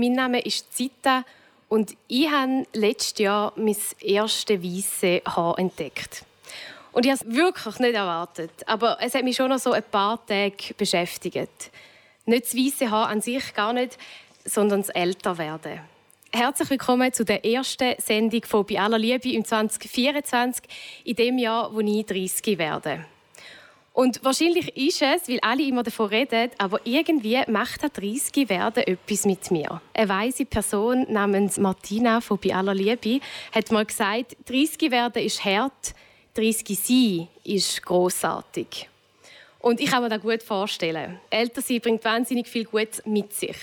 Mein 0.00 0.12
Name 0.12 0.40
ist 0.40 0.74
Zita 0.74 1.26
und 1.68 1.94
ich 2.08 2.26
habe 2.30 2.66
letztes 2.72 3.18
Jahr 3.18 3.52
mein 3.56 3.76
erstes 4.00 4.62
weißes 4.62 5.20
Haar 5.26 5.58
entdeckt. 5.58 6.24
Und 6.92 7.04
ich 7.04 7.12
habe 7.12 7.22
es 7.22 7.36
wirklich 7.36 7.78
nicht 7.80 7.94
erwartet, 7.94 8.50
aber 8.64 8.96
es 9.02 9.14
hat 9.14 9.24
mich 9.24 9.36
schon 9.36 9.50
noch 9.50 9.58
so 9.58 9.72
ein 9.72 9.82
paar 9.82 10.24
Tage 10.24 10.72
beschäftigt. 10.74 11.70
Nicht 12.24 12.44
das 12.46 12.56
weiße 12.56 12.90
Haar 12.90 13.08
an 13.08 13.20
sich 13.20 13.52
gar 13.52 13.74
nicht, 13.74 13.98
sondern 14.46 14.80
das 14.80 14.88
Älterwerden. 14.88 15.80
Herzlich 16.32 16.70
willkommen 16.70 17.12
zu 17.12 17.26
der 17.26 17.44
ersten 17.44 17.94
Sendung 17.98 18.46
von 18.46 18.64
«Bei 18.64 18.80
aller 18.80 18.98
Liebe» 18.98 19.30
im 19.32 19.44
2024, 19.44 20.64
in 21.04 21.16
dem 21.16 21.36
Jahr, 21.36 21.74
wo 21.74 21.80
ich 21.80 22.06
30 22.06 22.56
werde. 22.56 23.04
Und 24.00 24.24
wahrscheinlich 24.24 24.74
ist 24.78 25.02
es, 25.02 25.28
weil 25.28 25.40
alle 25.42 25.62
immer 25.62 25.82
davon 25.82 26.06
reden, 26.06 26.50
aber 26.56 26.80
irgendwie 26.84 27.38
macht 27.48 27.82
das 27.82 27.92
30 27.92 28.48
werden 28.48 28.84
etwas 28.84 29.26
mit 29.26 29.50
mir. 29.50 29.82
Eine 29.92 30.08
weise 30.08 30.46
Person 30.46 31.04
namens 31.12 31.58
Martina 31.58 32.22
von 32.22 32.38
«Bei 32.42 32.54
aller 32.54 32.72
Liebe» 32.72 33.20
hat 33.52 33.70
mal 33.70 33.84
gesagt, 33.84 34.38
30 34.48 34.90
werden 34.90 35.22
ist 35.22 35.44
hart, 35.44 35.94
30 36.32 36.78
sein 36.78 37.28
ist 37.44 37.82
großartig. 37.82 38.88
Und 39.58 39.82
ich 39.82 39.90
kann 39.90 40.02
mir 40.02 40.08
das 40.08 40.22
gut 40.22 40.42
vorstellen. 40.42 41.20
Älter 41.28 41.60
sein 41.60 41.82
bringt 41.82 42.02
wahnsinnig 42.02 42.48
viel 42.48 42.64
Gut 42.64 43.02
mit 43.04 43.34
sich. 43.34 43.58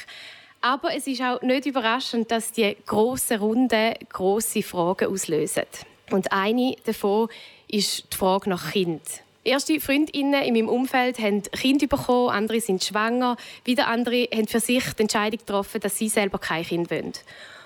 Aber 0.61 0.93
es 0.93 1.07
ist 1.07 1.23
auch 1.23 1.41
nicht 1.41 1.65
überraschend, 1.65 2.29
dass 2.29 2.51
die 2.51 2.77
grossen 2.85 3.39
Runden 3.39 3.95
grosse 4.07 4.61
Fragen 4.61 5.11
auslösen. 5.11 5.63
Und 6.11 6.31
eine 6.31 6.75
davon 6.85 7.27
ist 7.67 8.13
die 8.13 8.17
Frage 8.17 8.51
nach 8.51 8.73
Kind. 8.73 9.01
Erste 9.47 9.79
Freundinnen 9.79 10.43
in 10.43 10.53
meinem 10.53 10.67
Umfeld 10.67 11.19
haben 11.19 11.41
Kinder 11.41 11.87
bekommen, 11.87 12.31
andere 12.31 12.59
sind 12.59 12.83
schwanger, 12.83 13.37
wieder 13.63 13.87
andere 13.87 14.27
haben 14.29 14.45
für 14.45 14.59
sich 14.59 14.83
die 14.91 15.03
Entscheidung 15.03 15.39
getroffen, 15.39 15.79
dass 15.79 15.97
sie 15.97 16.09
selber 16.09 16.37
kein 16.37 16.65
Kind 16.65 16.91
wollen. 16.91 17.13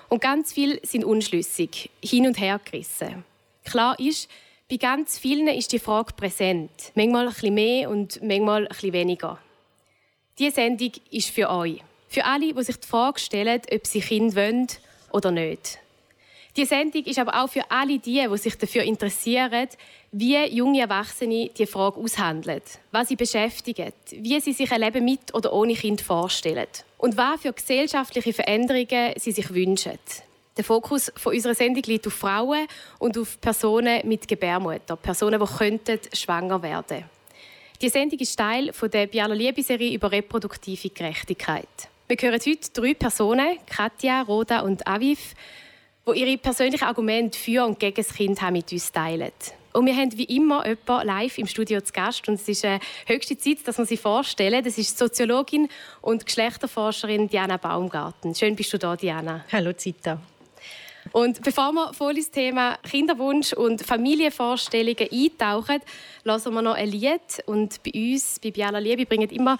Und 0.08 0.22
ganz 0.22 0.52
viele 0.52 0.78
sind 0.84 1.04
unschlüssig, 1.04 1.90
hin 2.00 2.28
und 2.28 2.38
her 2.38 2.60
gerissen. 2.64 3.24
Klar 3.64 3.98
ist, 3.98 4.30
bei 4.70 4.76
ganz 4.76 5.18
vielen 5.18 5.48
ist 5.48 5.72
die 5.72 5.80
Frage 5.80 6.12
präsent. 6.12 6.70
Manchmal 6.94 7.26
bisschen 7.26 7.54
mehr 7.54 7.90
und 7.90 8.22
manchmal 8.22 8.66
bisschen 8.66 8.92
weniger. 8.92 9.40
Diese 10.38 10.52
Sendung 10.52 10.92
ist 11.10 11.30
für 11.30 11.50
euch. 11.50 11.82
Für 12.06 12.24
alle, 12.26 12.54
die 12.54 12.62
sich 12.62 12.76
die 12.76 12.86
Frage 12.86 13.18
stellen, 13.18 13.60
ob 13.74 13.86
sie 13.88 14.02
Kind 14.02 14.36
wollen 14.36 14.68
oder 15.10 15.32
nicht. 15.32 15.80
Die 16.56 16.66
Sendung 16.66 17.02
ist 17.04 17.18
aber 17.18 17.42
auch 17.42 17.48
für 17.48 17.70
alle 17.70 17.98
die, 17.98 18.24
die 18.30 18.38
sich 18.38 18.56
dafür 18.56 18.82
interessieren, 18.82 19.68
wie 20.12 20.44
junge 20.54 20.80
Erwachsene 20.80 21.50
die 21.56 21.66
Frage 21.66 21.98
aushandeln, 21.98 22.60
was 22.90 23.08
sie 23.08 23.16
beschäftigt, 23.16 23.94
wie 24.10 24.38
sie 24.40 24.52
sich 24.52 24.70
ein 24.70 24.82
Leben 24.82 25.04
mit 25.04 25.34
oder 25.34 25.52
ohne 25.52 25.74
Kind 25.74 26.02
vorstellen 26.02 26.66
und 26.98 27.16
was 27.16 27.40
für 27.40 27.52
gesellschaftliche 27.52 28.34
Veränderungen 28.34 29.14
sie 29.16 29.32
sich 29.32 29.52
wünschen. 29.52 29.98
Der 30.54 30.64
Fokus 30.64 31.10
von 31.16 31.34
unserer 31.34 31.54
Sendung 31.54 31.82
liegt 31.86 32.06
auf 32.06 32.12
Frauen 32.12 32.66
und 32.98 33.16
auf 33.16 33.40
Personen 33.40 34.06
mit 34.06 34.28
Gebärmutter, 34.28 34.96
Personen, 34.96 35.40
die 35.40 35.56
könnten 35.56 35.98
schwanger 36.12 36.62
werden. 36.62 37.04
Die 37.80 37.88
Sendung 37.88 38.18
ist 38.18 38.36
Teil 38.36 38.70
der 38.92 39.06
Biala 39.06 39.34
Liebe-Serie 39.34 39.94
über 39.94 40.12
reproduktive 40.12 40.90
Gerechtigkeit. 40.90 41.66
Wir 42.06 42.16
hören 42.20 42.40
heute 42.46 42.70
drei 42.74 42.92
Personen, 42.92 43.56
Katja, 43.64 44.20
Roda 44.22 44.60
und 44.60 44.86
Aviv, 44.86 45.34
die 46.06 46.18
ihre 46.18 46.38
persönlichen 46.38 46.84
Argumente 46.84 47.38
für 47.38 47.64
und 47.64 47.78
gegen 47.78 47.96
das 47.96 48.14
Kind 48.14 48.40
haben 48.40 48.54
mit 48.54 48.72
uns 48.72 48.90
teilen. 48.92 49.32
Und 49.72 49.86
wir 49.86 49.96
haben 49.96 50.16
wie 50.18 50.24
immer 50.24 50.66
jemanden 50.66 51.06
live 51.06 51.38
im 51.38 51.46
Studio 51.46 51.80
zu 51.80 51.92
Gast. 51.92 52.28
Und 52.28 52.34
es 52.34 52.46
ist 52.46 52.64
äh, 52.64 52.78
höchste 53.06 53.38
Zeit, 53.38 53.58
dass 53.64 53.78
wir 53.78 53.86
sie 53.86 53.96
vorstellen. 53.96 54.62
Das 54.62 54.76
ist 54.76 54.98
Soziologin 54.98 55.68
und 56.02 56.26
Geschlechterforscherin 56.26 57.28
Diana 57.28 57.56
Baumgarten. 57.56 58.34
Schön 58.34 58.54
bist 58.54 58.72
du 58.72 58.78
da, 58.78 58.96
Diana. 58.96 59.44
Hallo, 59.50 59.72
Zita. 59.72 60.20
Und 61.12 61.42
bevor 61.42 61.72
wir 61.72 61.92
voll 61.92 62.16
ins 62.16 62.30
Thema 62.30 62.78
Kinderwunsch 62.88 63.52
und 63.52 63.82
Familienvorstellungen 63.82 65.08
eintauchen, 65.12 65.80
lassen 66.24 66.54
wir 66.54 66.62
noch 66.62 66.74
ein 66.74 66.88
Lied. 66.88 67.42
Und 67.46 67.82
bei 67.82 67.92
uns, 67.94 68.38
bei 68.42 68.50
Biala 68.50 68.78
Liebe, 68.78 69.04
bringen 69.04 69.28
immer 69.28 69.58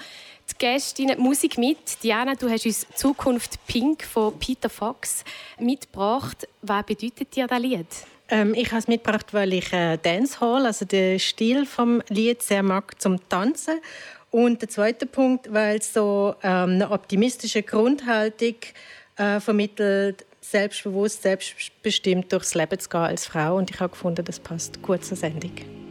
die 0.51 0.55
Gästinnen 0.59 1.21
Musik 1.21 1.59
mit. 1.59 2.03
Diana, 2.03 2.35
du 2.35 2.49
hast 2.49 2.65
uns 2.65 2.87
«Zukunft 2.95 3.59
Pink» 3.67 4.05
von 4.05 4.39
Peter 4.39 4.71
Fox 4.71 5.25
mitgebracht. 5.59 6.49
Was 6.63 6.87
bedeutet 6.87 7.37
dir 7.37 7.47
das 7.47 7.61
Lied? 7.61 7.87
Ähm, 8.29 8.55
ich 8.55 8.69
habe 8.69 8.79
es 8.79 8.89
mitgebracht, 8.89 9.35
weil 9.35 9.53
ich 9.53 9.73
äh, 9.75 9.99
Dancehall, 9.99 10.65
also 10.65 10.87
den 10.87 11.19
Stil 11.19 11.67
vom 11.67 12.03
Lied, 12.09 12.43
sehr 12.43 12.63
mag 12.63 13.01
zum 13.01 13.29
Tanzen. 13.29 13.81
Und 14.31 14.63
der 14.63 14.71
zweite 14.71 15.05
Punkt, 15.05 15.53
weil 15.53 15.77
es 15.77 15.93
so 15.93 16.35
ähm, 16.43 16.71
eine 16.71 16.91
optimistische 16.91 17.63
Grundhaltung 17.63 18.55
äh, 19.19 19.39
vermittelt, 19.39 20.25
selbstbewusst, 20.43 21.23
selbstbestimmt 21.23 22.33
durchs 22.33 22.55
Leben 22.55 22.79
zu 22.79 22.89
gehen 22.89 23.01
als 23.01 23.27
Frau. 23.27 23.57
Und 23.57 23.71
ich 23.71 23.81
habe 23.81 23.91
gefunden, 23.91 24.25
das 24.25 24.41
passt 24.41 24.83
gut 24.83 25.05
zur 25.05 25.17
Sendung. 25.17 25.82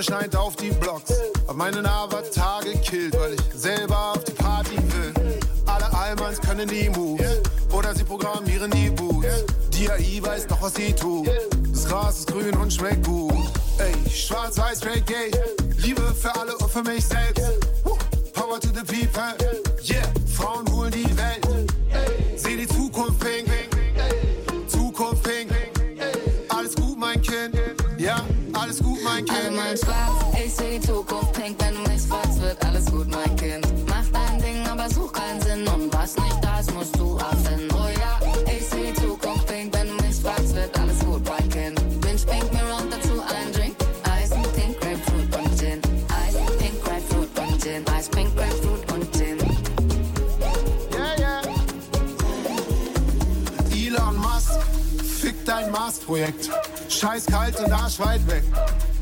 Sonne 0.00 0.20
scheint 0.20 0.36
auf 0.36 0.56
die 0.56 0.70
Blocks. 0.70 1.12
Hab 1.46 1.56
meinen 1.56 1.84
Avatar 1.86 2.62
gekillt, 2.62 3.18
weil 3.18 3.34
ich 3.34 3.40
selber 3.54 4.12
auf 4.12 4.24
die 4.24 4.32
Party 4.32 4.76
will. 4.76 5.12
Alle 5.66 5.92
Almans 5.92 6.40
können 6.40 6.68
die 6.68 6.88
Moves. 6.90 7.40
Oder 7.72 7.94
sie 7.94 8.04
programmieren 8.04 8.70
die 8.70 8.90
Boots. 8.90 9.44
Die 9.70 9.90
AI 9.90 10.20
weiß 10.22 10.46
doch, 10.46 10.62
was 10.62 10.74
sie 10.74 10.92
tut. 10.92 11.28
Das 11.72 11.86
Gras 11.86 12.20
ist 12.20 12.32
grün 12.32 12.56
und 12.56 12.72
schmeckt 12.72 13.06
gut. 13.06 13.32
Ey, 13.78 14.10
schwarz-weiß, 14.10 14.78
straight 14.78 15.06
gay. 15.06 15.30
Liebe 15.78 16.02
für 16.14 16.34
alle 16.34 16.56
und 16.56 16.70
für 16.70 16.82
mich 16.82 17.04
selbst. 17.04 17.44
Power 18.32 18.58
to 18.60 18.68
the 18.68 18.84
people. 18.84 19.69
Mars-Projekt. 56.10 56.50
Scheiß 56.88 57.26
kalt 57.26 57.60
und 57.60 57.72
arschweit 57.72 58.26
weg. 58.26 58.42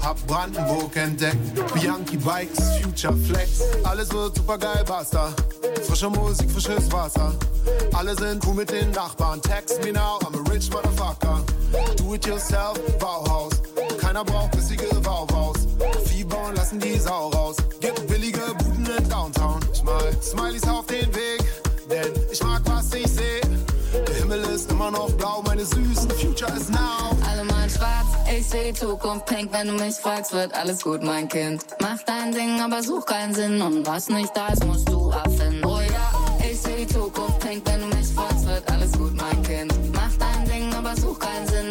Hab 0.03 0.25
Brandenburg 0.27 0.95
entdeckt. 0.97 1.55
Bianchi 1.75 2.19
Bikes, 2.19 2.59
Future 2.83 3.17
Flex. 3.17 3.63
Alles 3.83 4.13
wird 4.13 4.37
super 4.37 4.59
geil, 4.59 4.85
basta. 4.87 5.33
Frische 5.87 6.11
Musik, 6.11 6.51
frisches 6.51 6.91
Wasser. 6.93 7.33
Alle 7.95 8.15
sind 8.15 8.45
cool 8.47 8.55
mit 8.55 8.71
den 8.71 8.91
Nachbarn. 8.91 9.41
Text 9.43 9.83
me 9.83 9.93
now, 9.93 10.19
I'm 10.21 10.35
a 10.35 10.51
rich 10.51 10.71
motherfucker. 10.71 11.43
Do 11.97 12.15
it 12.15 12.27
yourself, 12.27 12.79
Bauhaus. 12.99 13.55
Keiner 14.01 14.25
braucht 14.25 14.53
bissige 14.53 14.89
Wauwaus. 15.05 15.57
Fieber 16.07 16.49
und 16.49 16.57
lassen 16.57 16.79
die 16.79 16.99
Sau 16.99 17.29
raus. 17.31 17.57
Gibt 17.81 18.07
billige 18.07 18.55
Buden 18.59 18.87
in 18.99 19.09
Downtown. 19.09 19.61
Smileys 20.23 20.69
auf 20.69 20.87
den 20.87 21.13
Weg. 21.15 21.48
Noch 24.79 25.11
blau, 25.13 25.43
meine 25.45 25.65
süßen 25.65 26.11
Future 26.11 26.53
is 26.57 26.69
now. 26.69 27.17
Alle 27.29 27.45
mal 27.45 27.69
schwarz, 27.69 28.07
ich 28.31 28.49
seh 28.49 28.73
die 28.73 28.79
Zukunft 28.79 29.27
pink. 29.27 29.53
Wenn 29.53 29.67
du 29.69 29.73
mich 29.75 29.97
fragst, 29.97 30.33
wird 30.33 30.55
alles 30.55 30.83
gut, 30.83 31.03
mein 31.03 31.29
Kind. 31.29 31.65
Mach 31.81 31.99
dein 32.07 32.33
Ding, 32.33 32.61
aber 32.61 32.83
such 32.83 33.05
keinen 33.05 33.35
Sinn. 33.35 33.61
Und 33.61 33.87
was 33.87 34.09
nicht 34.09 34.35
da 34.37 34.49
ist, 34.49 34.65
musst 34.65 34.89
du 34.89 35.11
erfinden. 35.11 35.65
Oh 35.65 35.81
ja, 35.81 36.47
ich 36.49 36.61
seh 36.61 36.77
die 36.77 36.87
Zukunft 36.87 37.41
pink. 37.41 37.63
Wenn 37.67 37.81
du 37.81 37.97
mich 37.97 38.07
fragst, 38.09 38.47
wird 38.47 38.71
alles 38.71 38.93
gut, 38.93 39.15
mein 39.15 39.43
Kind. 39.43 39.73
Mach 39.93 40.13
dein 40.19 40.45
Ding, 40.49 40.73
aber 40.73 40.95
such 40.97 41.19
keinen 41.19 41.49
Sinn. 41.49 41.68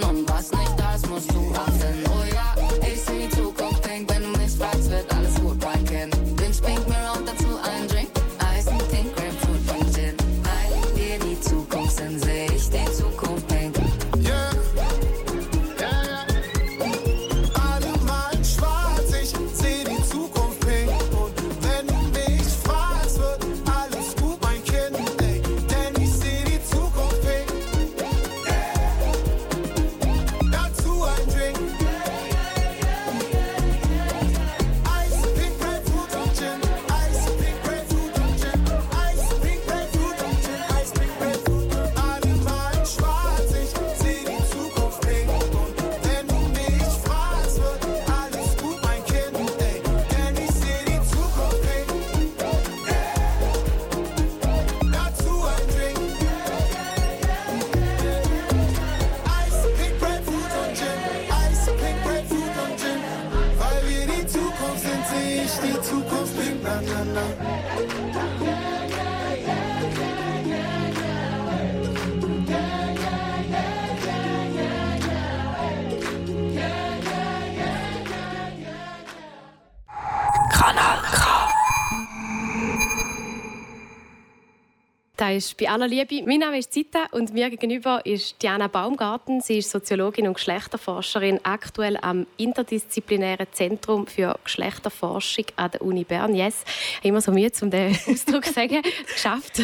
Das 85.17 85.35
ist 85.35 85.57
bei 85.57 85.67
aller 85.67 85.87
Liebe. 85.87 86.21
Mein 86.27 86.41
Name 86.41 86.59
ist 86.59 86.71
Zita 86.71 87.07
und 87.09 87.33
mir 87.33 87.49
gegenüber 87.49 88.05
ist 88.05 88.39
Diana 88.43 88.67
Baumgarten. 88.67 89.41
Sie 89.41 89.57
ist 89.57 89.71
Soziologin 89.71 90.27
und 90.27 90.35
Geschlechterforscherin, 90.35 91.39
aktuell 91.41 91.97
am 91.99 92.27
interdisziplinären 92.37 93.47
Zentrum 93.51 94.05
für 94.05 94.37
Geschlechterforschung 94.43 95.45
an 95.55 95.71
der 95.71 95.81
Uni 95.81 96.03
Bern. 96.03 96.35
Yes, 96.35 96.63
ich 96.67 96.97
habe 96.97 97.07
immer 97.07 97.21
so 97.21 97.31
Mühe, 97.31 97.51
um 97.61 97.71
den 97.71 97.97
Ausdruck 98.07 98.45
zu 98.45 98.53
sagen. 98.53 98.83
Geschafft. 99.11 99.59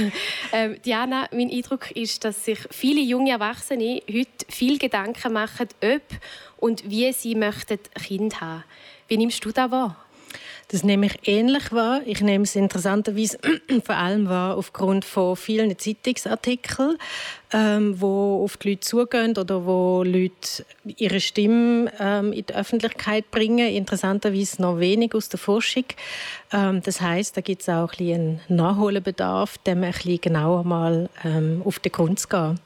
Ähm, 0.51 0.81
Diana, 0.83 1.27
mein 1.31 1.51
Eindruck 1.51 1.91
ist, 1.91 2.25
dass 2.25 2.45
sich 2.45 2.57
viele 2.71 3.01
junge 3.01 3.29
Erwachsene 3.29 4.01
heute 4.11 4.47
viel 4.49 4.79
Gedanken 4.79 5.33
machen, 5.33 5.67
ob 5.83 6.01
und 6.57 6.89
wie 6.89 7.13
sie 7.13 7.35
möchten 7.35 7.77
Kind 8.03 8.41
haben. 8.41 8.63
Wie 9.07 9.17
nimmst 9.17 9.45
du 9.45 9.51
das 9.51 9.69
wahr? 9.69 10.03
Das 10.69 10.83
nehme 10.83 11.05
ich 11.05 11.27
ähnlich 11.27 11.71
wahr. 11.71 12.01
Ich 12.05 12.21
nehme 12.21 12.45
es 12.45 12.55
interessanterweise 12.55 13.37
vor 13.85 13.95
allem 13.95 14.27
wahr 14.27 14.57
aufgrund 14.57 15.05
von 15.05 15.35
vielen 15.35 15.77
Zeitungsartikeln, 15.77 16.97
ähm, 17.51 18.01
wo 18.01 18.43
auf 18.43 18.57
die 18.57 18.69
Leute 18.69 18.81
zugehen 18.81 19.37
oder 19.37 19.65
wo 19.65 20.03
Leute 20.03 20.65
ihre 20.97 21.19
Stimme 21.19 21.91
ähm, 21.99 22.33
in 22.33 22.45
die 22.45 22.55
Öffentlichkeit 22.55 23.29
bringen. 23.29 23.67
Interessanterweise 23.67 24.61
noch 24.61 24.79
wenig 24.79 25.13
aus 25.13 25.29
der 25.29 25.39
Forschung. 25.39 25.85
Ähm, 26.51 26.81
das 26.83 27.01
heißt, 27.01 27.37
da 27.37 27.41
gibt 27.41 27.61
es 27.61 27.69
auch 27.69 27.93
ein 27.99 28.13
einen 28.13 28.41
Nachholbedarf, 28.47 29.57
dem 29.59 29.83
ein 29.83 29.91
bisschen 29.91 30.21
genauer 30.21 30.63
mal 30.63 31.09
ähm, 31.23 31.61
auf 31.65 31.79
den 31.79 31.91
Grund 31.91 32.19
zu 32.19 32.27
gehen. 32.27 32.59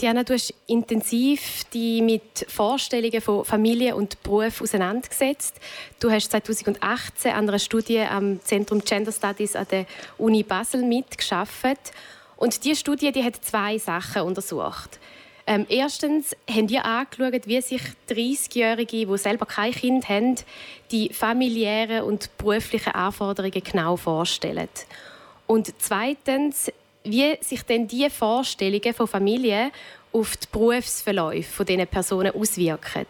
Diana, 0.00 0.22
du 0.22 0.32
hast 0.32 0.54
intensiv 0.66 1.64
die 1.74 2.00
mit 2.00 2.46
Vorstellungen 2.48 3.20
von 3.20 3.44
Familie 3.44 3.94
und 3.94 4.22
Beruf 4.22 4.62
auseinandergesetzt. 4.62 5.56
Du 5.98 6.10
hast 6.10 6.30
2018 6.30 7.32
an 7.32 7.46
einer 7.46 7.58
Studie 7.58 8.00
am 8.00 8.40
Zentrum 8.42 8.82
Gender 8.82 9.12
Studies 9.12 9.54
an 9.54 9.66
der 9.70 9.84
Uni 10.16 10.42
Basel 10.42 10.82
mitgeschafft. 10.84 11.92
Und 12.36 12.64
diese 12.64 12.80
Studie 12.80 13.12
die 13.12 13.22
hat 13.22 13.44
zwei 13.44 13.76
Sachen 13.76 14.22
untersucht. 14.22 14.98
Ähm, 15.46 15.66
erstens 15.68 16.34
haben 16.48 16.70
wir 16.70 16.86
angeschaut, 16.86 17.46
wie 17.46 17.60
sich 17.60 17.82
30-Jährige, 18.08 19.06
die 19.06 19.18
selber 19.18 19.44
kein 19.44 19.72
Kind 19.72 20.08
haben, 20.08 20.36
die 20.92 21.12
familiären 21.12 22.04
und 22.04 22.30
beruflichen 22.38 22.94
Anforderungen 22.94 23.62
genau 23.62 23.96
vorstellen. 23.96 24.68
Und 25.46 25.74
zweitens, 25.78 26.70
wie 27.04 27.36
sich 27.40 27.62
denn 27.62 27.86
diese 27.86 28.10
Vorstellungen 28.10 28.94
von 28.94 29.06
Familie 29.06 29.70
auf 30.12 30.36
die 30.36 30.46
Berufsverläufe 30.50 31.50
von 31.50 31.66
diesen 31.66 31.86
Personen 31.86 32.34
auswirken. 32.34 33.06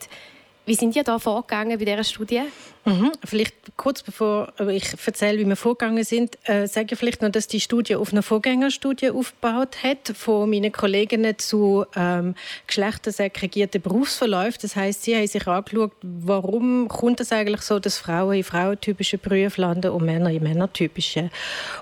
Wie 0.67 0.75
sind 0.75 0.95
ihr 0.95 1.03
da 1.03 1.19
vorgegangen 1.19 1.79
bei 1.79 1.85
dieser 1.85 2.05
Studie? 2.05 2.43
Mhm. 2.85 3.13
Vielleicht 3.25 3.55
kurz 3.77 4.03
bevor 4.03 4.53
ich 4.71 4.95
erzähle, 5.07 5.39
wie 5.39 5.45
wir 5.45 5.57
vorgegangen 5.57 6.03
sind, 6.03 6.39
äh, 6.45 6.67
sage 6.67 6.89
ich 6.93 6.99
vielleicht 6.99 7.21
noch, 7.21 7.31
dass 7.31 7.47
die 7.47 7.61
Studie 7.61 7.95
auf 7.95 8.13
einer 8.13 8.23
Vorgängerstudie 8.23 9.11
aufgebaut 9.11 9.83
hat 9.83 10.13
von 10.15 10.49
meinen 10.49 10.73
Kolleginnen 10.73 11.39
zu 11.39 11.85
ähm, 11.95 12.35
geschlechtersegregierten 12.67 13.83
Berufsverläufen. 13.83 14.61
Das 14.63 14.77
heißt, 14.77 15.03
sie 15.03 15.15
haben 15.15 15.27
sich 15.27 15.47
angeschaut, 15.47 15.93
warum 16.03 16.89
kommt 16.89 17.21
es 17.21 17.33
eigentlich 17.33 17.61
so, 17.61 17.79
dass 17.79 17.99
Frauen 17.99 18.37
in 18.37 18.45
frauentypischen 18.45 19.21
Berufen 19.21 19.61
landen 19.61 19.91
und 19.91 20.05
Männer 20.07 20.31
in 20.31 20.43
männertypischen. 20.43 21.31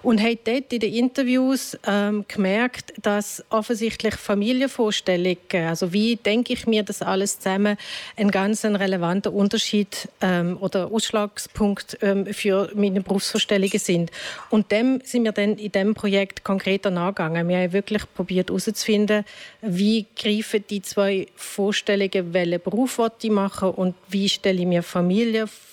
Und 0.03 0.21
haben 0.21 0.39
dort 0.45 0.73
in 0.73 0.81
den 0.81 0.93
Interviews 0.93 1.79
ähm, 1.87 2.25
gemerkt, 2.27 2.93
dass 3.01 3.45
offensichtlich 3.51 4.15
Familienvorstellungen, 4.15 5.39
also 5.69 5.93
wie 5.93 6.17
denke 6.17 6.55
ich 6.55 6.67
mir 6.67 6.83
das 6.83 7.03
alles 7.03 7.39
zusammen, 7.39 7.77
ein 8.17 8.31
ganz 8.33 8.65
ein 8.65 8.75
relevanter 8.75 9.33
Unterschied 9.33 10.09
ähm, 10.21 10.57
oder 10.61 10.88
Ausschlagspunkt 10.93 11.99
ähm, 12.03 12.27
für 12.27 12.71
meine 12.75 13.01
Berufsvorstellungen 13.01 13.79
sind. 13.79 14.11
Und 14.51 14.73
dem 14.73 15.01
sind 15.05 15.25
wir 15.25 15.33
dann 15.33 15.57
in 15.57 15.73
diesem 15.73 15.95
Projekt 15.95 16.45
konkreter 16.45 16.91
nachgegangen. 16.91 17.49
Wir 17.49 17.59
haben 17.59 17.73
wirklich 17.73 18.03
probiert 18.15 18.49
herauszufinden, 18.49 19.25
wie 19.63 20.07
greifen 20.17 20.65
die 20.69 20.83
zwei 20.83 21.27
Vorstellungen, 21.37 22.33
welchen 22.33 22.61
Beruf 22.63 23.01
ich 23.21 23.31
machen 23.31 23.71
und 23.71 23.95
wie 24.09 24.29
stelle 24.29 24.61
ich 24.61 24.67
mir 24.67 24.83
Familie 24.83 25.47
vor, 25.47 25.68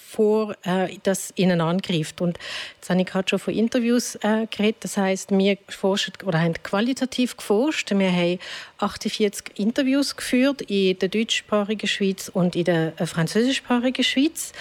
äh, 0.64 0.98
das 1.04 1.34
ihnen 1.36 1.62
angreift. 1.62 2.22
Und 2.22 2.38
jetzt 2.76 2.90
habe 2.90 3.02
ich 3.02 3.08
gerade 3.08 3.30
schon 3.30 3.40
von 3.40 3.54
Interviews 3.54 4.16
äh, 4.16 4.48
geredet. 4.50 4.78
Das 4.82 4.98
heißt, 4.98 5.32
wir 5.32 5.58
forschen 5.70 6.14
oder 6.26 6.42
haben 6.42 6.54
qualitativ 6.64 7.38
geforscht. 7.38 7.92
Wir 7.92 8.12
haben 8.12 8.40
48 8.80 9.60
Interviews 9.60 10.16
geführt 10.16 10.62
in 10.64 10.98
der 11.00 11.10
deutschsprachigen 11.10 11.88
Schweiz 11.88 12.30
und 12.30 12.56
in 12.56 12.66
der 12.66 12.94
äh, 13.00 13.06
französischsprachigen 13.06 14.04
Schweiz 14.04 14.52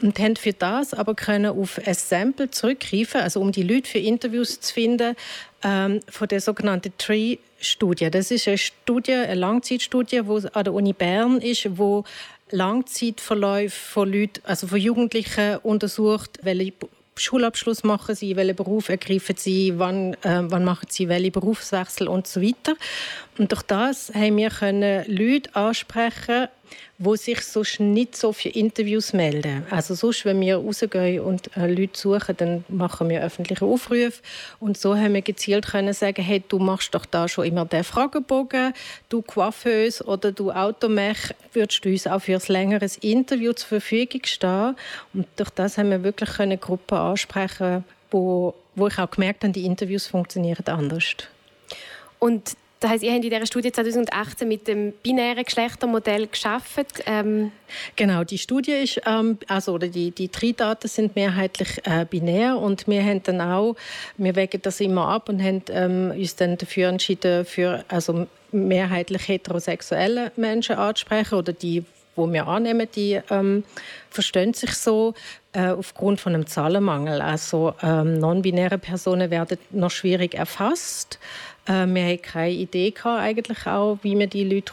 und 0.00 0.18
haben 0.18 0.36
für 0.36 0.52
das 0.52 0.94
aber 0.94 1.14
können 1.14 1.46
auf 1.46 1.80
ein 1.84 1.94
Sample 1.94 2.50
zurückgreifen, 2.50 3.20
also 3.20 3.40
um 3.40 3.52
die 3.52 3.62
Leute 3.62 3.88
für 3.88 3.98
Interviews 3.98 4.60
zu 4.60 4.74
finden, 4.74 5.16
ähm, 5.62 6.00
von 6.08 6.28
der 6.28 6.40
sogenannten 6.40 6.92
Tree 6.98 7.38
Studie. 7.60 8.10
Das 8.10 8.30
ist 8.30 8.48
eine 8.48 8.58
Studie, 8.58 9.12
eine 9.12 9.34
Langzeitstudie, 9.34 10.22
die 10.22 10.54
an 10.54 10.64
der 10.64 10.72
Uni 10.72 10.92
Bern 10.92 11.38
ist, 11.38 11.78
wo 11.78 12.04
Langzeitverläufe 12.52 13.76
von 13.76 14.12
Leuten, 14.12 14.42
also 14.44 14.66
von 14.66 14.78
Jugendlichen 14.78 15.56
untersucht, 15.62 16.38
welche 16.42 16.72
Schulabschluss 17.16 17.84
machen 17.84 18.14
sie, 18.14 18.36
welchen 18.36 18.56
Beruf 18.56 18.88
ergreifen 18.88 19.36
sie, 19.36 19.74
wann, 19.78 20.14
äh, 20.22 20.42
wann 20.42 20.64
machen 20.64 20.88
sie 20.90 21.08
welche 21.08 21.30
Berufswechsel 21.30 22.08
und 22.08 22.26
so 22.26 22.40
weiter. 22.40 22.74
Und 23.38 23.52
durch 23.52 23.62
das 23.62 24.12
haben 24.14 24.36
wir 24.36 24.50
können 24.50 25.04
Leute 25.06 25.54
ansprechen, 25.54 26.48
wo 26.98 27.16
sich 27.16 27.40
sonst 27.40 27.80
nicht 27.80 28.16
so 28.16 28.32
für 28.32 28.48
Interviews 28.48 29.12
melden. 29.12 29.66
Also 29.70 29.94
sonst, 29.94 30.24
wenn 30.24 30.40
wir 30.40 30.58
rausgehen 30.58 31.20
und 31.20 31.56
äh, 31.56 31.66
Leute 31.66 31.98
suchen, 31.98 32.36
dann 32.36 32.64
machen 32.68 33.08
wir 33.08 33.22
öffentliche 33.22 33.64
Aufrufe. 33.64 34.22
Und 34.60 34.78
so 34.78 34.96
haben 34.96 35.14
wir 35.14 35.22
gezielt 35.22 35.66
können 35.66 35.92
sagen, 35.94 36.22
hey, 36.22 36.42
du 36.46 36.58
machst 36.58 36.94
doch 36.94 37.04
da 37.04 37.26
schon 37.26 37.46
immer 37.46 37.64
den 37.64 37.82
Fragebogen, 37.82 38.72
du 39.08 39.22
Coiffeuse 39.22 40.04
oder 40.04 40.30
du 40.30 40.52
Automech, 40.52 41.34
würdest 41.52 41.84
du 41.84 41.88
uns 41.88 42.06
auch 42.06 42.20
für 42.20 42.34
ein 42.34 42.42
längeres 42.46 42.98
Interview 42.98 43.52
zur 43.52 43.68
Verfügung 43.68 44.22
stehen? 44.24 44.76
Und 45.12 45.26
durch 45.36 45.50
das 45.50 45.78
haben 45.78 45.90
wir 45.90 46.04
wirklich 46.04 46.38
eine 46.38 46.58
Gruppe 46.58 46.98
ansprechen, 46.98 47.84
wo, 48.10 48.54
wo 48.74 48.86
ich 48.86 48.98
auch 48.98 49.10
gemerkt 49.10 49.42
habe, 49.42 49.52
die 49.52 49.64
Interviews 49.64 50.06
funktionieren 50.06 50.66
anders. 50.66 51.14
Und 52.18 52.56
Das 52.82 52.90
heißt, 52.90 53.04
ihr 53.04 53.12
habt 53.12 53.24
in 53.24 53.30
dieser 53.30 53.46
Studie 53.46 53.70
2018 53.70 54.48
mit 54.48 54.66
dem 54.66 54.92
binären 55.04 55.44
Geschlechtermodell 55.44 56.26
geschaffen. 56.26 56.84
Ähm 57.06 57.52
genau, 57.94 58.24
die 58.24 58.38
Studie 58.38 58.72
ist, 58.72 59.00
ähm, 59.06 59.38
also 59.46 59.78
die, 59.78 60.10
die 60.10 60.28
drei 60.32 60.50
Daten 60.50 60.88
sind 60.88 61.14
mehrheitlich 61.14 61.80
äh, 61.84 62.04
binär 62.10 62.56
und 62.58 62.88
wir 62.88 63.04
haben 63.04 63.22
dann 63.22 63.40
auch, 63.40 63.76
wir 64.16 64.34
wägen 64.34 64.60
das 64.62 64.80
immer 64.80 65.06
ab 65.06 65.28
und 65.28 65.40
haben 65.40 65.62
ähm, 65.68 66.10
uns 66.10 66.34
dann 66.34 66.58
dafür 66.58 66.88
entschieden, 66.88 67.44
für 67.44 67.84
also 67.86 68.26
mehrheitlich 68.50 69.28
heterosexuelle 69.28 70.32
Menschen 70.34 70.74
anzusprechen 70.74 71.36
oder 71.36 71.52
die, 71.52 71.84
wo 72.16 72.30
wir 72.32 72.48
annehmen, 72.48 72.88
die 72.96 73.20
ähm, 73.30 73.62
verstehen 74.10 74.54
sich 74.54 74.74
so 74.74 75.14
äh, 75.52 75.68
aufgrund 75.68 76.20
von 76.20 76.34
einem 76.34 76.46
Zahlenmangel. 76.46 77.20
Also 77.20 77.74
ähm, 77.80 78.18
non-binäre 78.18 78.78
Personen 78.78 79.30
werden 79.30 79.58
noch 79.70 79.90
schwierig 79.90 80.34
erfasst. 80.34 81.20
Äh, 81.66 81.86
wir 81.86 82.04
hatten 82.04 82.22
keine 82.22 82.52
Idee 82.52 82.90
gehabt, 82.90 83.20
eigentlich 83.20 83.66
auch, 83.66 83.98
wie 84.02 84.18
wir 84.18 84.26
die 84.26 84.44
Leute 84.44 84.72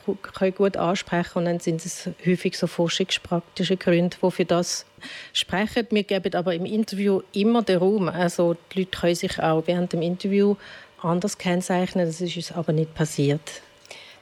gut 0.51 0.77
ansprechen 0.77 1.33
können. 1.33 1.47
Und 1.47 1.53
dann 1.53 1.59
sind 1.59 1.85
es 1.85 2.09
häufig 2.25 2.57
so 2.57 2.67
forschungspraktische 2.67 3.77
Gründe, 3.77 4.17
die 4.21 4.31
für 4.31 4.45
das 4.45 4.85
sprechen. 5.33 5.87
Wir 5.91 6.03
geben 6.03 6.33
aber 6.33 6.55
im 6.55 6.65
Interview 6.65 7.21
immer 7.33 7.61
den 7.61 7.77
Raum. 7.77 8.09
Also 8.09 8.55
die 8.73 8.79
Leute 8.79 8.99
können 8.99 9.15
sich 9.15 9.39
auch 9.39 9.63
während 9.67 9.93
dem 9.93 10.01
Interview 10.01 10.55
anders 11.01 11.37
kennzeichnen. 11.37 12.05
Das 12.05 12.21
ist 12.21 12.35
uns 12.35 12.51
aber 12.51 12.73
nicht 12.73 12.93
passiert. 12.95 13.61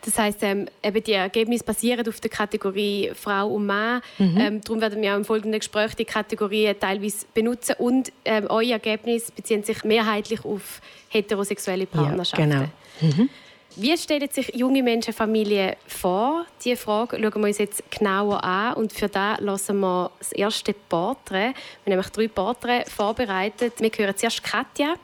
Das 0.08 0.18
heißt, 0.18 0.42
ähm, 0.44 0.70
eben 0.82 1.04
die 1.04 1.12
Ergebnisse 1.12 1.66
basieren 1.66 2.08
auf 2.08 2.22
der 2.22 2.30
Kategorie 2.30 3.12
Frau 3.14 3.50
und 3.50 3.66
Mann. 3.66 4.02
Mhm. 4.18 4.38
Ähm, 4.38 4.62
darum 4.62 4.80
werden 4.80 5.02
wir 5.02 5.12
auch 5.12 5.18
im 5.18 5.26
folgenden 5.26 5.60
Gespräch 5.60 5.96
die 5.96 6.06
Kategorien 6.06 6.80
teilweise 6.80 7.26
benutzen 7.34 7.76
und 7.78 8.14
ähm, 8.24 8.46
eure 8.48 8.72
Ergebnisse 8.72 9.34
beziehen 9.36 9.66
sich 9.66 9.84
mehrheitlich 9.84 10.46
auf 10.46 10.80
heterosexuelle 11.10 11.86
Partnerschaften. 11.86 12.50
Ja, 12.50 12.70
genau. 13.02 13.18
Mhm. 13.18 13.30
Wie 13.76 13.98
stellen 13.98 14.30
sich 14.32 14.56
junge 14.56 14.82
Menschen 14.82 15.14
Familien 15.14 15.76
vor? 15.86 16.46
Diese 16.64 16.78
Frage 16.78 17.18
schauen 17.18 17.42
wir 17.42 17.48
uns 17.50 17.58
jetzt 17.58 17.84
genauer 17.92 18.42
an. 18.42 18.76
Und 18.76 18.94
für 18.94 19.10
das 19.10 19.42
lassen 19.42 19.82
wir 19.82 20.10
das 20.20 20.32
erste 20.32 20.74
Porträt. 20.74 21.54
Wir 21.84 21.94
haben 21.94 22.00
nämlich 22.00 22.10
drei 22.10 22.30
Porträts 22.30 22.94
vorbereitet. 22.94 23.74
Wir 23.80 23.92
hören 23.94 24.16
zuerst 24.16 24.42
Katja. 24.42 24.96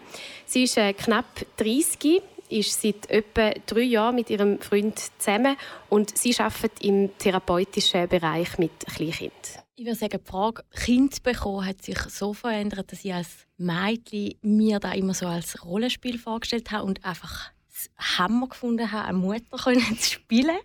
Sie 0.45 0.63
ist 0.63 0.77
äh, 0.77 0.93
knapp 0.93 1.25
30 1.57 2.23
ist 2.49 2.81
seit 2.81 3.09
etwa 3.09 3.51
drei 3.65 3.81
Jahren 3.81 4.15
mit 4.15 4.29
ihrem 4.29 4.59
Freund 4.59 4.99
zusammen 5.17 5.55
und 5.89 6.17
sie 6.17 6.35
arbeitet 6.37 6.83
im 6.83 7.17
therapeutischen 7.17 8.07
Bereich 8.07 8.57
mit 8.57 8.71
Kleinkindern. 8.79 9.63
Ich 9.75 9.85
würde 9.85 9.97
sagen, 9.97 10.19
die 10.23 10.29
Frage 10.29 10.63
Kind 10.71 11.23
bekommen 11.23 11.65
hat 11.65 11.81
sich 11.81 11.97
so 11.97 12.33
verändert, 12.33 12.91
dass 12.91 13.03
ich 13.03 13.13
als 13.13 13.47
Mädchen 13.57 14.35
mir 14.41 14.79
da 14.79 14.91
immer 14.91 15.13
so 15.13 15.25
als 15.25 15.63
Rollenspiel 15.65 16.19
vorgestellt 16.19 16.71
habe 16.71 16.85
und 16.85 17.03
einfach 17.03 17.51
das 17.67 18.17
Hammer 18.17 18.49
gefunden 18.49 18.91
habe, 18.91 19.07
eine 19.07 19.17
Mutter 19.17 19.57
zu 19.99 20.11
spielen. 20.11 20.59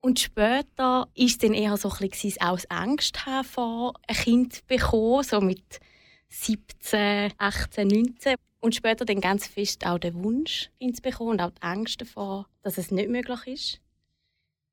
Und 0.00 0.20
später 0.20 1.08
es 1.16 1.38
dann 1.38 1.54
eher 1.54 1.76
so 1.76 1.90
ein 1.90 2.08
bisschen 2.08 2.40
aus 2.40 2.66
Angst 2.66 3.18
vor 3.44 3.94
ein 4.06 4.14
Kind 4.14 4.66
bekommen, 4.66 5.24
so 5.24 5.40
mit 5.40 5.80
17, 6.28 7.32
18, 7.38 7.88
19. 7.88 8.34
Und 8.66 8.74
später 8.74 9.04
dann 9.04 9.20
ganz 9.20 9.46
fest 9.46 9.86
auch 9.86 9.96
der 9.96 10.12
Wunsch, 10.12 10.70
zu 10.80 11.00
bekommen 11.00 11.30
und 11.30 11.40
auch 11.40 11.52
die 11.52 11.62
Angst 11.62 12.00
davor, 12.00 12.48
dass 12.62 12.78
es 12.78 12.90
nicht 12.90 13.08
möglich 13.08 13.46
ist. 13.46 13.80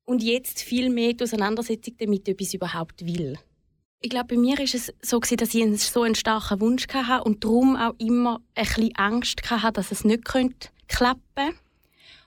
Und 0.04 0.20
jetzt 0.20 0.62
viel 0.62 0.90
mehr 0.90 1.12
die 1.12 1.22
Auseinandersetzung 1.22 1.94
damit, 1.98 2.28
ob 2.28 2.40
ich 2.40 2.48
es 2.48 2.54
überhaupt 2.54 3.06
will. 3.06 3.38
Ich 4.00 4.10
glaube, 4.10 4.34
bei 4.34 4.36
mir 4.36 4.58
war 4.58 4.64
es 4.64 4.92
so, 5.00 5.20
dass 5.20 5.54
ich 5.54 5.80
so 5.80 6.02
einen 6.02 6.16
starken 6.16 6.60
Wunsch 6.60 6.88
hatte 6.92 7.22
und 7.22 7.44
darum 7.44 7.76
auch 7.76 7.94
immer 7.98 8.40
ein 8.56 8.64
bisschen 8.66 8.96
Angst 8.96 9.48
hatte, 9.48 9.74
dass 9.74 9.92
es 9.92 10.02
nicht 10.02 10.24
klappen 10.24 10.58
könnte. 10.88 11.56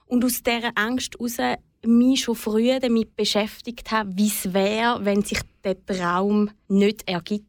Und 0.06 0.24
aus 0.24 0.42
dieser 0.42 0.72
Angst 0.74 1.16
heraus 1.18 1.58
mich 1.84 2.20
schon 2.22 2.34
früh 2.34 2.80
damit 2.80 3.14
beschäftigt 3.14 3.90
habe, 3.90 4.16
wie 4.16 4.28
es 4.28 4.54
wäre, 4.54 5.04
wenn 5.04 5.22
sich 5.22 5.40
der 5.64 5.84
Traum 5.84 6.50
nicht 6.68 7.06
ergibt. 7.06 7.44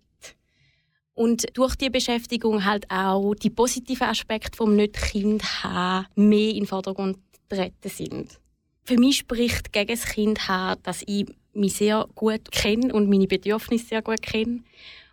Und 1.20 1.48
durch 1.58 1.76
die 1.76 1.90
Beschäftigung 1.90 2.64
halt 2.64 2.90
auch 2.90 3.36
die 3.36 3.50
positiven 3.50 4.08
Aspekte 4.08 4.56
vom 4.56 4.78
Nicht-Kind 4.78 5.66
haben 5.66 6.08
mehr 6.16 6.52
in 6.52 6.60
den 6.60 6.66
Vordergrund 6.66 7.18
treten 7.50 7.90
sind. 7.90 8.40
Für 8.86 8.98
mich 8.98 9.18
spricht 9.18 9.74
gegen 9.74 9.90
das 9.90 10.06
Kind 10.06 10.48
haben, 10.48 10.82
dass 10.84 11.04
ich 11.06 11.26
mich 11.52 11.76
sehr 11.76 12.08
gut 12.16 12.50
kenne 12.54 12.94
und 12.94 13.10
meine 13.10 13.28
Bedürfnisse 13.28 13.88
sehr 13.88 14.02
gut 14.02 14.22
kenne 14.22 14.64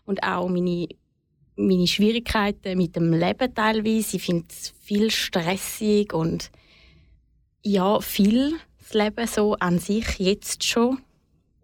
und 0.05 0.23
auch 0.23 0.49
meine, 0.49 0.87
meine 1.57 1.89
Schwierigkeiten 1.89 2.79
mit 2.79 2.95
dem 2.95 3.13
Leben 3.13 3.53
teilweise. 3.53 4.19
Ich 4.19 4.23
finde 4.23 4.47
es 4.49 4.75
viel 4.81 5.11
stressig 5.11 6.13
und 6.13 6.53
ja, 7.65 8.01
viel 8.01 8.55
das 8.79 8.95
Leben 8.95 9.27
so 9.27 9.55
an 9.55 9.81
sich 9.81 10.21
jetzt 10.21 10.63
schon 10.63 10.99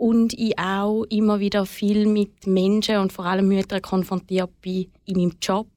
und 0.03 0.33
ich 0.33 0.59
auch 0.59 1.05
immer 1.11 1.39
wieder 1.39 1.65
viel 1.65 2.07
mit 2.07 2.49
Menschen 2.49 2.97
und 2.97 3.13
vor 3.13 3.25
allem 3.25 3.47
Müttern 3.47 3.81
konfrontiert 3.81 4.51
bin 4.61 4.91
in 5.05 5.17
meinem 5.17 5.37
Job, 5.41 5.69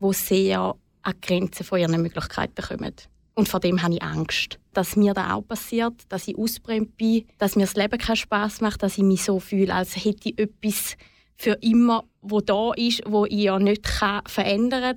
wo 0.00 0.12
sehr 0.12 0.74
an 1.02 1.14
die 1.14 1.20
Grenzen 1.20 1.62
von 1.62 1.78
ihren 1.78 2.02
Möglichkeiten 2.02 2.60
kommen. 2.60 2.92
Und 3.36 3.48
vor 3.48 3.60
dem 3.60 3.80
habe 3.80 3.94
ich 3.94 4.02
Angst, 4.02 4.58
dass 4.72 4.96
mir 4.96 5.14
das 5.14 5.30
auch 5.30 5.42
passiert, 5.42 5.94
dass 6.08 6.26
ich 6.26 6.36
ausbrennt 6.36 6.96
bin, 6.96 7.24
dass 7.38 7.54
mir 7.54 7.66
das 7.66 7.76
Leben 7.76 7.98
keinen 7.98 8.16
Spaß 8.16 8.62
macht, 8.62 8.82
dass 8.82 8.98
ich 8.98 9.04
mich 9.04 9.22
so 9.22 9.38
fühle, 9.38 9.72
als 9.72 9.94
hätte 9.94 10.30
ich 10.30 10.38
etwas 10.40 10.96
für 11.36 11.56
immer, 11.60 12.02
wo 12.20 12.40
da 12.40 12.72
ist, 12.72 13.02
wo 13.06 13.26
ich 13.26 13.44
ja 13.44 13.60
nicht 13.60 13.86
verändern 13.86 14.82
kann. 14.82 14.96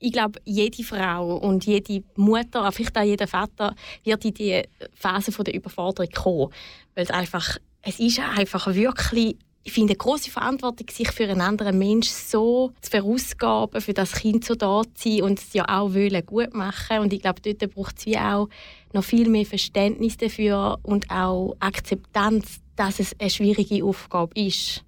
Ich 0.00 0.10
glaube, 0.10 0.40
jede 0.44 0.82
Frau 0.82 1.36
und 1.36 1.64
jede 1.64 2.02
Mutter, 2.16 2.72
vielleicht 2.72 2.98
auch 2.98 3.04
jeder 3.04 3.28
Vater, 3.28 3.76
wird 4.02 4.24
in 4.24 4.34
die 4.34 4.62
Phase 4.94 5.30
der 5.30 5.54
Überforderung 5.54 6.10
kommen, 6.10 6.52
weil 6.96 7.04
es 7.04 7.10
einfach 7.10 7.58
es 7.82 7.98
ist 8.00 8.20
einfach 8.20 8.74
wirklich 8.74 9.36
ich 9.62 9.72
finde, 9.72 9.92
eine 9.92 9.98
große 9.98 10.30
Verantwortung, 10.30 10.88
sich 10.90 11.10
für 11.10 11.24
einen 11.24 11.42
anderen 11.42 11.78
Menschen 11.78 12.14
so 12.14 12.72
zu 12.80 12.90
verausgaben, 12.90 13.80
für 13.80 13.92
das 13.92 14.12
Kind 14.12 14.44
so 14.44 14.54
da 14.54 14.82
zu 14.94 15.10
sein 15.10 15.22
und 15.22 15.38
es 15.38 15.52
ja 15.52 15.64
auch 15.68 15.92
wollen, 15.92 16.24
gut 16.24 16.54
machen. 16.54 17.00
Und 17.00 17.12
ich 17.12 17.20
glaube, 17.20 17.42
dort 17.42 17.74
braucht 17.74 17.98
es 17.98 18.06
wie 18.06 18.16
auch 18.16 18.48
noch 18.92 19.04
viel 19.04 19.28
mehr 19.28 19.44
Verständnis 19.44 20.16
dafür 20.16 20.78
und 20.82 21.10
auch 21.10 21.56
Akzeptanz, 21.60 22.60
dass 22.74 23.00
es 23.00 23.14
eine 23.20 23.28
schwierige 23.28 23.84
Aufgabe 23.84 24.32
ist. 24.40 24.82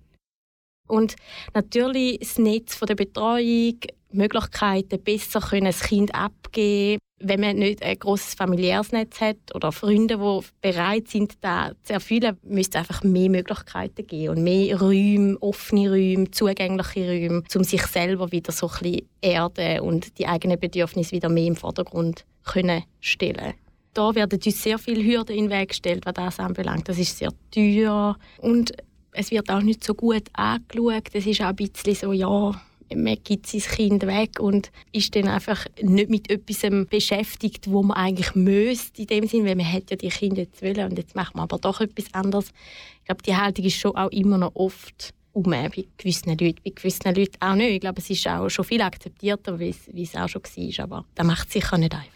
Und 0.89 1.17
natürlich 1.55 2.19
das 2.19 2.39
Netz 2.39 2.79
der 2.81 2.95
Betreuung, 2.95 3.79
Möglichkeiten, 4.11 5.03
besser 5.03 5.41
können 5.41 5.67
das 5.67 5.83
Kind 5.83 6.15
abgeben 6.15 6.99
wenn 7.23 7.41
man 7.41 7.57
nicht 7.57 7.83
ein 7.83 7.99
großes 7.99 8.35
familiäres 8.35 8.93
Netz 8.93 9.21
hat 9.21 9.37
oder 9.55 9.73
Freunde, 9.73 10.19
die 10.19 10.41
bereit 10.61 11.09
sind, 11.09 11.35
da 11.41 11.73
zu 11.83 11.95
erfüllen, 11.95 12.37
müsste 12.43 12.79
es 12.79 12.89
einfach 12.89 13.05
mehr 13.05 13.31
Möglichkeiten 13.31 14.07
geben 14.07 14.37
und 14.37 14.45
mehr 14.45 14.79
Räume, 14.81 15.37
offene 15.41 15.91
Räume, 15.91 16.31
zugängliche 16.31 17.09
Räume, 17.09 17.43
um 17.55 17.65
sich 17.65 17.83
selber 17.87 18.33
wieder 18.33 18.53
so 18.53 18.69
ein 18.69 18.79
bisschen 18.83 19.09
erden 19.21 19.81
und 19.81 20.19
die 20.19 20.27
eigenen 20.27 20.59
Bedürfnisse 20.59 21.13
wieder 21.13 21.29
mehr 21.29 21.47
im 21.47 21.57
Vordergrund 21.57 22.25
können 22.45 22.83
stellen. 23.01 23.55
Da 23.95 24.15
werden 24.15 24.41
uns 24.45 24.63
sehr 24.63 24.79
viele 24.79 25.05
Hürden 25.05 25.37
in 25.37 25.49
den 25.49 25.59
Weg 25.59 25.69
gestellt, 25.71 26.07
was 26.07 26.15
das 26.15 26.41
anbelangt. 26.41 26.89
Das 26.89 26.99
ist 26.99 27.19
sehr 27.19 27.31
teuer 27.51 28.17
und 28.39 28.73
es 29.13 29.31
wird 29.31 29.51
auch 29.51 29.61
nicht 29.61 29.85
so 29.85 29.95
gut 29.95 30.25
angeschaut. 30.33 31.09
Es 31.13 31.27
ist 31.27 31.41
auch 31.43 31.49
ein 31.49 31.57
bisschen 31.57 31.95
so, 31.95 32.13
ja, 32.13 32.53
man 32.97 33.17
gibt 33.23 33.47
sein 33.47 33.61
Kind 33.61 34.07
weg 34.07 34.41
und 34.41 34.71
ist 34.93 35.15
dann 35.15 35.29
einfach 35.29 35.67
nicht 35.81 36.11
mit 36.11 36.31
etwas 36.31 36.87
beschäftigt, 36.89 37.71
wo 37.71 37.83
man 37.83 37.97
eigentlich 37.97 38.35
müsste 38.35 39.03
in 39.03 39.09
dem 39.09 39.27
Sinn, 39.27 39.45
weil 39.45 39.57
man 39.57 39.71
hat 39.71 39.91
ja 39.91 39.97
die 39.97 40.09
Kinder 40.09 40.43
jetzt 40.43 40.63
wollen 40.63 40.91
und 40.91 40.99
jetzt 40.99 41.15
macht 41.15 41.35
man 41.35 41.45
aber 41.45 41.59
doch 41.59 41.81
etwas 41.81 42.13
anderes. 42.13 42.53
Ich 43.01 43.07
glaube, 43.07 43.23
die 43.23 43.37
Haltung 43.37 43.65
ist 43.65 43.77
schon 43.77 43.97
auch 43.97 44.11
immer 44.11 44.39
noch 44.39 44.55
oft 44.55 45.15
um 45.33 45.45
bei 45.45 45.71
gewissen 45.97 46.31
Leuten, 46.31 46.61
bei 46.65 46.73
gewissen 46.75 47.15
Leuten 47.15 47.41
auch 47.41 47.55
nicht. 47.55 47.73
Ich 47.73 47.81
glaube, 47.81 48.01
es 48.01 48.11
ist 48.11 48.27
auch 48.29 48.49
schon 48.49 48.65
viel 48.65 48.83
akzeptierter, 48.83 49.59
wie 49.59 49.71
es, 49.71 49.89
wie 49.93 50.03
es 50.03 50.15
auch 50.15 50.29
schon 50.29 50.43
war, 50.43 50.85
aber 50.85 51.05
das 51.15 51.27
macht 51.27 51.49
es 51.49 51.55
sicher 51.55 51.79
nicht 51.79 51.95
einfach. 51.95 52.13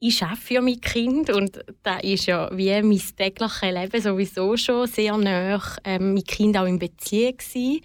Ich 0.00 0.22
arbeite 0.22 0.40
für 0.40 0.60
mein 0.60 0.80
Kind 0.80 1.28
und 1.30 1.58
da 1.82 1.98
ist 1.98 2.26
ja 2.26 2.56
wie 2.56 2.70
mein 2.82 3.02
tägliches 3.16 3.62
Leben 3.62 4.00
sowieso 4.00 4.56
schon 4.56 4.86
sehr 4.86 5.16
nah 5.16 5.60
ähm, 5.82 6.14
mein 6.14 6.22
Kind 6.22 6.56
auch 6.56 6.66
in 6.66 6.78
Beziehung 6.78 7.36
gewesen. 7.36 7.80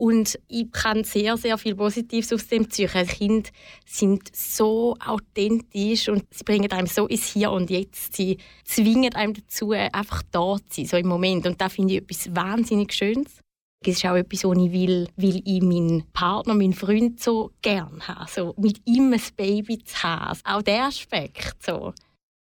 Und 0.00 0.38
ich 0.48 0.72
kann 0.72 1.04
sehr, 1.04 1.36
sehr 1.36 1.58
viel 1.58 1.74
Positives 1.74 2.32
aus 2.32 2.46
dem 2.46 2.70
ziehen. 2.70 2.88
Die 2.94 3.04
Kinder 3.04 3.50
sind 3.84 4.34
so 4.34 4.96
authentisch 4.98 6.08
und 6.08 6.24
sie 6.30 6.42
bringen 6.42 6.72
einem 6.72 6.86
so 6.86 7.06
ins 7.06 7.26
Hier 7.26 7.50
und 7.50 7.68
Jetzt. 7.68 8.16
Sie 8.16 8.38
zwingen 8.64 9.14
einem 9.14 9.34
dazu, 9.34 9.72
einfach 9.72 10.22
da 10.30 10.56
zu 10.56 10.62
sein, 10.70 10.86
so 10.86 10.96
im 10.96 11.06
Moment. 11.06 11.46
Und 11.46 11.60
da 11.60 11.68
finde 11.68 11.92
ich 11.92 12.00
etwas 12.00 12.34
wahnsinnig 12.34 12.94
Schönes. 12.94 13.40
Es 13.84 13.98
ist 13.98 14.06
auch 14.06 14.14
etwas, 14.14 14.44
was 14.44 14.56
ich 14.56 14.72
will, 14.72 15.06
weil 15.16 15.42
ich 15.44 15.60
meinen 15.60 16.10
Partner, 16.14 16.54
meinen 16.54 16.72
Freund 16.72 17.20
so 17.20 17.50
gerne 17.60 18.00
habe. 18.08 18.30
So 18.30 18.54
mit 18.56 18.80
ihm 18.86 19.12
ein 19.12 19.22
Baby 19.36 19.84
zu 19.84 20.02
haben. 20.02 20.40
Auch 20.44 20.62
der 20.62 20.84
Aspekt. 20.84 21.62
So. 21.62 21.92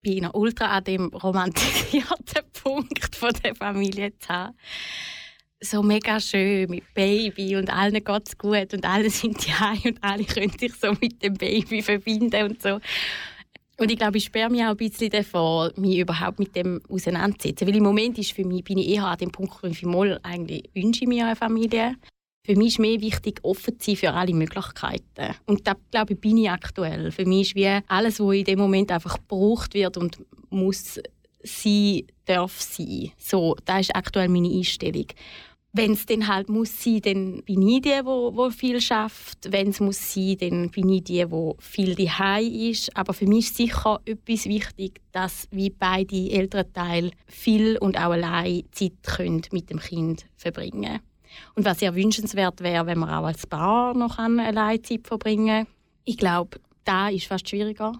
Ich 0.02 0.20
bin 0.20 0.28
ultra 0.32 0.66
an 0.78 0.82
dem 0.82 1.06
romantisierten 1.10 2.42
Punkt 2.64 3.14
von 3.14 3.30
der 3.44 3.54
Familie 3.54 4.18
zu 4.18 4.30
haben 4.30 4.56
so 5.60 5.82
mega 5.82 6.20
schön 6.20 6.70
mit 6.70 6.84
Baby 6.94 7.56
und 7.56 7.72
allen 7.72 8.04
geht 8.04 8.28
es 8.28 8.36
gut 8.36 8.74
und 8.74 8.84
alle 8.84 9.10
sind 9.10 9.46
ja 9.46 9.74
und 9.84 10.02
alle 10.02 10.24
können 10.24 10.56
sich 10.58 10.74
so 10.74 10.92
mit 11.00 11.22
dem 11.22 11.34
Baby 11.34 11.82
verbinden 11.82 12.50
und 12.50 12.62
so. 12.62 12.78
Und 13.78 13.90
ich 13.90 13.98
glaube, 13.98 14.16
ich 14.16 14.24
sperre 14.24 14.50
mich 14.50 14.62
auch 14.62 14.70
ein 14.70 14.76
bisschen 14.76 15.10
davor, 15.10 15.70
mich 15.76 15.98
überhaupt 15.98 16.38
mit 16.38 16.56
dem 16.56 16.80
auseinanderzusetzen. 16.88 17.68
Weil 17.68 17.76
im 17.76 17.82
Moment 17.82 18.18
ist 18.18 18.32
für 18.32 18.44
mich, 18.44 18.64
bin 18.64 18.78
ich 18.78 18.88
eher 18.88 19.04
an 19.04 19.18
dem 19.18 19.30
Punkt, 19.30 19.62
wo 19.62 19.66
ich 19.66 19.82
mal 19.82 20.18
eigentlich 20.22 20.70
wünsche 20.72 21.02
ich 21.02 21.08
mir 21.08 21.26
eine 21.26 21.36
Familie. 21.36 21.94
Für 22.46 22.56
mich 22.56 22.68
ist 22.68 22.78
mehr 22.78 23.00
wichtig, 23.00 23.40
offen 23.42 23.78
zu 23.78 23.90
sein 23.90 23.96
für 23.96 24.12
alle 24.12 24.32
Möglichkeiten. 24.32 25.34
Und 25.46 25.66
da 25.66 25.74
glaube 25.90 26.14
ich, 26.14 26.20
bin 26.20 26.38
ich 26.38 26.48
aktuell. 26.48 27.10
Für 27.10 27.26
mich 27.26 27.48
ist 27.48 27.54
wie 27.54 27.80
alles, 27.88 28.18
was 28.18 28.34
in 28.34 28.44
dem 28.44 28.58
Moment 28.58 28.90
einfach 28.92 29.16
gebraucht 29.16 29.74
wird 29.74 29.98
und 29.98 30.24
muss 30.48 31.00
sein, 31.42 32.02
darf 32.24 32.60
sein. 32.60 33.12
So, 33.18 33.56
das 33.64 33.80
ist 33.80 33.96
aktuell 33.96 34.28
meine 34.28 34.48
Einstellung 34.48 35.06
wenn 35.76 35.92
es 35.92 36.06
dann 36.06 36.26
halt 36.26 36.48
muss 36.48 36.82
sein, 36.82 37.00
dann 37.02 37.42
bin 37.42 37.62
ich 37.62 37.82
die, 37.82 38.00
wo, 38.02 38.34
wo 38.34 38.50
viel 38.50 38.80
schafft. 38.80 39.52
Wenn 39.52 39.68
es 39.68 39.80
muss 39.80 40.14
sein, 40.14 40.36
dann 40.38 40.70
bin 40.70 40.88
ich 40.88 41.04
die, 41.04 41.30
wo 41.30 41.56
viel 41.58 41.94
daheim 41.94 42.52
ist. 42.52 42.96
Aber 42.96 43.12
für 43.12 43.26
mich 43.26 43.46
ist 43.46 43.56
sicher 43.56 44.00
etwas 44.04 44.46
wichtig, 44.46 45.00
dass 45.12 45.48
wie 45.50 45.70
beide 45.70 46.30
Elternteile 46.30 47.10
viel 47.26 47.76
und 47.78 47.98
auch 47.98 48.12
allein 48.12 48.64
Zeit 48.72 49.02
können 49.02 49.42
mit 49.52 49.70
dem 49.70 49.78
Kind 49.78 50.26
verbringen. 50.36 51.00
Und 51.54 51.64
was 51.64 51.80
sehr 51.80 51.94
wünschenswert 51.94 52.62
wäre, 52.62 52.86
wenn 52.86 52.98
man 52.98 53.10
auch 53.10 53.26
als 53.26 53.46
Paar 53.46 53.94
noch 53.94 54.18
allein 54.18 54.82
Zeit 54.82 55.06
verbringen. 55.06 55.66
Ich 56.04 56.16
glaube, 56.16 56.58
da 56.84 57.08
ist 57.08 57.26
fast 57.26 57.48
schwieriger. 57.48 57.92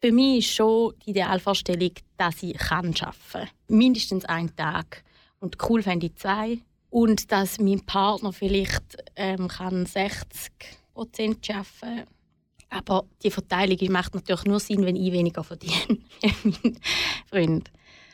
Für 0.00 0.12
mich 0.12 0.38
ist 0.38 0.54
schon 0.54 0.94
die 1.04 1.10
Idealvorstellung, 1.10 1.92
dass 2.16 2.42
ich 2.42 2.58
arbeiten 2.70 2.94
kann. 2.94 3.48
Mindestens 3.68 4.24
einen 4.24 4.54
Tag. 4.54 5.02
Und 5.40 5.58
cool 5.68 5.82
fände 5.82 6.06
ich 6.06 6.16
zwei 6.16 6.58
und 6.90 7.30
dass 7.32 7.58
mein 7.58 7.84
Partner 7.84 8.32
vielleicht 8.32 8.96
ähm, 9.16 9.48
kann 9.48 9.86
60 9.86 10.52
Prozent 10.94 11.48
arbeiten 11.50 12.08
aber 12.70 13.04
die 13.22 13.30
Verteilung 13.30 13.78
macht 13.90 14.14
natürlich 14.14 14.44
nur 14.44 14.60
Sinn, 14.60 14.84
wenn 14.84 14.96
ich 14.96 15.12
weniger 15.12 15.42
verdiene 15.42 15.98
mein 16.44 16.78
Freund. 17.26 17.70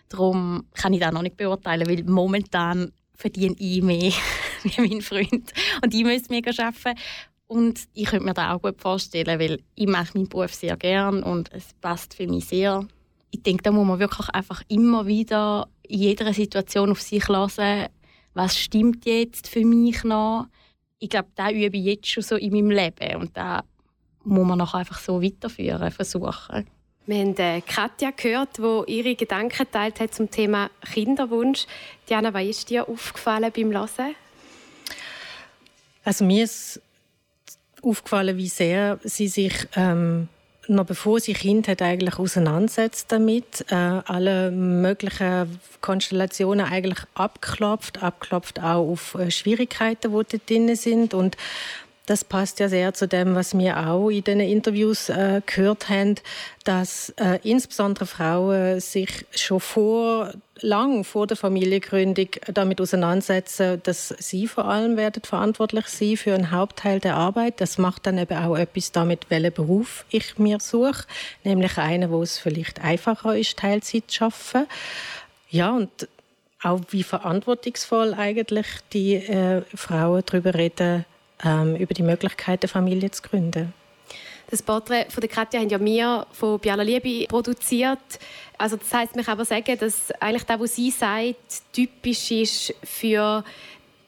Darum 0.09 0.66
kann 0.75 0.93
ich 0.93 1.00
das 1.00 1.12
noch 1.12 1.23
nicht 1.23 1.37
beurteilen, 1.37 1.88
weil 1.88 2.04
momentan 2.04 2.93
verdiene 3.14 3.57
ich 3.59 3.83
mehr 3.83 4.12
wie 4.62 4.81
mein 4.81 5.00
Freund 5.00 5.52
und 5.83 5.95
ich 5.95 6.04
müsste 6.04 6.33
mega 6.33 6.50
arbeiten. 6.62 6.99
Und 7.47 7.81
ich 7.93 8.07
könnte 8.07 8.25
mir 8.25 8.35
das 8.35 8.50
auch 8.50 8.62
gut 8.62 8.81
vorstellen, 8.81 9.38
weil 9.38 9.61
ich 9.75 9.87
mache 9.87 10.16
meinen 10.16 10.28
Beruf 10.28 10.54
sehr 10.54 10.76
gern 10.76 11.23
und 11.23 11.52
es 11.52 11.75
passt 11.81 12.14
für 12.14 12.26
mich 12.26 12.47
sehr. 12.47 12.87
Ich 13.31 13.43
denke, 13.43 13.62
da 13.62 13.71
muss 13.71 13.87
man 13.87 13.99
wirklich 13.99 14.28
einfach 14.31 14.62
immer 14.69 15.07
wieder 15.07 15.69
in 15.83 15.99
jeder 15.99 16.33
Situation 16.33 16.90
auf 16.90 17.02
sich 17.02 17.26
lassen 17.28 17.87
was 18.35 18.59
stimmt 18.59 19.07
jetzt 19.07 19.49
für 19.49 19.64
mich 19.64 20.05
noch. 20.05 20.47
Ich 20.99 21.09
glaube, 21.09 21.29
da 21.35 21.50
übe 21.50 21.76
ich 21.76 21.85
jetzt 21.85 22.09
schon 22.09 22.23
so 22.23 22.37
in 22.37 22.53
meinem 22.53 22.71
Leben 22.71 23.17
und 23.21 23.37
da 23.37 23.64
muss 24.25 24.47
man 24.47 24.59
noch 24.59 24.75
einfach 24.75 24.99
so 24.99 25.23
weiterführen, 25.23 25.91
versuchen. 25.91 26.67
Wir 27.07 27.19
haben 27.19 27.37
äh, 27.37 27.61
Katja 27.61 28.11
gehört, 28.12 28.57
die 28.57 28.93
ihre 28.93 29.14
Gedanken 29.14 29.64
geteilt 29.64 30.00
hat 30.00 30.14
zum 30.14 30.31
Thema 30.31 30.71
Kinderwunsch. 30.93 31.67
Diana, 32.09 32.33
was 32.33 32.47
ist 32.47 32.71
dir 32.71 32.88
aufgefallen 32.88 33.53
beim 33.55 33.73
Hören? 33.73 34.14
Also 36.03 36.25
mir 36.25 36.45
ist 36.45 36.81
aufgefallen, 37.83 38.38
wie 38.38 38.49
sehr 38.49 38.99
sie 39.03 39.29
sich 39.29 39.53
ähm, 39.76 40.29
noch 40.68 40.87
bevor 40.87 41.21
sie 41.21 41.35
Kind 41.35 41.68
hat, 41.68 41.83
eigentlich 41.83 42.18
auseinandersetzt 42.18 43.12
damit, 43.12 43.66
äh, 43.71 43.75
alle 43.75 44.50
möglichen 44.50 45.59
Konstellationen 45.80 46.66
eigentlich 46.66 47.00
abklopft, 47.14 48.02
abklopft 48.02 48.61
auch 48.61 48.90
auf 48.90 49.14
äh, 49.14 49.30
Schwierigkeiten, 49.30 50.12
die 50.12 50.38
da 50.38 50.44
drin 50.47 50.76
sind. 50.76 51.14
Und 51.14 51.37
das 52.06 52.23
passt 52.23 52.61
ja 52.61 52.68
sehr 52.68 52.92
zu 52.92 53.08
dem, 53.08 53.34
was 53.34 53.56
wir 53.56 53.88
auch 53.88 54.11
in 54.11 54.25
den 54.25 54.40
Interviews 54.40 55.08
äh, 55.08 55.40
gehört 55.46 55.88
haben, 55.88 56.16
dass 56.64 57.11
äh, 57.16 57.38
insbesondere 57.42 58.06
Frauen 58.06 58.80
sich 58.80 59.25
schon 59.34 59.60
vor 59.60 60.32
lang 60.60 61.04
vor 61.04 61.26
der 61.26 61.36
Familiengründung 61.36 62.28
damit 62.52 62.80
auseinandersetzen, 62.80 63.80
dass 63.82 64.08
sie 64.19 64.47
vor 64.47 64.67
allem 64.67 64.97
werden 64.97 65.23
verantwortlich 65.23 65.86
sein 65.86 66.17
für 66.17 66.34
einen 66.34 66.50
Hauptteil 66.50 67.00
der 67.00 67.17
Arbeit. 67.17 67.60
Das 67.60 67.78
macht 67.78 68.06
dann 68.06 68.19
eben 68.19 68.36
auch 68.36 68.56
etwas 68.56 68.93
damit, 68.93 69.30
welchen 69.30 69.52
Beruf 69.52 70.04
ich 70.10 70.38
mir 70.38 70.60
suche, 70.60 71.04
nämlich 71.43 71.78
einen, 71.78 72.10
wo 72.10 72.23
es 72.23 72.38
vielleicht 72.38 72.82
einfacher 72.82 73.36
ist, 73.36 73.58
Teilzeit 73.58 74.04
zu 74.10 74.25
arbeiten. 74.25 74.69
Ja, 75.49 75.71
und 75.73 76.08
auch 76.62 76.80
wie 76.90 77.02
verantwortungsvoll 77.02 78.14
eigentlich 78.14 78.67
die 78.93 79.14
äh, 79.14 79.62
Frauen 79.75 80.23
darüber 80.26 80.54
reden, 80.54 81.04
ähm, 81.45 81.76
über 81.76 81.95
die 81.95 82.02
Möglichkeit, 82.02 82.63
eine 82.63 82.69
Familie 82.69 83.11
zu 83.11 83.23
gründen. 83.23 83.73
Das 84.50 84.63
Porträt 84.63 85.07
von 85.09 85.21
der 85.21 85.30
Katja 85.30 85.61
haben 85.61 85.69
ja 85.69 85.80
wir 85.80 86.26
von 86.33 86.61
Biala 86.61 86.83
Liebe 86.83 87.26
produziert. 87.26 87.99
Also 88.59 88.76
das 88.76 88.93
heißt, 88.93 89.15
wir 89.15 89.25
können 89.25 89.39
aber 89.39 89.45
sagen, 89.45 89.76
dass 89.78 90.13
eigentlich 90.21 90.45
das, 90.45 90.61
was 90.61 90.76
sie 90.76 90.91
sagt, 90.91 91.73
typisch 91.73 92.30
ist 92.30 92.75
für 92.85 93.43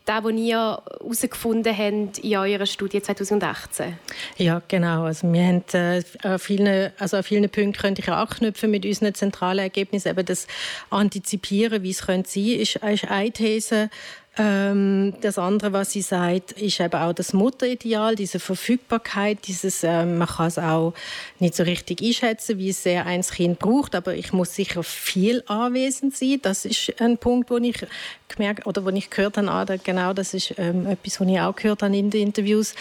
das, 0.07 0.23
was 0.23 0.33
ihr 0.35 0.83
herausgefunden 1.01 1.77
habt 1.77 2.19
in 2.19 2.37
eurer 2.37 2.67
Studie 2.67 3.03
2018. 3.03 3.99
Ja, 4.37 4.63
genau. 4.69 5.05
Also 5.05 5.31
wir 5.33 5.43
haben 5.43 5.65
äh, 5.73 6.03
an, 6.23 6.39
vielen, 6.39 6.93
also 6.99 7.17
an 7.17 7.23
vielen 7.25 7.51
Punkten 7.51 7.73
könnte 7.73 8.03
ich 8.03 8.09
anknüpfen 8.09 8.71
mit 8.71 8.87
unseren 8.87 9.15
zentralen 9.15 9.59
Ergebnissen. 9.59 10.09
Eben 10.09 10.25
das 10.25 10.47
Antizipieren, 10.91 11.83
wie 11.83 11.91
es 11.91 12.07
könnte 12.07 12.31
sein, 12.31 12.45
ist, 12.45 12.77
ist 12.77 13.11
eine 13.11 13.33
These. 13.33 13.91
Ähm, 14.39 15.15
das 15.23 15.39
andere, 15.39 15.73
was 15.73 15.93
sie 15.93 16.03
sagt, 16.03 16.53
ist 16.53 16.79
eben 16.79 16.95
auch 16.95 17.15
das 17.15 17.33
Mutterideal, 17.33 18.17
diese 18.17 18.39
Verfügbarkeit, 18.39 19.39
dieses, 19.47 19.83
ähm, 19.83 20.19
man 20.19 20.29
kann 20.29 20.49
es 20.49 20.59
auch 20.59 20.93
nicht 21.39 21.55
so 21.55 21.63
richtig 21.63 22.03
einschätzen, 22.03 22.59
wie 22.59 22.73
sehr 22.73 23.07
ein 23.07 23.23
Kind 23.23 23.59
braucht, 23.59 23.95
aber 23.95 24.15
ich 24.15 24.35
muss 24.35 24.55
sicher 24.55 24.83
viel 24.83 25.43
anwesend 25.47 26.15
sein. 26.15 26.41
Das 26.43 26.67
ist 26.67 27.01
ein 27.01 27.17
Punkt, 27.17 27.51
wo 27.51 27.57
ich 27.57 27.87
gemerkt 28.29 28.67
oder 28.67 28.85
wo 28.85 28.91
ich 28.91 29.09
gehört 29.09 29.39
habe, 29.39 29.51
ah, 29.51 29.65
genau, 29.83 30.13
das 30.13 30.35
ist 30.35 30.55
ähm, 30.59 30.87
etwas, 30.87 31.19
was 31.19 31.29
ich 31.29 31.41
auch 31.41 31.57
gehört 31.57 31.83
habe 31.83 31.97
in 31.97 32.11
den 32.11 32.27
Interviews. 32.27 32.75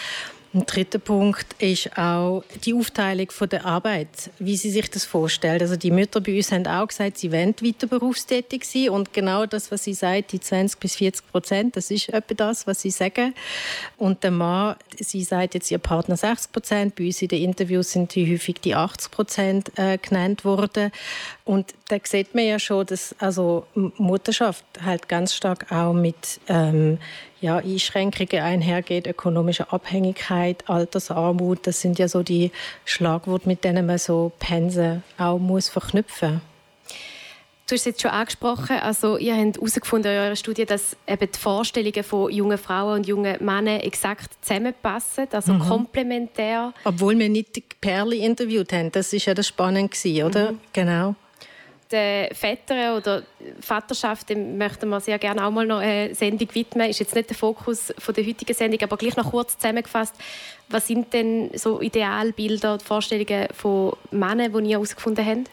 Ein 0.56 0.64
dritter 0.64 0.98
Punkt 0.98 1.46
ist 1.58 1.98
auch 1.98 2.42
die 2.64 2.72
Aufteilung 2.72 3.28
der 3.52 3.66
Arbeit, 3.66 4.30
wie 4.38 4.56
sie 4.56 4.70
sich 4.70 4.88
das 4.88 5.04
vorstellt. 5.04 5.60
Also 5.60 5.76
die 5.76 5.90
Mütter 5.90 6.22
bei 6.22 6.34
uns 6.34 6.50
haben 6.50 6.66
auch 6.66 6.88
gesagt, 6.88 7.18
sie 7.18 7.30
wollen 7.30 7.54
weiter 7.60 7.86
berufstätig 7.86 8.64
sein 8.64 8.88
und 8.88 9.12
genau 9.12 9.44
das, 9.44 9.70
was 9.70 9.84
sie 9.84 9.92
sagt, 9.92 10.32
die 10.32 10.40
20 10.40 10.80
bis 10.80 10.96
40 10.96 11.30
Prozent, 11.30 11.76
das 11.76 11.90
ist 11.90 12.08
etwa 12.08 12.32
das, 12.32 12.66
was 12.66 12.80
sie 12.80 12.90
sagen. 12.90 13.34
Und 13.98 14.24
der 14.24 14.30
Mann, 14.30 14.76
sie 14.98 15.24
sagt 15.24 15.52
jetzt 15.52 15.70
ihr 15.70 15.76
Partner 15.76 16.16
60 16.16 16.50
Prozent, 16.50 16.96
bei 16.96 17.04
uns 17.04 17.20
in 17.20 17.28
den 17.28 17.42
Interviews 17.42 17.92
sind 17.92 18.14
die 18.14 18.32
häufig 18.32 18.58
die 18.62 18.74
80 18.74 19.10
Prozent 19.10 19.78
äh, 19.78 19.98
genannt 19.98 20.46
worden. 20.46 20.90
Und 21.44 21.74
da 21.88 21.98
sieht 22.02 22.34
man 22.34 22.46
ja 22.46 22.58
schon, 22.58 22.86
dass 22.86 23.14
also 23.18 23.66
Mutterschaft 23.74 24.64
halt 24.82 25.06
ganz 25.06 25.34
stark 25.34 25.70
auch 25.70 25.92
mit 25.92 26.40
ähm, 26.48 26.96
ja, 27.40 27.58
Einschränkungen 27.58 28.42
einhergeht, 28.42 29.06
ökonomische 29.06 29.72
Abhängigkeit, 29.72 30.68
Altersarmut. 30.68 31.66
Das 31.66 31.80
sind 31.80 31.98
ja 31.98 32.08
so 32.08 32.22
die 32.22 32.50
Schlagworte, 32.84 33.48
mit 33.48 33.64
denen 33.64 33.86
man 33.86 33.98
so 33.98 34.32
Pensen 34.38 35.02
auch 35.18 35.38
muss 35.38 35.68
verknüpfen 35.68 36.40
Du 37.68 37.74
hast 37.74 37.80
es 37.80 37.84
jetzt 37.86 38.02
schon 38.02 38.12
angesprochen, 38.12 38.76
also 38.76 39.18
ihr 39.18 39.36
habt 39.36 39.56
herausgefunden 39.56 40.12
in 40.12 40.18
eurer 40.18 40.36
Studie, 40.36 40.64
dass 40.64 40.96
eben 41.04 41.28
die 41.32 41.36
Vorstellungen 41.36 42.04
von 42.04 42.30
jungen 42.30 42.58
Frauen 42.58 42.98
und 42.98 43.08
jungen 43.08 43.44
Männern 43.44 43.80
exakt 43.80 44.34
zusammenpassen, 44.40 45.26
also 45.32 45.54
mhm. 45.54 45.58
komplementär. 45.58 46.72
Obwohl 46.84 47.18
wir 47.18 47.28
nicht 47.28 47.56
die 47.56 47.64
Perle 47.80 48.14
interviewt 48.14 48.72
haben, 48.72 48.92
das 48.92 49.12
ist 49.12 49.26
ja 49.26 49.34
das 49.34 49.48
Spannende, 49.48 50.24
oder? 50.24 50.52
Mhm. 50.52 50.60
Genau 50.72 51.16
den 51.90 52.34
Vätern 52.34 52.96
oder 52.96 53.22
Vaterschaft 53.60 54.30
möchten 54.30 54.88
wir 54.88 55.00
sehr 55.00 55.18
gerne 55.18 55.46
auch 55.46 55.50
mal 55.50 55.66
noch 55.66 55.78
eine 55.78 56.14
Sendung 56.14 56.48
widmen. 56.52 56.90
Ist 56.90 57.00
jetzt 57.00 57.14
nicht 57.14 57.30
der 57.30 57.36
Fokus 57.36 57.92
von 57.98 58.14
der 58.14 58.26
heutigen 58.26 58.54
Sendung, 58.54 58.80
aber 58.82 58.96
gleich 58.96 59.16
noch 59.16 59.30
kurz 59.30 59.56
zusammengefasst. 59.56 60.14
Was 60.68 60.86
sind 60.86 61.12
denn 61.12 61.50
so 61.54 61.80
Idealbilder, 61.80 62.80
Vorstellungen 62.80 63.48
von 63.54 63.96
Männern, 64.10 64.52
die 64.52 64.70
ihr 64.70 64.76
herausgefunden 64.76 65.24
habt? 65.24 65.50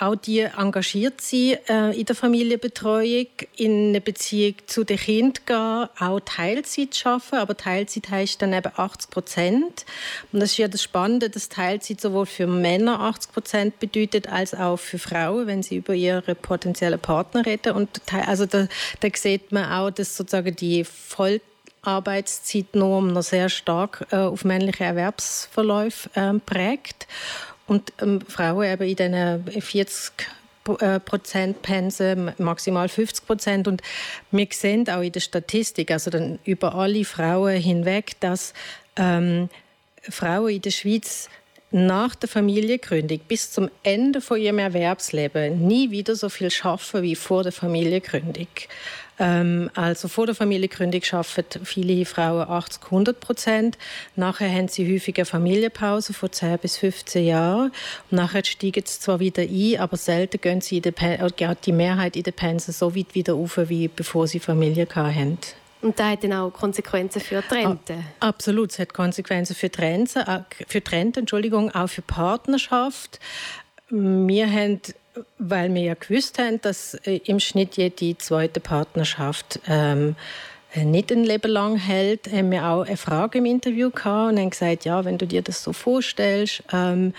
Auch 0.00 0.14
die 0.14 0.40
engagiert 0.40 1.20
sie 1.20 1.56
äh, 1.68 1.98
in 1.98 2.06
der 2.06 2.14
Familienbetreuung, 2.14 3.26
in 3.56 3.88
eine 3.88 4.00
Beziehung 4.00 4.54
zu 4.66 4.84
den 4.84 4.96
Kindern 4.96 5.44
gehen, 5.46 5.88
auch 5.98 6.20
Teilzeit 6.20 6.94
schaffen, 6.94 7.38
aber 7.38 7.56
Teilzeit 7.56 8.08
heißt 8.08 8.40
dann 8.40 8.52
eben 8.52 8.70
80 8.76 9.10
Prozent. 9.10 9.86
Und 10.32 10.40
das 10.40 10.52
ist 10.52 10.58
ja 10.58 10.68
das 10.68 10.82
Spannende, 10.82 11.30
dass 11.30 11.48
Teilzeit 11.48 12.00
sowohl 12.00 12.26
für 12.26 12.46
Männer 12.46 13.00
80 13.00 13.32
Prozent 13.32 13.80
bedeutet, 13.80 14.28
als 14.28 14.54
auch 14.54 14.76
für 14.76 14.98
Frauen, 14.98 15.46
wenn 15.46 15.62
sie 15.62 15.76
über 15.76 15.94
ihre 15.94 16.34
potenziellen 16.34 17.00
Partner 17.00 17.44
reden. 17.44 17.74
Und 17.74 18.00
also 18.26 18.46
da, 18.46 18.68
da 19.00 19.08
sieht 19.14 19.50
man 19.50 19.70
auch, 19.70 19.90
dass 19.90 20.16
sozusagen 20.16 20.54
die 20.54 20.84
Voll 20.84 21.40
Arbeitszeitnorm 21.82 23.12
noch 23.12 23.22
sehr 23.22 23.48
stark 23.48 24.06
äh, 24.10 24.16
auf 24.16 24.44
männliche 24.44 24.84
Erwerbsverläufe 24.84 26.10
äh, 26.14 26.34
prägt 26.40 27.06
und 27.68 27.92
ähm, 28.00 28.20
Frauen 28.22 28.64
eben 28.64 28.88
in 28.88 28.96
diesen 28.96 29.62
40 29.62 30.12
äh, 30.80 31.00
Prozent 31.00 31.62
Pensen, 31.62 32.32
maximal 32.38 32.88
50 32.88 33.26
Prozent. 33.26 33.68
Und 33.68 33.82
wir 34.30 34.48
sehen 34.50 34.88
auch 34.90 35.00
in 35.00 35.12
der 35.12 35.20
Statistik, 35.20 35.90
also 35.90 36.10
dann 36.10 36.38
über 36.44 36.74
alle 36.74 37.04
Frauen 37.04 37.56
hinweg, 37.56 38.18
dass 38.20 38.52
ähm, 38.96 39.48
Frauen 40.02 40.50
in 40.50 40.62
der 40.62 40.70
Schweiz 40.70 41.28
nach 41.70 42.14
der 42.14 42.28
Familiengründung 42.28 43.20
bis 43.28 43.52
zum 43.52 43.70
Ende 43.82 44.20
von 44.20 44.40
ihrem 44.40 44.58
Erwerbsleben 44.58 45.66
nie 45.66 45.90
wieder 45.90 46.14
so 46.14 46.28
viel 46.28 46.50
schaffen 46.50 47.02
wie 47.02 47.14
vor 47.14 47.42
der 47.42 47.52
Familiengründung. 47.52 48.48
Ähm, 49.18 49.70
also 49.74 50.08
vor 50.08 50.26
der 50.26 50.34
Familiengründung 50.34 51.02
arbeiten 51.12 51.64
viele 51.64 52.04
Frauen 52.04 52.48
80, 52.48 52.84
100 52.84 53.20
Prozent. 53.20 53.78
Nachher 54.16 54.50
haben 54.50 54.68
sie 54.68 54.92
häufig 54.92 55.16
eine 55.16 55.26
Familienpause 55.26 56.12
von 56.12 56.30
10 56.30 56.58
bis 56.58 56.76
15 56.78 57.26
Jahren. 57.26 57.72
Und 58.10 58.16
nachher 58.16 58.44
steigen 58.44 58.84
sie 58.86 59.00
zwar 59.00 59.20
wieder 59.20 59.42
ein, 59.42 59.80
aber 59.80 59.96
selten 59.96 60.40
gehen 60.40 60.60
sie 60.60 60.76
in 60.76 60.82
der 60.82 60.92
Pen 60.92 61.20
äh, 61.20 61.56
die 61.64 61.72
Mehrheit 61.72 62.16
in 62.16 62.22
der 62.22 62.32
Pensen 62.32 62.72
so 62.72 62.94
weit 62.94 63.14
wieder 63.14 63.34
auf, 63.34 63.58
wie 63.68 63.88
bevor 63.88 64.26
sie 64.26 64.40
Familie 64.40 64.86
hatten. 64.94 65.38
Und 65.80 65.98
das 65.98 66.06
hat 66.06 66.24
dann 66.24 66.32
auch 66.32 66.50
Konsequenzen 66.50 67.20
für 67.20 67.42
die 67.48 67.54
Rente? 67.54 67.98
absolut, 68.18 68.72
es 68.72 68.78
hat 68.80 68.94
Konsequenzen 68.94 69.54
für 69.54 69.68
die 69.68 69.80
Rente, 69.80 70.20
äh, 70.20 70.40
für 70.66 70.80
die 70.80 70.90
Rente 70.90 71.20
Entschuldigung, 71.20 71.70
auch 71.72 71.88
für 71.88 72.02
Partnerschaft. 72.02 73.20
Wir 73.90 74.50
haben 74.50 74.80
weil 75.38 75.72
wir 75.74 75.82
ja 75.82 75.94
gewusst 75.94 76.38
haben, 76.38 76.60
dass 76.60 76.94
äh, 76.94 77.20
im 77.24 77.40
Schnitt 77.40 77.76
jede 77.76 78.18
zweite 78.18 78.60
Partnerschaft 78.60 79.60
ähm, 79.68 80.16
äh, 80.74 80.84
nicht 80.84 81.10
ein 81.12 81.24
Leben 81.24 81.50
lang 81.50 81.76
hält, 81.76 82.30
haben 82.30 82.50
wir 82.50 82.66
auch 82.66 82.86
eine 82.86 82.96
Frage 82.96 83.38
im 83.38 83.46
Interview 83.46 83.90
gehabt 83.90 84.32
und 84.32 84.38
haben 84.38 84.50
gesagt, 84.50 84.84
ja, 84.84 85.04
wenn 85.04 85.18
du 85.18 85.26
dir 85.26 85.42
das 85.42 85.62
so 85.62 85.72
vorstellst, 85.72 86.62
ähm, 86.72 87.14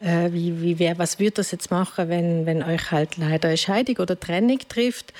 äh, 0.00 0.32
wie, 0.32 0.60
wie 0.62 0.78
wer, 0.78 0.98
was 0.98 1.18
würde 1.18 1.32
das 1.32 1.50
jetzt 1.50 1.70
machen, 1.70 2.08
wenn, 2.08 2.46
wenn 2.46 2.62
euch 2.62 2.90
halt 2.90 3.16
leider 3.16 3.48
eine 3.48 3.56
Scheidung 3.56 3.96
oder 3.96 4.18
Trennung 4.18 4.58
trifft? 4.68 5.12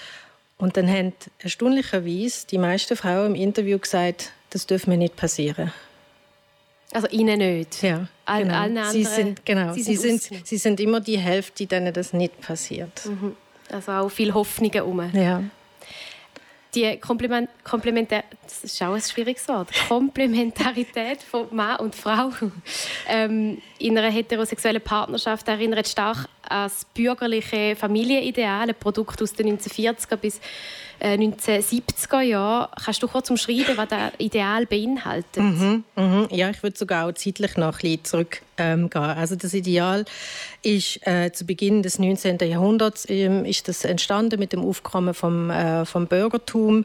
Und 0.56 0.76
dann 0.76 0.88
haben 0.88 1.12
erstaunlicherweise 1.38 2.46
die 2.48 2.58
meisten 2.58 2.96
Frauen 2.96 3.34
im 3.34 3.40
Interview 3.40 3.78
gesagt, 3.78 4.32
das 4.50 4.66
dürfen 4.66 4.90
mir 4.90 4.96
nicht 4.96 5.16
passieren. 5.16 5.72
Also 6.92 7.06
ihnen 7.08 7.38
nicht? 7.38 7.82
Ja, 7.82 8.08
All, 8.24 8.42
genau. 8.42 8.54
Allen 8.54 8.78
anderen, 8.78 8.92
sie 8.92 9.04
sind, 9.04 9.44
genau, 9.44 9.74
sie 9.74 9.82
sie 9.82 9.96
sind, 9.96 10.22
sind, 10.22 10.46
sie 10.46 10.56
sind 10.56 10.80
immer 10.80 11.00
die 11.00 11.18
Hälfte, 11.18 11.66
denen 11.66 11.92
das 11.92 12.12
nicht 12.12 12.40
passiert. 12.40 13.04
Mhm. 13.04 13.36
Also 13.70 13.92
auch 13.92 14.08
viel 14.08 14.32
Hoffnungen 14.32 14.82
um. 14.82 15.14
Ja. 15.14 15.42
Die 16.74 16.98
Komplement 16.98 17.48
Komplementär 17.64 18.24
das 18.42 18.64
ist 18.64 18.82
auch 18.82 18.94
ein 18.94 19.00
schwieriges 19.00 19.48
Wort. 19.48 19.68
Komplementarität 19.88 21.22
von 21.22 21.46
Mann 21.50 21.80
und 21.80 21.94
Frau 21.94 22.30
ähm, 23.08 23.60
in 23.78 23.96
einer 23.96 24.10
heterosexuellen 24.10 24.82
Partnerschaft 24.82 25.48
erinnert 25.48 25.88
stark 25.88 26.26
an 26.42 26.64
das 26.64 26.84
bürgerliche 26.94 27.74
Familienideal, 27.76 28.68
ein 28.68 28.74
Produkt 28.74 29.22
aus 29.22 29.32
den 29.32 29.58
1940er 29.58 30.16
bis 30.16 30.40
1970er 31.00 32.20
äh, 32.20 32.28
Jahren. 32.28 32.68
Kannst 32.84 33.02
du 33.02 33.08
kurz 33.08 33.30
umschreiben, 33.30 33.76
was 33.76 33.88
das 33.88 34.12
Ideal 34.18 34.66
beinhaltet? 34.66 35.42
Mhm, 35.42 35.84
mhm. 35.96 36.28
Ja, 36.30 36.50
ich 36.50 36.62
würde 36.62 36.76
sogar 36.76 37.08
auch 37.08 37.12
zeitlich 37.12 37.56
noch 37.56 37.74
ein 37.74 37.80
bisschen 37.80 38.04
zurückgehen. 38.04 38.48
Ähm, 38.58 38.90
also 38.92 39.36
das 39.36 39.54
Ideal 39.54 40.04
ist 40.62 41.06
äh, 41.06 41.32
zu 41.32 41.44
Beginn 41.44 41.82
des 41.82 41.98
19. 41.98 42.38
Jahrhunderts 42.38 43.06
ähm, 43.08 43.44
ist 43.44 43.68
das 43.68 43.84
entstanden 43.84 44.38
mit 44.38 44.52
dem 44.52 44.64
Aufkommen 44.64 45.14
vom, 45.14 45.50
äh, 45.50 45.84
vom 45.84 46.06
Bürgertum 46.06 46.84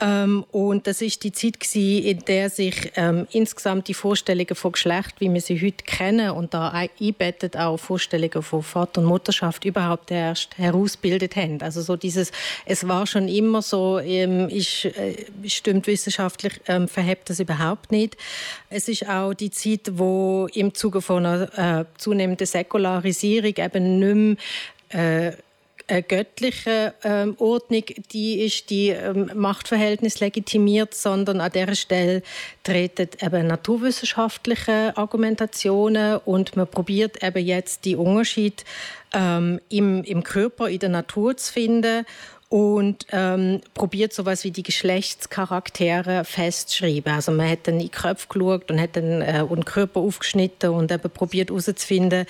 ähm, 0.00 0.44
und 0.50 0.86
das 0.86 1.00
ist 1.00 1.22
die 1.24 1.32
Zeit 1.32 1.60
gewesen, 1.60 2.04
in 2.04 2.18
der 2.26 2.50
sich 2.50 2.92
ähm, 2.96 3.26
insgesamt 3.30 3.88
die 3.88 3.94
Vorstellungen 3.94 4.54
von 4.54 4.72
Geschlecht, 4.72 5.14
wie 5.20 5.32
wir 5.32 5.40
sie 5.40 5.60
heute 5.60 5.84
kennen 5.84 6.30
und 6.30 6.52
da 6.52 6.68
einbettet 6.70 7.56
auch 7.56 7.78
Vorstellungen 7.78 8.42
von 8.42 8.62
Vater 8.62 9.00
und 9.00 9.06
Mutterschaft 9.06 9.64
überhaupt 9.64 10.10
erst 10.10 10.58
herausbildet 10.58 11.36
haben. 11.36 11.62
Also 11.62 11.80
so 11.80 11.96
dieses, 11.96 12.32
es 12.66 12.86
war 12.86 13.06
schon 13.06 13.28
immer 13.28 13.62
so, 13.62 13.98
ähm, 13.98 14.48
ist, 14.48 14.84
äh, 14.84 15.24
stimmt 15.46 15.86
wissenschaftlich, 15.86 16.60
ähm, 16.66 16.88
verhebt 16.88 17.30
das 17.30 17.40
überhaupt 17.40 17.90
nicht. 17.90 18.16
Es 18.68 18.88
ist 18.88 19.08
auch 19.08 19.32
die 19.32 19.50
Zeit, 19.50 19.92
wo 19.92 20.48
im 20.52 20.74
Zuge 20.74 21.00
von 21.00 21.24
einer 21.24 21.80
äh, 21.80 21.84
zunehmenden 21.96 22.46
Säkularisierung 22.46 23.14
eben 23.24 23.98
nicht 23.98 24.38
mehr 24.90 25.28
äh, 25.28 25.36
eine 25.86 26.02
göttliche 26.02 26.94
ähm, 27.04 27.34
Ordnung, 27.38 27.84
die 28.12 28.40
ist 28.40 28.70
die 28.70 28.88
ähm, 28.88 29.30
Machtverhältnis 29.34 30.20
legitimiert, 30.20 30.94
sondern 30.94 31.40
an 31.40 31.52
der 31.52 31.74
Stelle 31.74 32.22
treten 32.62 33.08
eben 33.20 33.46
naturwissenschaftliche 33.46 34.96
Argumentationen 34.96 36.18
und 36.24 36.56
man 36.56 36.66
probiert 36.66 37.22
eben 37.22 37.44
jetzt 37.44 37.84
die 37.84 37.96
Unterschied 37.96 38.64
ähm, 39.12 39.60
im, 39.68 40.02
im 40.04 40.22
Körper, 40.22 40.68
in 40.68 40.78
der 40.78 40.88
Natur 40.88 41.36
zu 41.36 41.52
finden 41.52 42.06
und 42.54 43.08
ähm, 43.10 43.62
probiert 43.74 44.12
sowas 44.12 44.44
wie 44.44 44.52
die 44.52 44.62
Geschlechtscharaktere 44.62 46.24
festzuschreiben. 46.24 47.12
Also 47.12 47.32
man 47.32 47.50
hat 47.50 47.66
dann 47.66 47.80
in 47.80 47.80
die 47.80 47.88
Köpfe 47.88 48.28
geschaut 48.28 48.70
und 48.70 48.80
hat 48.80 48.94
dann 48.94 49.22
äh, 49.22 49.44
den 49.44 49.64
Körper 49.64 49.98
aufgeschnitten 49.98 50.70
und 50.70 50.92
eben 50.92 51.10
probiert 51.10 51.50
herauszufinden, 51.50 52.26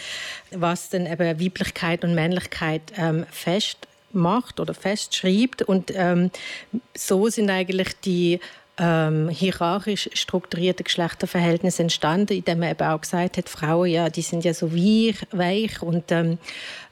was 0.50 0.88
dann 0.88 1.04
eben 1.04 1.38
Weiblichkeit 1.38 2.04
und 2.04 2.14
Männlichkeit 2.14 2.80
ähm, 2.96 3.26
festmacht 3.30 4.60
oder 4.60 4.72
festschreibt. 4.72 5.60
Und 5.60 5.92
ähm, 5.94 6.30
so 6.96 7.28
sind 7.28 7.50
eigentlich 7.50 7.92
die 8.02 8.40
ähm, 8.76 9.28
hierarchisch 9.28 10.10
strukturierte 10.14 10.82
Geschlechterverhältnisse 10.82 11.82
entstanden, 11.82 12.36
indem 12.36 12.58
man 12.58 12.70
eben 12.70 12.86
auch 12.88 13.00
gesagt 13.00 13.36
hat, 13.36 13.48
Frauen, 13.48 13.88
ja, 13.88 14.08
die 14.08 14.22
sind 14.22 14.44
ja 14.44 14.52
so 14.52 14.72
weich, 14.74 15.16
weich 15.30 15.80
und 15.80 16.10
ähm, 16.10 16.38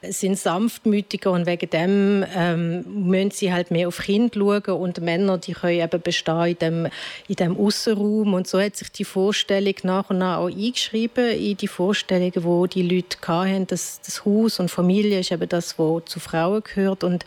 sind 0.01 0.39
sanftmütiger 0.39 1.31
und 1.31 1.45
wegen 1.45 1.69
dem 1.69 2.25
ähm, 2.35 3.09
müssen 3.09 3.31
sie 3.31 3.51
halt 3.51 3.69
mehr 3.69 3.89
auf 3.89 3.97
Kind 3.97 4.35
schauen 4.35 4.63
und 4.63 5.01
Männer, 5.01 5.37
die 5.37 5.53
können 5.53 5.81
eben 5.81 6.01
bestehen 6.01 6.45
in 6.45 6.57
dem, 6.59 6.87
in 7.27 7.35
dem 7.35 7.57
Aussenraum. 7.57 8.33
Und 8.33 8.47
so 8.47 8.61
hat 8.61 8.77
sich 8.77 8.91
die 8.91 9.05
Vorstellung 9.05 9.75
nach 9.83 10.09
und 10.09 10.19
nach 10.19 10.37
auch 10.37 10.47
eingeschrieben 10.47 11.31
in 11.31 11.57
die 11.57 11.67
Vorstellungen, 11.67 12.43
wo 12.43 12.65
die 12.65 12.83
Leute 12.83 13.17
hatten, 13.27 13.67
dass 13.67 13.99
das 14.01 14.23
Haus 14.25 14.59
und 14.59 14.71
Familie 14.71 15.19
ist 15.19 15.31
eben 15.31 15.49
das, 15.49 15.77
was 15.77 16.05
zu 16.05 16.19
Frauen 16.19 16.63
gehört. 16.63 17.03
Und 17.03 17.25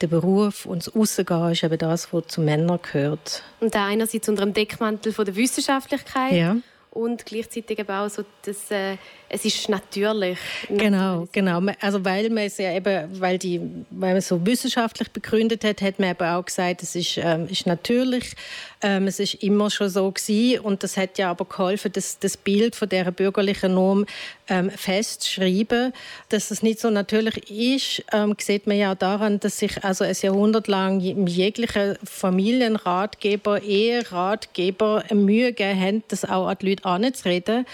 der 0.00 0.06
Beruf 0.06 0.66
und 0.66 0.86
das 0.86 0.94
Aussengehen 0.94 1.52
ist 1.52 1.62
eben 1.62 1.78
das, 1.78 2.12
was 2.12 2.26
zu 2.28 2.40
Männern 2.40 2.78
gehört. 2.82 3.42
Und 3.60 3.74
da 3.74 3.86
einerseits 3.86 4.28
unter 4.28 4.44
dem 4.44 4.54
Deckmantel 4.54 5.12
von 5.12 5.24
der 5.24 5.36
Wissenschaftlichkeit 5.36 6.32
ja. 6.32 6.56
und 6.90 7.26
gleichzeitig 7.26 7.78
eben 7.78 7.90
auch 7.90 8.08
so, 8.08 8.24
dass 8.42 8.70
äh, 8.70 8.96
es 9.28 9.44
ist 9.44 9.68
natürlich. 9.68 10.38
Genau, 10.68 11.28
genau. 11.32 11.60
Also 11.80 12.04
weil 12.04 12.30
man 12.30 12.44
es 12.44 12.58
ja 12.58 12.74
eben, 12.74 13.20
weil 13.20 13.38
die, 13.38 13.60
weil 13.90 14.12
man 14.12 14.20
so 14.22 14.44
wissenschaftlich 14.46 15.10
begründet 15.10 15.64
hat, 15.64 15.82
hat 15.82 15.98
man 15.98 16.10
eben 16.10 16.28
auch 16.28 16.44
gesagt, 16.44 16.82
es 16.82 16.94
ist, 16.94 17.18
ähm, 17.18 17.46
ist 17.48 17.66
natürlich, 17.66 18.34
ähm, 18.80 19.06
es 19.06 19.20
ist 19.20 19.34
immer 19.34 19.70
schon 19.70 19.90
so 19.90 20.10
gewesen 20.10 20.60
und 20.60 20.82
das 20.82 20.96
hat 20.96 21.18
ja 21.18 21.30
aber 21.30 21.44
geholfen, 21.44 21.92
das, 21.92 22.18
das 22.18 22.36
Bild 22.36 22.74
von 22.74 22.88
der 22.88 23.10
bürgerlichen 23.10 23.74
Norm 23.74 24.06
ähm, 24.48 24.70
festzuschreiben, 24.70 25.92
dass 26.30 26.50
es 26.50 26.62
nicht 26.62 26.80
so 26.80 26.88
natürlich 26.88 27.50
ist, 27.50 28.04
ähm, 28.12 28.34
sieht 28.38 28.66
man 28.66 28.78
ja 28.78 28.94
daran, 28.94 29.40
dass 29.40 29.58
sich 29.58 29.84
also 29.84 30.04
ein 30.04 30.16
Jahrhundert 30.20 30.68
lang 30.68 31.00
jegliche 31.00 31.98
Familienratgeber, 32.02 33.62
Eheratgeber 33.62 35.04
Mühe 35.12 35.52
gegeben 35.52 35.80
haben, 35.80 36.04
das 36.08 36.24
auch 36.24 36.46
an 36.46 36.56
die 36.60 36.70
Leute 36.70 36.84
anzureden, 36.86 37.66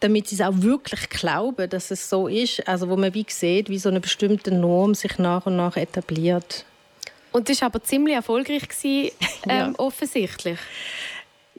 damit 0.00 0.28
sie 0.28 0.36
es 0.36 0.40
auch 0.40 0.54
wirklich 0.56 1.08
glauben, 1.10 1.68
dass 1.68 1.90
es 1.90 2.08
so 2.08 2.26
ist. 2.26 2.66
Also 2.66 2.88
wo 2.88 2.96
man 2.96 3.14
wie 3.14 3.26
sieht, 3.28 3.68
wie 3.68 3.78
so 3.78 3.90
eine 3.90 4.00
bestimmte 4.00 4.52
Norm 4.52 4.94
sich 4.94 5.18
nach 5.18 5.46
und 5.46 5.56
nach 5.56 5.76
etabliert. 5.76 6.64
Und 7.32 7.48
das 7.48 7.60
war 7.60 7.66
aber 7.66 7.82
ziemlich 7.82 8.16
erfolgreich, 8.16 8.68
gewesen, 8.68 9.12
ähm, 9.48 9.48
ja. 9.48 9.72
offensichtlich. 9.76 10.58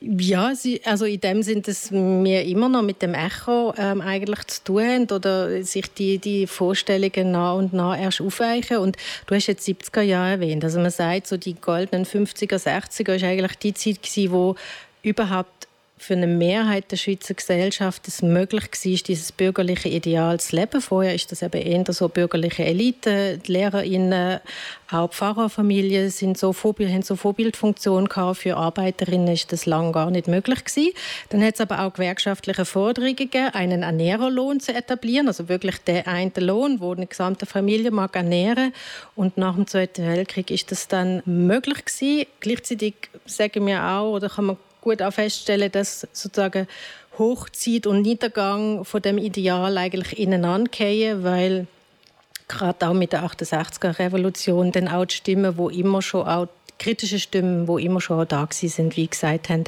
Ja, 0.03 0.55
sie, 0.55 0.83
also 0.83 1.05
in 1.05 1.21
dem 1.21 1.43
Sinn, 1.43 1.61
dass 1.61 1.91
wir 1.91 2.43
immer 2.43 2.67
noch 2.69 2.81
mit 2.81 3.03
dem 3.03 3.13
Echo 3.13 3.71
ähm, 3.77 4.01
eigentlich 4.01 4.43
zu 4.47 4.63
tun 4.63 4.81
haben 4.81 5.11
oder 5.11 5.63
sich 5.63 5.93
die, 5.93 6.17
die 6.17 6.47
Vorstellungen 6.47 7.31
nach 7.31 7.55
und 7.55 7.71
nach 7.71 8.01
erst 8.01 8.19
aufweichen. 8.19 8.77
Und 8.77 8.97
du 9.27 9.35
hast 9.35 9.45
jetzt 9.45 9.67
70er 9.67 10.01
Jahre 10.01 10.31
erwähnt. 10.31 10.63
Also 10.63 10.79
man 10.79 10.89
sagt, 10.89 11.27
so 11.27 11.37
die 11.37 11.53
goldenen 11.53 12.07
50er, 12.07 12.57
60er 12.57 13.15
ist 13.15 13.23
eigentlich 13.23 13.55
die 13.59 13.75
Zeit 13.75 14.01
gewesen, 14.01 14.31
wo 14.31 14.55
überhaupt 15.03 15.60
für 16.01 16.15
eine 16.15 16.25
Mehrheit 16.25 16.91
der 16.91 16.97
Schweizer 16.97 17.35
Gesellschaft 17.35 18.07
es 18.07 18.23
möglich 18.23 18.63
war, 18.63 19.03
dieses 19.07 19.31
bürgerliche 19.31 19.87
Ideal 19.87 20.39
zu 20.39 20.55
leben. 20.55 20.81
Vorher 20.81 21.13
ist 21.13 21.31
das 21.31 21.43
eben 21.43 21.61
eher 21.61 21.93
so 21.93 22.09
bürgerliche 22.09 22.65
Elite, 22.65 23.37
die 23.37 23.51
LehrerInnen, 23.51 24.39
auch 24.89 25.09
die 25.09 25.15
Pfarrerfamilien 25.15 26.09
sind 26.09 26.39
so 26.39 26.53
Vorbild, 26.53 26.91
haben 26.91 27.03
so 27.03 27.15
Vorbildfunktionen 27.15 28.09
gehabt. 28.09 28.39
Für 28.39 28.57
Arbeiterinnen 28.57 29.27
ist 29.27 29.53
das 29.53 29.67
lange 29.67 29.91
gar 29.91 30.09
nicht 30.09 30.27
möglich 30.27 30.65
gewesen. 30.65 30.91
Dann 31.29 31.43
hat 31.45 31.53
es 31.53 31.61
aber 31.61 31.81
auch 31.81 31.93
gewerkschaftliche 31.93 32.65
Forderungen 32.65 33.15
gegeben, 33.15 33.51
einen 33.53 33.83
Ernährerlohn 33.83 34.59
zu 34.59 34.73
etablieren, 34.73 35.27
also 35.27 35.49
wirklich 35.49 35.77
der 35.77 36.07
eine 36.07 36.31
Lohn, 36.37 36.79
wo 36.79 36.93
eine 36.93 37.05
gesamte 37.05 37.45
Familie 37.45 37.91
mag 37.91 38.15
ernähren. 38.15 38.73
Und 39.15 39.37
nach 39.37 39.53
dem 39.53 39.67
Zweiten 39.67 40.07
Weltkrieg 40.07 40.49
ist 40.49 40.71
das 40.71 40.87
dann 40.87 41.21
möglich 41.25 41.85
gewesen. 41.85 42.25
Gleichzeitig 42.39 42.95
sagen 43.25 43.67
wir 43.67 43.83
auch, 43.83 44.13
oder 44.13 44.29
kann 44.29 44.45
man 44.45 44.57
gut 44.81 45.01
auch 45.01 45.13
feststellen, 45.13 45.71
dass 45.71 46.01
sozusagen 46.11 46.67
Hochzeit 47.17 47.87
und 47.87 48.01
Niedergang 48.01 48.83
von 48.83 49.01
dem 49.01 49.17
Ideal 49.17 49.77
eigentlich 49.77 50.17
ineinander 50.17 50.69
gehen, 50.71 51.23
weil 51.23 51.67
gerade 52.47 52.87
auch 52.87 52.93
mit 52.93 53.13
der 53.13 53.23
68er 53.23 53.99
Revolution 53.99 54.71
dann 54.71 54.87
auch 54.87 55.05
die 55.05 55.15
Stimmen, 55.15 55.57
wo 55.57 55.69
immer 55.69 56.01
schon 56.01 56.27
auch 56.27 56.47
kritische 56.79 57.19
Stimmen, 57.19 57.67
wo 57.67 57.77
immer 57.77 58.01
schon 58.01 58.27
da 58.27 58.47
sind, 58.49 58.97
wie 58.97 59.07
gesagt 59.07 59.49
haben, 59.49 59.65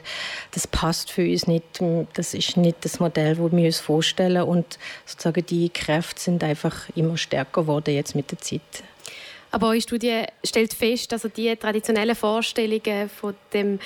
das 0.51 0.65
passt 0.65 1.11
für 1.11 1.21
uns 1.21 1.45
nicht, 1.45 1.63
das 2.15 2.33
ist 2.33 2.57
nicht 2.57 2.77
das 2.81 2.99
Modell, 2.99 3.37
wo 3.37 3.51
wir 3.51 3.65
uns 3.65 3.79
vorstellen 3.79 4.41
und 4.41 4.79
sozusagen 5.05 5.45
die 5.45 5.69
Kräfte 5.69 6.19
sind 6.19 6.43
einfach 6.43 6.89
immer 6.95 7.15
stärker 7.17 7.61
geworden 7.61 7.93
jetzt 7.93 8.15
mit 8.15 8.31
der 8.31 8.39
Zeit. 8.39 8.61
Aber 9.51 9.67
eure 9.67 9.81
Studie 9.81 10.23
stellt 10.43 10.73
fest, 10.73 11.11
dass 11.11 11.27
die 11.35 11.55
traditionellen 11.55 12.15
Vorstellungen 12.15 13.07
von 13.07 13.35
dem 13.53 13.77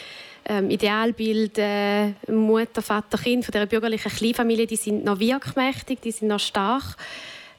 ähm, 0.48 0.70
Idealbild 0.70 1.58
äh, 1.58 2.14
Mutter, 2.32 2.82
Vater, 2.82 3.18
Kind 3.18 3.46
von 3.46 3.52
der 3.52 3.66
bürgerlichen 3.66 4.12
Kleinfamilie, 4.12 4.68
die 4.68 4.76
sind 4.76 5.04
noch 5.04 5.20
wirkmächtig, 5.20 6.02
die 6.02 6.12
sind 6.12 6.30
noch 6.30 6.40
stark. 6.40 6.96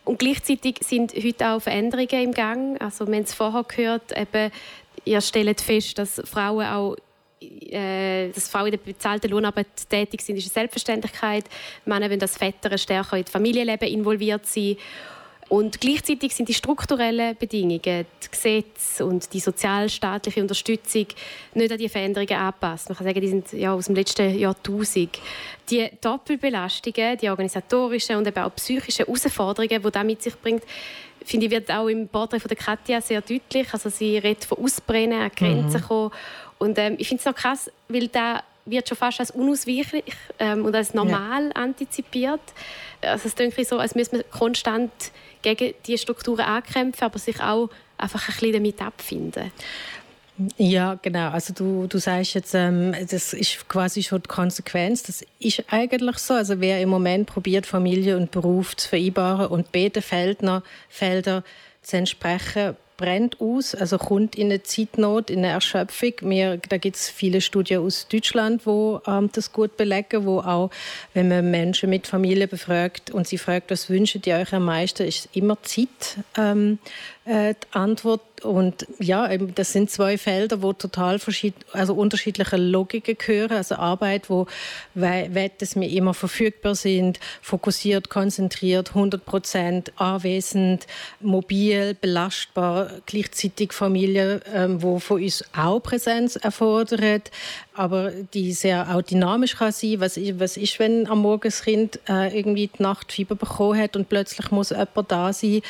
Und 0.05 0.19
gleichzeitig 0.19 0.79
sind 0.81 1.13
heute 1.15 1.49
auch 1.51 1.61
Veränderungen 1.61 2.25
im 2.25 2.33
Gang. 2.33 2.81
Also 2.81 3.07
wir 3.07 3.17
haben 3.17 3.25
es 3.25 3.35
vorher 3.35 3.65
gehört, 3.65 4.17
eben, 4.17 4.51
ihr 5.05 5.21
stellt 5.21 5.61
fest, 5.61 5.99
dass 5.99 6.23
Frauen 6.25 6.67
auch 6.67 6.97
äh, 7.41 8.31
dass 8.31 8.49
Frauen 8.49 8.67
in 8.67 8.71
der 8.73 8.79
bezahlten 8.79 9.31
Lohnarbeit 9.31 9.89
tätig 9.89 10.23
sind, 10.23 10.37
ist 10.37 10.47
eine 10.47 10.53
Selbstverständlichkeit. 10.53 11.45
Männer 11.85 12.09
wollen, 12.09 12.19
dass 12.19 12.37
Väter 12.37 12.77
stärker 12.79 13.17
in 13.17 13.23
das 13.23 13.31
Familienleben 13.31 13.89
involviert 13.89 14.47
sind. 14.47 14.79
Und 15.49 15.81
gleichzeitig 15.81 16.35
sind 16.35 16.49
die 16.49 16.55
strukturellen 16.55 17.35
Bedingungen, 17.37 17.81
die 18.23 18.31
Gesetze 18.31 19.07
und 19.07 19.33
die 19.33 19.41
sozialstaatliche 19.41 20.43
Unterstützung 20.43 21.07
nicht 21.55 21.73
an 21.73 21.79
die 21.79 21.89
Veränderungen 21.89 22.35
angepasst. 22.35 22.91
Man 22.91 22.99
kann 22.99 23.07
sagen, 23.07 23.21
die 23.21 23.29
sind 23.29 23.53
ja 23.55 23.73
aus 23.73 23.87
dem 23.87 23.95
letzten 23.95 24.39
Jahrtausend. 24.39 25.19
Die 25.71 25.91
Doppelbelastungen, 26.01 27.17
die 27.17 27.31
organisatorischen 27.31 28.17
und 28.17 28.27
eben 28.27 28.39
auch 28.39 28.55
psychischen 28.57 29.07
Herausforderungen, 29.07 29.83
die 29.83 29.91
das 29.91 30.05
mit 30.05 30.23
sich 30.23 30.37
bringt, 30.37 30.65
finde 31.25 31.47
ich, 31.47 31.53
wird 31.53 31.71
auch 31.71 31.89
im 31.89 32.09
Porträt 32.09 32.41
von 32.41 32.49
der 32.49 32.57
Katja 32.57 33.01
sehr 33.01 33.23
deutlich. 33.23 33.73
Also 33.73 33.89
sie 33.89 34.19
redet 34.19 34.45
von 34.45 34.59
Ausbrennen, 34.59 35.21
an 35.21 35.31
Grenzen 35.35 35.81
mhm. 35.81 35.85
kommen. 35.85 36.11
Und 36.59 36.79
ähm, 36.79 36.97
ich 36.99 37.09
finde 37.09 37.21
es 37.21 37.27
noch 37.27 37.35
krass, 37.35 37.71
weil 37.89 38.09
da 38.09 38.43
wird 38.67 38.89
schon 38.89 38.99
fast 38.99 39.21
als 39.21 39.31
unausweichlich 39.31 40.05
ähm, 40.39 40.65
und 40.65 40.75
als 40.75 40.93
normal 40.93 41.47
ja. 41.47 41.53
antizipiert. 41.53 42.41
Also 43.01 43.29
es 43.29 43.35
klingt 43.35 43.55
so, 43.67 43.79
als 43.79 43.95
müsste 43.95 44.17
man 44.17 44.25
konstant 44.31 44.93
gegen 45.43 45.75
diese 45.87 45.99
Strukturen 45.99 46.41
ankämpfen, 46.41 47.05
aber 47.05 47.19
sich 47.19 47.41
auch 47.41 47.71
einfach 47.97 48.29
ein 48.29 48.35
bisschen 48.35 48.53
damit 48.53 48.83
abfinden. 48.83 49.53
Ja, 50.57 50.95
genau. 51.03 51.31
Also 51.31 51.53
du, 51.53 51.87
du 51.89 51.99
sagst 51.99 52.35
jetzt, 52.35 52.55
ähm, 52.55 52.95
das 53.11 53.33
ist 53.33 53.69
quasi 53.69 54.05
schon 54.05 54.23
die 54.23 54.29
Konsequenz. 54.29 55.03
Das 55.03 55.25
ist 55.41 55.65
eigentlich 55.69 56.19
so. 56.19 56.35
Also 56.35 56.61
wer 56.61 56.81
im 56.81 56.91
Moment 56.91 57.27
probiert, 57.27 57.67
Familie 57.67 58.17
und 58.17 58.31
Beruf 58.31 58.77
zu 58.77 58.89
vereinbaren 58.89 59.49
und 59.49 59.73
beide 59.73 60.01
Felder 60.01 60.63
zu 61.83 61.97
entsprechen, 61.97 62.77
brennt 62.99 63.41
aus, 63.41 63.75
also 63.75 63.97
kommt 63.97 64.35
in 64.35 64.49
eine 64.49 64.63
Zeitnot, 64.63 65.31
in 65.31 65.39
eine 65.39 65.55
Erschöpfung. 65.55 66.13
Wir, 66.21 66.59
da 66.69 66.77
gibt 66.77 66.97
es 66.97 67.09
viele 67.09 67.41
Studien 67.41 67.81
aus 67.81 68.09
Deutschland, 68.09 68.67
wo 68.67 69.01
ähm, 69.07 69.31
das 69.33 69.53
gut 69.53 69.79
belegen, 69.79 70.27
wo 70.27 70.41
auch, 70.41 70.71
wenn 71.15 71.29
man 71.29 71.51
Menschen 71.51 71.89
mit 71.89 72.07
Familie 72.07 72.49
befragt 72.49 73.11
und 73.11 73.27
sie 73.27 73.39
fragt, 73.39 73.71
was 73.71 73.89
wünscht 73.89 74.27
ihr 74.27 74.35
euch 74.35 74.53
am 74.53 74.65
meisten, 74.67 75.07
ist 75.07 75.29
immer 75.33 75.63
Zeit 75.63 76.19
ähm, 76.37 76.79
äh, 77.29 77.55
die 77.55 77.77
Antwort. 77.77 78.23
Und 78.43 78.87
ja, 79.01 79.37
das 79.37 79.73
sind 79.73 79.91
zwei 79.91 80.17
Felder, 80.17 80.63
wo 80.63 80.73
total 80.73 81.19
also 81.73 81.95
unterschiedliche 81.95 82.57
Logiken 82.57 83.17
gehören. 83.19 83.57
Also 83.57 83.75
Arbeit, 83.75 84.31
wo 84.31 84.47
Werte 84.95 85.67
mir 85.79 85.91
immer 85.91 86.15
verfügbar 86.15 86.75
sind, 86.75 87.19
fokussiert, 87.43 88.11
konzentriert, 88.11 88.91
100 88.91 89.25
Prozent 89.25 89.93
anwesend, 89.97 90.87
mobil, 91.21 91.97
belastbar, 92.01 92.93
gleichzeitig 93.07 93.73
Familie, 93.73 94.41
ähm, 94.55 94.83
wo 94.83 95.01
von 95.01 95.23
uns 95.23 95.45
auch 95.57 95.81
Präsenz 95.81 96.37
erfordert, 96.37 97.33
aber 97.75 98.11
die 98.35 98.53
sehr 98.53 98.95
auch 98.95 99.03
dynamisch 99.03 99.57
kann 99.57 99.73
sein. 99.73 100.01
Was 100.01 100.17
ist, 100.17 100.41
was 100.41 100.57
ist 100.57 100.79
wenn 100.79 101.07
am 101.09 101.23
Morgen 101.23 101.43
das 101.49 101.63
Kind 101.63 102.01
äh, 102.09 102.37
irgendwie 102.37 102.69
die 102.69 102.83
Nachtfieber 102.83 103.35
bekommen 103.35 103.79
hat 103.79 103.97
und 103.97 104.09
plötzlich 104.09 104.51
muss 104.51 104.71
jemand 104.71 105.11
da 105.11 105.33
sein? 105.33 105.61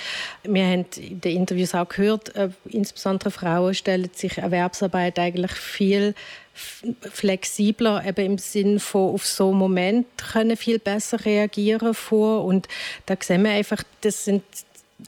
Wir 0.42 0.64
haben 0.66 0.86
in 0.96 1.20
den 1.20 1.47
Interviews 1.48 1.74
auch 1.74 1.88
gehört, 1.88 2.34
äh, 2.36 2.50
insbesondere 2.66 3.30
Frauen 3.30 3.74
stellen 3.74 4.10
sich 4.14 4.38
Erwerbsarbeit 4.38 5.18
eigentlich 5.18 5.52
viel 5.52 6.14
flexibler 6.54 8.04
eben 8.04 8.32
im 8.32 8.38
Sinn 8.38 8.80
von 8.80 9.14
auf 9.14 9.24
so 9.24 9.50
einen 9.50 9.58
Moment 9.58 10.06
können 10.32 10.56
viel 10.56 10.78
besser 10.78 11.24
reagieren 11.24 11.94
vor 11.94 12.44
und 12.44 12.66
da 13.06 13.14
sehen 13.20 13.44
wir 13.44 13.52
einfach 13.52 13.84
das 14.00 14.24
sind 14.24 14.42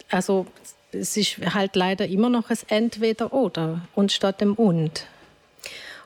also 0.09 0.47
es 0.93 1.17
ist 1.17 1.39
halt 1.53 1.75
leider 1.75 2.07
immer 2.07 2.29
noch 2.29 2.51
ein 2.51 2.59
Entweder 2.69 3.33
oder 3.33 3.81
und 3.97 4.13
statt 4.13 4.41
dem 4.41 4.55
und 4.55 5.07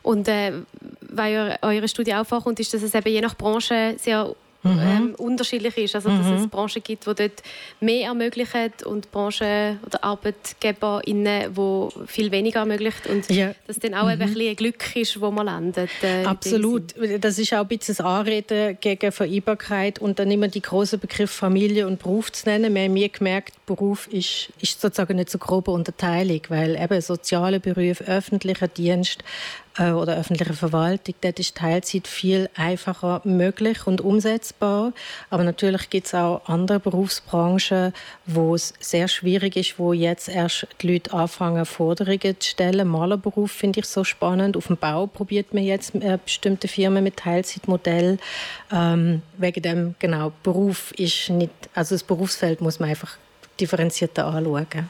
und 0.02 0.28
äh, 0.28 0.52
weil 1.00 1.58
eure 1.62 1.88
Studie 1.88 2.14
auch 2.14 2.26
vorkommt, 2.26 2.60
ist, 2.60 2.74
dass 2.74 2.82
es 2.82 2.94
eben 2.94 3.08
je 3.08 3.22
nach 3.22 3.36
Branche 3.36 3.96
sehr. 3.98 4.36
Ähm, 4.64 5.14
unterschiedlich 5.16 5.76
ist. 5.76 5.94
Also, 5.94 6.08
dass 6.08 6.26
mhm. 6.26 6.34
es 6.34 6.46
Branchen 6.48 6.82
gibt, 6.82 7.06
die 7.06 7.14
dort 7.14 7.42
mehr 7.80 8.08
ermöglichen 8.08 8.72
und 8.84 9.10
Branchen 9.10 9.78
oder 9.84 10.02
ArbeitgeberInnen, 10.02 11.54
die 11.54 11.88
viel 12.06 12.30
weniger 12.30 12.60
ermöglichen. 12.60 13.10
Und 13.10 13.30
ja. 13.30 13.54
dass 13.66 13.78
dann 13.78 13.94
auch 13.94 14.04
mhm. 14.04 14.10
ein 14.10 14.18
bisschen 14.18 14.56
Glück 14.56 14.96
ist, 14.96 15.20
wo 15.20 15.30
man 15.30 15.46
landet. 15.46 15.90
Äh, 16.02 16.24
Absolut. 16.24 16.94
Das 17.20 17.38
ist 17.38 17.52
auch 17.52 17.60
ein 17.60 17.68
bisschen 17.68 17.96
das 17.96 18.04
Anreden 18.04 18.78
gegen 18.80 19.12
Vereinbarkeit 19.12 19.98
und 19.98 20.18
dann 20.18 20.30
immer 20.30 20.48
die 20.48 20.62
großen 20.62 20.98
Begriff 20.98 21.30
Familie 21.30 21.86
und 21.86 21.98
Beruf 21.98 22.32
zu 22.32 22.48
nennen. 22.48 22.74
Wir 22.74 22.84
haben 22.84 22.92
mir 22.92 23.08
gemerkt, 23.08 23.54
Beruf 23.66 24.06
ist, 24.08 24.50
ist 24.60 24.80
sozusagen 24.80 25.16
nicht 25.16 25.30
so 25.30 25.38
grobe 25.38 25.70
Unterteilung, 25.70 26.40
weil 26.48 26.76
eben 26.76 27.00
soziale 27.00 27.60
Berufe, 27.60 28.04
öffentlicher 28.04 28.68
Dienst, 28.68 29.22
oder 29.78 30.16
öffentliche 30.16 30.54
Verwaltung, 30.54 31.14
dort 31.20 31.40
ist 31.40 31.56
Teilzeit 31.56 32.06
viel 32.06 32.48
einfacher 32.54 33.20
möglich 33.24 33.86
und 33.86 34.00
umsetzbar. 34.00 34.92
Aber 35.30 35.42
natürlich 35.42 35.90
gibt 35.90 36.06
es 36.06 36.14
auch 36.14 36.42
andere 36.46 36.78
Berufsbranchen, 36.78 37.92
wo 38.26 38.54
es 38.54 38.74
sehr 38.78 39.08
schwierig 39.08 39.56
ist, 39.56 39.78
wo 39.78 39.92
jetzt 39.92 40.28
erst 40.28 40.68
die 40.80 40.92
Leute 40.92 41.12
anfangen, 41.12 41.66
Forderungen 41.66 42.38
zu 42.38 42.50
stellen. 42.50 42.86
Malerberuf 42.86 43.50
finde 43.50 43.80
ich 43.80 43.86
so 43.86 44.04
spannend. 44.04 44.56
Auf 44.56 44.68
dem 44.68 44.76
Bau 44.76 45.06
probiert 45.06 45.52
man 45.52 45.64
jetzt 45.64 45.94
äh, 45.96 46.18
bestimmte 46.24 46.68
Firmen 46.68 47.02
mit 47.02 47.16
Teilzeitmodell. 47.16 48.18
Ähm, 48.72 49.22
wegen 49.38 49.62
dem, 49.62 49.94
genau, 49.98 50.32
Beruf 50.42 50.92
ist 50.92 51.30
nicht, 51.30 51.52
also 51.74 51.94
das 51.94 52.04
Berufsfeld 52.04 52.60
muss 52.60 52.78
man 52.78 52.90
einfach 52.90 53.16
differenzierter 53.58 54.26
anschauen. 54.26 54.88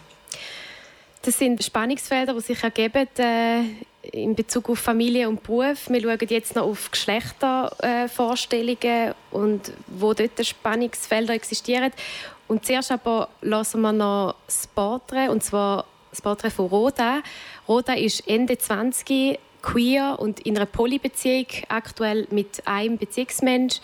Das 1.24 1.38
sind 1.38 1.62
Spannungsfelder, 1.64 2.34
die 2.34 2.40
sich 2.40 2.62
ergeben 2.62 3.08
äh, 3.16 3.62
in 4.12 4.34
Bezug 4.34 4.68
auf 4.68 4.78
Familie 4.78 5.26
und 5.26 5.42
Beruf. 5.42 5.88
Wir 5.88 6.02
schauen 6.02 6.18
jetzt 6.28 6.54
noch 6.54 6.64
auf 6.64 6.90
Geschlechtervorstellungen 6.90 9.14
und 9.30 9.72
wo 9.86 10.12
dort 10.12 10.44
Spannungsfelder 10.44 11.32
existieren. 11.32 11.92
Und 12.46 12.66
zuerst 12.66 12.92
aber 12.92 13.30
lassen 13.40 13.80
wir 13.80 13.92
noch 13.92 14.34
das 14.44 14.66
Porträt, 14.66 15.30
und 15.30 15.42
zwar 15.42 15.86
das 16.10 16.20
Porträt 16.20 16.50
von 16.50 16.66
Roda. 16.66 17.22
Roda 17.66 17.94
ist 17.94 18.28
Ende 18.28 18.58
20, 18.58 19.38
queer 19.62 20.16
und 20.18 20.40
in 20.40 20.58
einer 20.58 20.66
Polybeziehung, 20.66 21.46
aktuell 21.68 22.26
mit 22.30 22.66
einem 22.66 22.98
Beziehungsmensch. 22.98 23.80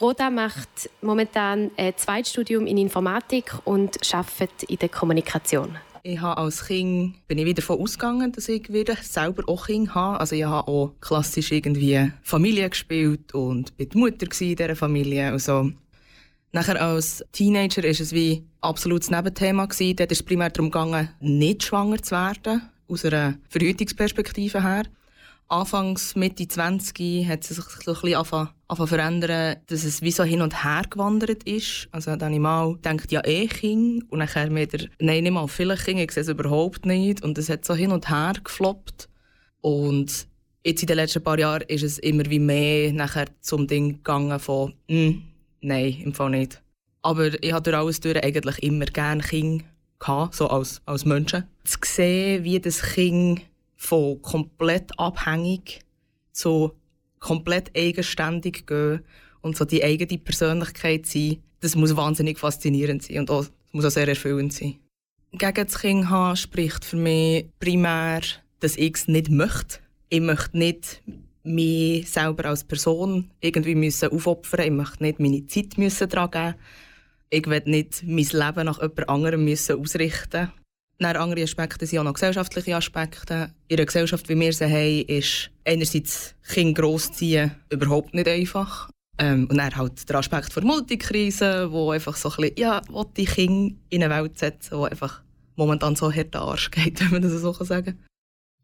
Roda 0.00 0.30
macht 0.30 0.88
momentan 1.02 1.72
ein 1.76 1.96
Zweitstudium 1.96 2.68
in 2.68 2.78
Informatik 2.78 3.52
und 3.64 3.98
arbeitet 4.14 4.62
in 4.68 4.78
der 4.78 4.90
Kommunikation. 4.90 5.76
Ich 6.06 6.20
habe 6.20 6.36
als 6.36 6.66
Kind 6.66 7.26
bin 7.28 7.38
ich 7.38 7.46
wieder 7.46 7.62
davon 7.62 7.80
ausgegangen, 7.80 8.30
dass 8.30 8.50
ich 8.50 8.70
wieder 8.70 8.94
selber 9.00 9.42
auch 9.48 9.68
Kinder 9.68 9.94
habe. 9.94 10.20
Also 10.20 10.36
ich 10.36 10.44
habe 10.44 10.68
auch 10.68 10.92
klassisch 11.00 11.50
irgendwie 11.50 12.12
Familie 12.22 12.68
gespielt 12.68 13.32
und 13.32 13.74
bin 13.78 13.88
die 13.88 13.96
Mutter 13.96 14.26
in 14.26 14.54
dieser 14.54 14.76
Familie 14.76 15.32
und 15.32 15.38
so. 15.38 15.72
Nachher 16.52 16.78
als 16.82 17.24
Teenager 17.32 17.82
war 17.82 17.88
es 17.88 18.12
wie 18.12 18.44
absolutes 18.60 19.10
Nebenthema 19.10 19.64
gewesen. 19.64 19.96
Dort 19.96 20.12
ist 20.12 20.20
es 20.20 20.26
primär 20.26 20.50
darum 20.50 20.70
gegangen, 20.70 21.08
nicht 21.20 21.62
schwanger 21.62 22.02
zu 22.02 22.10
werden, 22.10 22.60
aus 22.86 23.06
einer 23.06 23.38
Verhütungsperspektive 23.48 24.62
her. 24.62 24.84
Anfangs 25.48 26.16
Mitte 26.16 26.48
20 26.48 27.28
hat 27.28 27.42
es 27.42 27.48
sich 27.48 27.64
so 27.84 27.92
ein 27.92 27.98
bisschen 28.02 28.86
verändern, 28.86 29.56
dass 29.66 29.84
es 29.84 30.00
wie 30.00 30.10
so 30.10 30.24
hin 30.24 30.40
und 30.40 30.64
her 30.64 30.82
gewandert 30.88 31.42
ist. 31.44 31.88
Also 31.92 32.16
dann 32.16 32.32
ich 32.32 32.40
mal 32.40 32.76
denkt 32.78 33.12
ja 33.12 33.24
eh 33.24 33.46
Kind 33.46 34.10
und 34.10 34.20
dann 34.20 34.56
wieder, 34.56 34.86
nein, 35.00 35.22
nicht 35.22 35.32
mal 35.32 35.46
viele 35.46 35.76
Kinder, 35.76 36.02
ich 36.02 36.12
sehe 36.12 36.22
es 36.22 36.28
überhaupt 36.28 36.86
nicht. 36.86 37.22
Und 37.22 37.36
es 37.36 37.50
hat 37.50 37.64
so 37.64 37.74
hin 37.74 37.92
und 37.92 38.08
her 38.08 38.32
gefloppt. 38.42 39.08
Und 39.60 40.26
jetzt 40.64 40.82
in 40.82 40.86
den 40.86 40.96
letzten 40.96 41.22
paar 41.22 41.38
Jahren 41.38 41.64
ist 41.68 41.82
es 41.82 41.98
immer 41.98 42.24
wie 42.26 42.38
mehr 42.38 42.92
nachher 42.92 43.26
zum 43.40 43.66
Ding 43.66 43.96
gegangen 43.96 44.40
von, 44.40 44.72
mm, 44.88 45.12
nein, 45.60 46.00
im 46.04 46.14
Fall 46.14 46.30
nicht. 46.30 46.62
Aber 47.02 47.42
ich 47.42 47.52
hatte 47.52 47.70
durch 47.70 47.82
alles 47.82 48.00
durch 48.00 48.22
eigentlich 48.24 48.62
immer 48.62 48.86
gerne 48.86 49.22
Kinder 49.22 49.64
gehabt, 49.98 50.34
so 50.34 50.48
als, 50.48 50.80
als 50.86 51.04
Menschen. 51.04 51.44
Zu 51.64 51.78
sehen, 51.84 52.44
wie 52.44 52.60
das 52.60 52.80
Kind 52.80 53.42
von 53.84 54.20
komplett 54.22 54.98
abhängig 54.98 55.80
zu 56.32 56.72
komplett 57.18 57.76
eigenständig 57.76 58.66
gehen 58.66 59.04
und 59.40 59.56
so 59.56 59.64
die 59.64 59.84
eigene 59.84 60.18
Persönlichkeit 60.18 61.06
sein, 61.06 61.42
das 61.60 61.76
muss 61.76 61.96
wahnsinnig 61.96 62.38
faszinierend 62.38 63.02
sein 63.02 63.20
und 63.20 63.30
auch, 63.30 63.46
muss 63.72 63.84
auch 63.84 63.90
sehr 63.90 64.08
erfüllend 64.08 64.52
sein. 64.52 64.76
Gegen 65.32 65.66
das 65.66 65.78
Kind 65.78 66.10
haben 66.10 66.36
spricht 66.36 66.84
für 66.84 66.96
mich 66.96 67.46
primär 67.58 68.20
dass 68.60 68.76
ich 68.76 68.94
es 68.94 69.08
nicht 69.08 69.30
möchte. 69.30 69.80
Ich 70.08 70.22
möchte 70.22 70.56
nicht 70.56 71.02
mich 71.42 72.08
selber 72.10 72.46
als 72.46 72.64
Person 72.64 73.30
irgendwie 73.40 73.74
müssen 73.74 74.10
aufopfern. 74.10 74.64
Ich 74.64 74.70
möchte 74.70 75.02
nicht 75.02 75.20
meine 75.20 75.46
Zeit 75.46 75.76
müssen 75.76 76.08
daran 76.08 76.30
geben. 76.30 76.54
Ich 77.28 77.46
will 77.46 77.62
nicht 77.66 78.02
mein 78.04 78.24
Leben 78.24 78.64
nach 78.64 78.80
jemand 78.80 79.08
anderem 79.08 79.44
müssen 79.44 79.78
ausrichten. 79.78 80.50
Dann 80.98 81.16
andere 81.16 81.42
Aspekte 81.42 81.86
sind 81.86 81.98
auch 81.98 82.04
noch 82.04 82.14
gesellschaftliche 82.14 82.76
Aspekte. 82.76 83.52
In 83.68 83.76
einer 83.76 83.86
Gesellschaft, 83.86 84.28
wie 84.28 84.38
wir 84.38 84.52
sie 84.52 84.64
haben, 84.64 85.04
ist 85.08 85.50
einerseits 85.64 86.34
Kinder 86.48 86.82
grossziehen 86.82 87.52
überhaupt 87.70 88.14
nicht 88.14 88.28
einfach. 88.28 88.88
Ähm, 89.18 89.46
und 89.48 89.56
dann 89.58 89.74
halt 89.76 90.08
der 90.08 90.16
Aspekt 90.16 90.54
der 90.54 90.64
Multikrise, 90.64 91.70
wo 91.70 91.90
einfach 91.90 92.16
so 92.16 92.30
ein 92.30 92.36
bisschen, 92.36 92.56
ja, 92.58 92.82
wo 92.88 93.04
die 93.04 93.24
Kinder 93.24 93.76
in 93.90 94.02
eine 94.02 94.14
Welt 94.14 94.38
setzen, 94.38 94.78
wo 94.78 94.84
einfach 94.84 95.22
momentan 95.56 95.94
so 95.94 96.12
hart 96.12 96.34
Arsch 96.34 96.70
geht, 96.70 97.00
wenn 97.04 97.10
man 97.10 97.22
das 97.22 97.32
so 97.32 97.52
sagen 97.52 97.84
kann. 97.84 98.04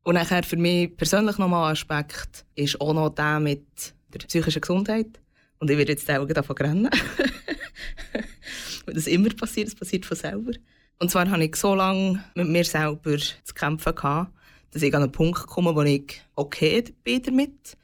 Und 0.03 0.15
nachher 0.15 0.43
für 0.43 0.57
mich 0.57 0.97
persönlich 0.97 1.39
nochmal 1.39 1.69
ein 1.69 1.73
Aspekt 1.73 2.45
ist 2.55 2.81
auch 2.81 2.95
noch 2.95 3.11
der 3.11 3.39
mit 3.39 3.95
der 4.13 4.19
psychischen 4.19 4.61
Gesundheit. 4.61 5.21
Und 5.59 5.71
ich 5.71 5.77
werde 5.77 5.93
jetzt 5.93 6.11
auch 6.11 6.27
davon 6.27 6.57
rennen. 6.57 6.91
Weil 8.87 8.95
das 8.95 9.07
immer 9.07 9.29
passiert, 9.31 9.69
das 9.69 9.75
passiert 9.75 10.07
von 10.07 10.17
selber. 10.17 10.53
Und 11.01 11.11
zwar 11.11 11.29
hatte 11.29 11.45
ich 11.45 11.57
so 11.57 11.75
lange 11.75 12.23
mit 12.35 12.49
mir 12.49 12.65
selber 12.65 13.19
zu 13.19 13.55
kämpfen, 13.55 13.95
gehabt, 13.95 14.33
dass 14.71 14.83
ich 14.83 14.95
an 14.95 15.03
einen 15.03 15.13
Punkt 15.13 15.47
komme, 15.47 15.75
wo 15.75 15.83
ich 15.83 16.21
okay 16.37 16.85
bin 17.03 17.23
damit. 17.23 17.77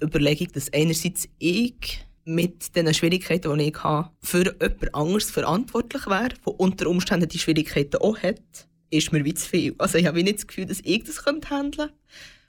Überlege 0.00 0.44
ich, 0.44 0.52
dass 0.52 0.72
einerseits 0.72 1.28
ich 1.38 2.06
mit 2.24 2.74
den 2.76 2.92
Schwierigkeiten, 2.94 3.58
die 3.58 3.68
ich 3.68 3.82
habe, 3.82 4.10
für 4.22 4.44
jemand 4.44 4.94
anderes 4.94 5.30
verantwortlich 5.30 6.06
wäre, 6.06 6.30
der 6.30 6.60
unter 6.60 6.88
Umständen 6.88 7.28
die 7.28 7.38
Schwierigkeiten 7.38 8.00
auch 8.00 8.18
hat 8.18 8.68
ist 8.92 9.12
mir 9.12 9.24
wie 9.24 9.34
zu 9.34 9.48
viel. 9.48 9.74
Also 9.78 9.98
ich 9.98 10.06
habe 10.06 10.22
nicht 10.22 10.38
das 10.38 10.46
Gefühl, 10.46 10.66
dass 10.66 10.80
ich 10.84 11.04
das 11.04 11.24
handeln 11.24 11.42
könnte. 11.42 11.92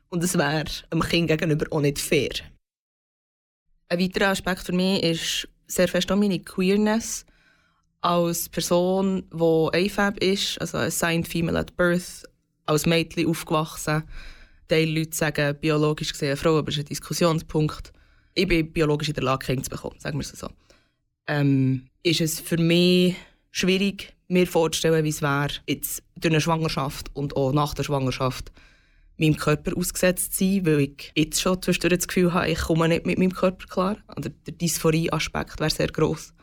Und 0.09 0.23
es 0.23 0.37
wäre 0.37 0.65
einem 0.89 1.01
Kind 1.01 1.27
gegenüber 1.29 1.65
auch 1.71 1.81
nicht 1.81 1.99
fair. 1.99 2.31
Ein 3.87 3.99
weiterer 3.99 4.29
Aspekt 4.29 4.61
für 4.61 4.73
mich 4.73 5.01
ist 5.03 5.47
sehr 5.67 5.87
fest 5.87 6.11
auch 6.11 6.17
meine 6.17 6.39
Queerness. 6.39 7.25
Als 8.03 8.49
Person, 8.49 9.23
die 9.31 9.87
AFAB 9.89 10.21
ist, 10.21 10.59
also 10.59 10.77
Assigned 10.77 11.25
Female 11.25 11.57
at 11.57 11.75
Birth, 11.77 12.25
als 12.65 12.85
Mädchen 12.85 13.27
aufgewachsen. 13.27 14.03
Teile 14.67 14.99
Leute 14.99 15.15
sagen 15.15 15.57
biologisch 15.61 16.11
gesehen 16.11 16.29
eine 16.29 16.37
Frau, 16.37 16.57
aber 16.57 16.65
das 16.65 16.75
ist 16.75 16.81
ein 16.81 16.85
Diskussionspunkt. 16.87 17.93
Ich 18.33 18.45
bin 18.45 18.73
biologisch 18.73 19.07
in 19.07 19.13
der 19.13 19.23
Lage, 19.23 19.45
Kinder 19.45 19.63
zu 19.63 19.69
bekommen, 19.69 19.95
sagen 19.99 20.17
wir 20.17 20.21
es 20.21 20.31
so. 20.31 20.49
Ähm, 21.27 21.87
ist 22.03 22.19
es 22.19 22.41
für 22.41 22.57
mich 22.57 23.15
schwierig, 23.51 24.13
mir 24.27 24.47
vorzustellen, 24.47 25.05
wie 25.05 25.09
es 25.09 25.21
wäre, 25.21 25.53
jetzt 25.65 26.03
durch 26.17 26.33
eine 26.33 26.41
Schwangerschaft 26.41 27.09
und 27.13 27.37
auch 27.37 27.53
nach 27.53 27.73
der 27.73 27.83
Schwangerschaft 27.83 28.51
meinem 29.17 29.37
Körper 29.37 29.77
ausgesetzt 29.77 30.33
zu 30.33 30.43
sein, 30.43 30.65
weil 30.65 30.79
ich 30.81 31.13
jetzt 31.15 31.39
schon 31.39 31.61
zwischendurch 31.61 31.99
das 31.99 32.07
Gefühl 32.09 32.33
habe, 32.33 32.49
ich 32.49 32.59
komme 32.59 32.89
nicht 32.89 33.05
mit 33.05 33.17
meinem 33.17 33.33
Körper 33.33 33.65
klar. 33.65 33.97
Also 34.07 34.29
der 34.45 34.53
Dysphorie-Aspekt 34.55 35.61
wäre 35.61 35.69
sehr 35.69 35.87
gross. 35.87 36.33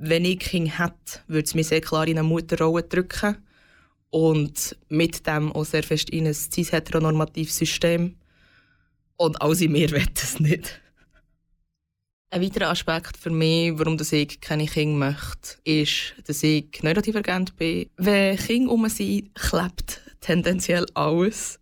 Wenn 0.00 0.24
ich 0.24 0.38
Kinder 0.38 0.78
hätte, 0.78 1.20
würde 1.26 1.44
es 1.44 1.54
mich 1.54 1.66
sehr 1.66 1.80
klar 1.80 2.06
in 2.06 2.18
eine 2.18 2.26
Mutterrolle 2.26 2.84
drücken 2.84 3.36
und 4.10 4.76
mit 4.88 5.26
dem 5.26 5.52
auch 5.52 5.64
sehr 5.64 5.82
fest 5.82 6.10
in 6.10 6.28
ein 6.28 6.34
cis-heteronormatives 6.34 7.56
System. 7.56 8.16
Und 9.16 9.42
alles 9.42 9.60
in 9.60 9.72
mir 9.72 9.90
will 9.90 10.06
es 10.14 10.38
nicht. 10.38 10.80
Ein 12.30 12.42
weiterer 12.42 12.70
Aspekt 12.70 13.16
für 13.16 13.30
mich, 13.30 13.76
warum 13.76 13.98
ich 13.98 14.40
keine 14.40 14.66
Kinder 14.66 15.10
möchte, 15.10 15.58
ist, 15.64 16.14
dass 16.26 16.44
ich 16.44 16.68
neurodivergent 16.82 17.56
bin. 17.56 17.90
Wenn 17.96 18.36
Kinder 18.36 18.70
um 18.70 18.88
sind, 18.88 19.34
klebt 19.34 20.00
tendenziell 20.20 20.86
alles. 20.94 21.58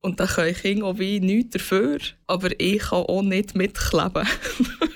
Und 0.00 0.18
dann 0.18 0.28
können 0.28 0.54
Kinder 0.54 0.86
auch 0.86 0.98
wie 0.98 1.20
nichts 1.20 1.58
dafür, 1.58 1.98
aber 2.26 2.58
ich 2.58 2.78
kann 2.78 3.04
auch 3.04 3.20
nicht 3.20 3.54
mitkleben. 3.54 4.26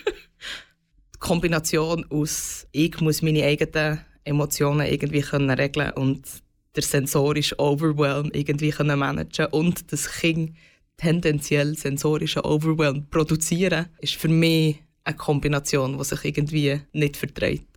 Kombination 1.25 2.05
aus, 2.11 2.67
ich 2.73 3.01
muss 3.01 3.23
meine 3.23 3.45
eigenen 3.45 4.01
Emotionen 4.25 4.87
irgendwie 4.87 5.23
können 5.23 5.49
regeln 5.49 5.91
und 5.93 6.23
der 6.77 6.83
sensorische 6.83 7.59
Overwhelm 7.59 8.31
irgendwie 8.35 8.69
können 8.69 8.99
managen 8.99 9.47
und 9.47 9.91
das 9.91 10.07
Kind 10.21 10.55
tendenziell 10.99 11.79
sensorischen 11.79 12.43
Overwhelm 12.43 13.07
produzieren, 13.09 13.87
ist 14.01 14.17
für 14.17 14.29
mich 14.29 14.83
eine 15.05 15.17
Kombination, 15.17 15.97
die 15.97 16.05
sich 16.05 16.25
irgendwie 16.27 16.83
nicht 16.93 17.17
verträgt. 17.17 17.69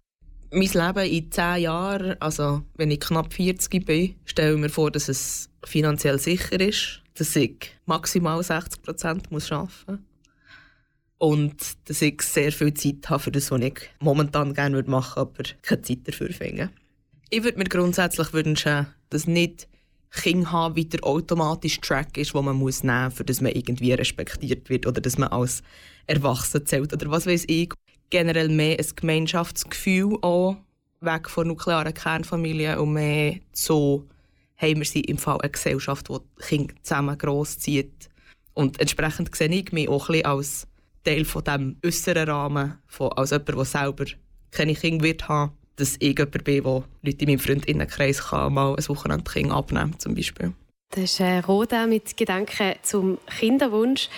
Mein 0.51 0.67
Leben 0.67 1.09
in 1.09 1.31
zehn 1.31 1.61
Jahren, 1.61 2.19
also 2.19 2.63
wenn 2.75 2.91
ich 2.91 2.99
knapp 2.99 3.33
40 3.33 3.85
bin, 3.85 4.15
stelle 4.25 4.55
ich 4.55 4.59
mir 4.59 4.69
vor, 4.69 4.91
dass 4.91 5.07
es 5.07 5.49
finanziell 5.63 6.19
sicher 6.19 6.59
ist, 6.59 7.01
dass 7.13 7.33
ich 7.37 7.73
maximal 7.85 8.43
60 8.43 8.81
Prozent 8.81 9.27
arbeiten 9.31 9.33
muss. 9.33 10.05
Und 11.19 11.55
dass 11.85 12.01
ich 12.01 12.21
sehr 12.21 12.51
viel 12.51 12.73
Zeit 12.73 13.09
habe 13.09 13.23
für 13.23 13.31
das, 13.31 13.49
was 13.49 13.61
ich 13.61 13.89
momentan 13.99 14.53
gerne 14.53 14.83
machen 14.83 15.15
würde, 15.15 15.31
aber 15.39 15.43
keine 15.63 15.81
Zeit 15.81 15.99
dafür 16.07 16.31
finde. 16.31 16.69
Ich 17.29 17.43
würde 17.43 17.57
mir 17.57 17.65
grundsätzlich 17.65 18.31
wünschen, 18.33 18.87
dass 19.09 19.27
nicht 19.27 19.67
Kinder 20.11 20.51
haben 20.51 20.75
wieder 20.75 21.03
automatisch 21.05 21.79
Track 21.81 22.17
ist, 22.17 22.33
wo 22.33 22.41
man 22.41 22.55
muss 22.55 22.83
nehmen 22.83 23.05
muss, 23.05 23.25
dass 23.25 23.41
man 23.41 23.51
irgendwie 23.51 23.93
respektiert 23.93 24.69
wird 24.69 24.87
oder 24.87 25.01
dass 25.01 25.17
man 25.17 25.29
als 25.29 25.63
Erwachsen 26.05 26.65
zählt 26.65 26.93
oder 26.93 27.11
was 27.11 27.25
weiß 27.25 27.45
ich. 27.47 27.73
Generell 28.09 28.49
mehr 28.49 28.79
ein 28.79 28.85
Gemeinschaftsgefühl 28.95 30.17
auch, 30.21 30.57
weg 31.01 31.29
von 31.29 31.47
nuklearen 31.47 31.93
Kernfamilien 31.93 32.77
und 32.77 32.93
mehr 32.93 33.39
so 33.51 34.07
haben 34.55 34.77
wir 34.77 34.85
sie 34.85 35.01
im 35.01 35.17
Fall 35.17 35.39
eine 35.41 35.51
Gesellschaft, 35.51 36.07
die 36.09 36.43
Kinder 36.43 36.73
zusammen 36.81 37.17
grosszieht. 37.17 38.09
Und 38.53 38.79
entsprechend 38.79 39.35
sehe 39.35 39.49
ich 39.49 39.71
mich 39.71 39.89
auch 39.89 40.09
ein 40.09 40.25
als 40.25 40.67
Teil 41.07 41.25
von 41.25 41.43
diesem 41.43 41.77
äußeren 41.85 42.29
Rahmen, 42.29 42.77
von, 42.87 43.11
als 43.13 43.31
jemand, 43.31 43.49
der 43.49 43.65
selber 43.65 44.05
keine 44.51 44.75
Kinder 44.75 45.03
wird 45.03 45.27
haben 45.27 45.51
dass 45.77 45.95
ich 45.99 46.17
jemand 46.17 46.43
bin, 46.43 46.63
der 46.63 46.83
Leute 47.03 47.23
in 47.23 47.29
meinem 47.29 47.39
Freundinnenkreis 47.39 48.29
kann, 48.29 48.53
mal 48.53 48.75
ein 48.75 48.87
Wochenende 48.89 49.31
Kind 49.31 49.51
abnehmen 49.51 49.97
zum 49.99 50.15
Beispiel. 50.15 50.53
Das 50.89 51.03
ist 51.03 51.19
äh, 51.19 51.39
Roda 51.39 51.85
mit 51.85 52.17
Gedanken 52.17 52.73
zum 52.81 53.19
Kinderwunsch. 53.39 54.09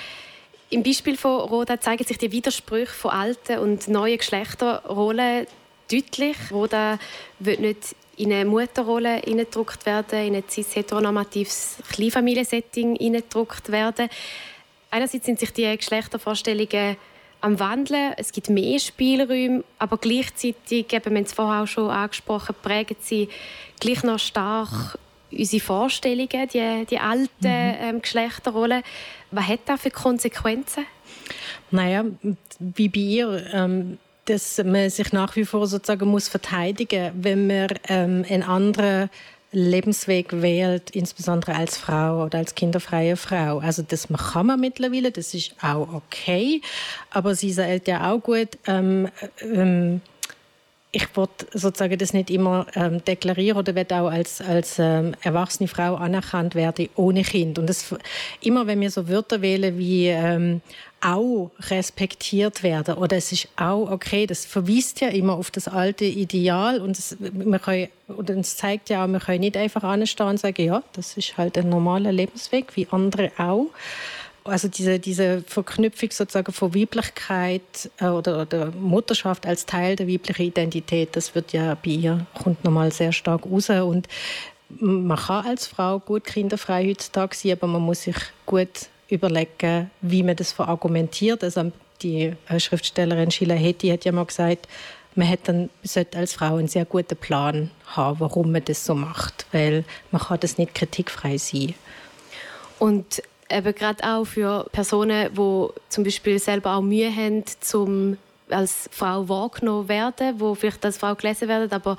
Im 0.70 0.84
Beispiel 0.84 1.18
von 1.18 1.42
Roda 1.42 1.80
zeigen 1.80 2.04
sich 2.04 2.18
die 2.18 2.32
Widersprüche 2.32 2.94
von 2.94 3.12
alten 3.12 3.60
und 3.60 3.88
neuen 3.88 4.18
Geschlechterrollen 4.18 5.48
deutlich. 5.92 6.38
Roda 6.52 7.00
wird 7.40 7.60
nicht 7.60 7.96
in 8.18 8.32
eine 8.32 8.46
Mutterrolle 8.46 9.16
hineingedruckt 9.16 9.86
werden, 9.86 10.28
in 10.28 10.36
ein 10.36 10.44
cis-heteronormatives 10.48 11.78
Kleinfamiliensetting 11.90 12.98
hineingedruckt 12.98 13.72
werden. 13.72 14.10
Einerseits 14.92 15.26
sind 15.26 15.40
sich 15.40 15.52
die 15.54 15.78
Geschlechtervorstellungen 15.78 16.98
am 17.42 17.60
Wandeln. 17.60 18.14
Es 18.18 18.32
gibt 18.32 18.50
mehr 18.50 18.80
Spielräume, 18.80 19.64
aber 19.78 19.98
gleichzeitig, 19.98 20.92
eben, 20.92 21.06
wir 21.06 21.18
haben 21.18 21.24
es 21.24 21.34
vorher 21.34 21.64
auch 21.64 21.68
schon 21.68 21.90
angesprochen, 21.90 22.56
prägen 22.62 22.98
sie 23.00 23.30
gleich 23.80 24.04
noch 24.04 24.20
stark 24.20 24.98
unsere 25.32 25.62
Vorstellungen, 25.62 26.48
die, 26.52 26.86
die 26.90 27.00
alten 27.00 27.30
mhm. 27.42 27.76
ähm, 27.82 28.02
Geschlechterrollen. 28.02 28.84
Was 29.32 29.48
hat 29.48 29.60
das 29.66 29.82
für 29.82 29.92
Konsequenzen? 29.92 30.86
Naja, 31.72 32.06
wie 32.60 32.90
bei 32.90 33.00
ihr, 33.00 33.46
ähm, 33.54 34.00
dass 34.26 34.62
man 34.64 34.90
sich 34.90 35.12
nach 35.12 35.36
wie 35.36 35.46
vor 35.46 35.68
sozusagen 35.68 36.08
muss 36.08 36.28
verteidigen, 36.28 37.12
wenn 37.16 37.48
man 37.48 37.68
ähm, 37.88 38.26
einen 38.28 38.44
anderen 38.44 39.10
Lebensweg 39.52 40.42
wählt, 40.42 40.92
insbesondere 40.92 41.56
als 41.56 41.78
Frau 41.78 42.26
oder 42.26 42.38
als 42.38 42.54
kinderfreie 42.56 43.18
Frau. 43.18 43.60
Also 43.60 43.82
das 43.82 44.08
kann 44.08 44.46
man 44.46 44.60
mittlerweile, 44.60 45.12
das 45.12 45.34
ist 45.34 45.56
auch 45.62 45.94
okay. 45.94 46.62
Aber 47.10 47.34
sie 47.36 47.52
sagt 47.52 47.88
ja 47.88 48.12
auch 48.12 48.20
gut, 48.20 48.50
ähm, 48.68 49.10
ähm, 49.42 50.02
ich 50.92 51.16
wollte 51.16 51.46
sozusagen 51.54 51.98
das 52.00 52.14
nicht 52.14 52.32
immer 52.32 52.66
ähm, 52.74 53.04
deklarieren 53.06 53.60
oder 53.60 53.76
wird 53.76 53.94
auch 53.94 54.10
als, 54.10 54.42
als 54.42 54.80
ähm, 54.80 55.14
erwachsene 55.22 55.68
Frau 55.68 55.96
anerkannt 55.96 56.56
werden 56.56 56.90
ohne 56.96 57.22
Kind. 57.22 57.60
Und 57.60 57.68
das, 57.68 57.94
immer 58.42 58.66
wenn 58.66 58.82
wir 58.82 58.90
so 58.90 59.08
Wörter 59.08 59.42
wählen 59.42 59.78
wie 59.78 60.08
ähm, 60.08 60.62
auch 61.02 61.52
respektiert 61.70 62.64
werden 62.64 62.96
oder 62.96 63.18
es 63.18 63.32
ist 63.32 63.48
auch 63.56 63.90
okay, 63.92 64.26
das 64.26 64.46
verweist 64.46 65.00
ja 65.00 65.10
immer 65.10 65.34
auf 65.34 65.52
das 65.52 65.68
alte 65.68 66.06
Ideal 66.06 66.82
und 66.82 66.98
es, 66.98 67.16
wir 67.20 67.60
können, 67.60 67.88
oder 68.08 68.36
es 68.36 68.58
zeigt 68.58 68.90
ja 68.90 69.06
auch, 69.06 69.08
wir 69.08 69.20
können 69.20 69.42
nicht 69.42 69.58
einfach 69.58 69.84
anstehen 69.84 70.28
und 70.28 70.40
sagen, 70.40 70.66
ja, 70.66 70.84
das 70.94 71.16
ist 71.16 71.38
halt 71.38 71.58
ein 71.58 71.70
normaler 71.70 72.12
Lebensweg, 72.12 72.76
wie 72.76 72.88
andere 72.92 73.32
auch 73.38 73.68
also 74.44 74.68
diese, 74.68 75.00
diese 75.00 75.42
Verknüpfung 75.42 76.12
sozusagen 76.12 76.52
von 76.52 76.74
Weiblichkeit 76.74 77.90
äh, 78.00 78.08
oder, 78.08 78.42
oder, 78.42 78.72
Mutterschaft 78.72 79.46
als 79.46 79.66
Teil 79.66 79.96
der 79.96 80.08
weiblichen 80.08 80.48
Identität, 80.48 81.16
das 81.16 81.36
wird 81.36 81.54
ja 81.54 81.76
bei 81.76 81.92
ihr, 81.92 82.26
kommt 82.42 82.64
nochmal 82.64 82.92
sehr 82.92 83.12
stark 83.12 83.46
raus 83.46 83.70
und 83.70 84.08
man 84.80 85.18
kann 85.18 85.46
als 85.46 85.68
Frau 85.68 86.00
gut 86.00 86.26
kinderfrei 86.26 86.88
heutzutage 86.88 87.36
sein, 87.36 87.54
aber 87.54 87.68
man 87.68 87.82
muss 87.82 88.04
sich 88.04 88.16
gut 88.46 88.90
überlegen, 89.10 89.90
wie 90.02 90.24
man 90.24 90.36
das 90.36 90.52
verargumentiert. 90.52 91.44
Also 91.44 91.72
die 92.02 92.34
äh, 92.48 92.60
Schriftstellerin 92.60 93.32
Sheila 93.32 93.56
Heti 93.56 93.90
hat 93.90 94.06
ja 94.06 94.12
mal 94.12 94.26
gesagt, 94.26 94.68
man 95.16 95.28
hat 95.28 95.40
dann, 95.46 95.70
sollte 95.84 96.18
als 96.18 96.34
Frau 96.34 96.56
einen 96.56 96.68
sehr 96.68 96.86
guten 96.86 97.18
Plan 97.18 97.72
haben, 97.88 98.20
warum 98.20 98.52
man 98.52 98.64
das 98.64 98.86
so 98.86 98.94
macht, 98.94 99.48
weil 99.52 99.84
man 100.12 100.22
kann 100.22 100.40
das 100.40 100.58
nicht 100.58 100.76
kritikfrei 100.76 101.38
sein 101.38 101.74
Und 102.78 103.22
eben 103.50 103.76
gerade 103.76 104.04
auch 104.04 104.26
für 104.26 104.68
Personen, 104.72 105.34
die 105.34 105.68
zum 105.90 106.04
Beispiel 106.04 106.40
selber 106.40 106.76
auch 106.76 106.82
Mühe 106.82 107.14
haben, 107.14 107.44
zum 107.60 108.18
als 108.50 108.90
Frau 108.92 109.30
wahrgenommen 109.30 109.88
werden, 109.88 110.40
wo 110.40 110.56
vielleicht 110.56 110.84
als 110.84 110.98
Frau 110.98 111.14
gelesen 111.14 111.48
werden, 111.48 111.72
aber 111.72 111.98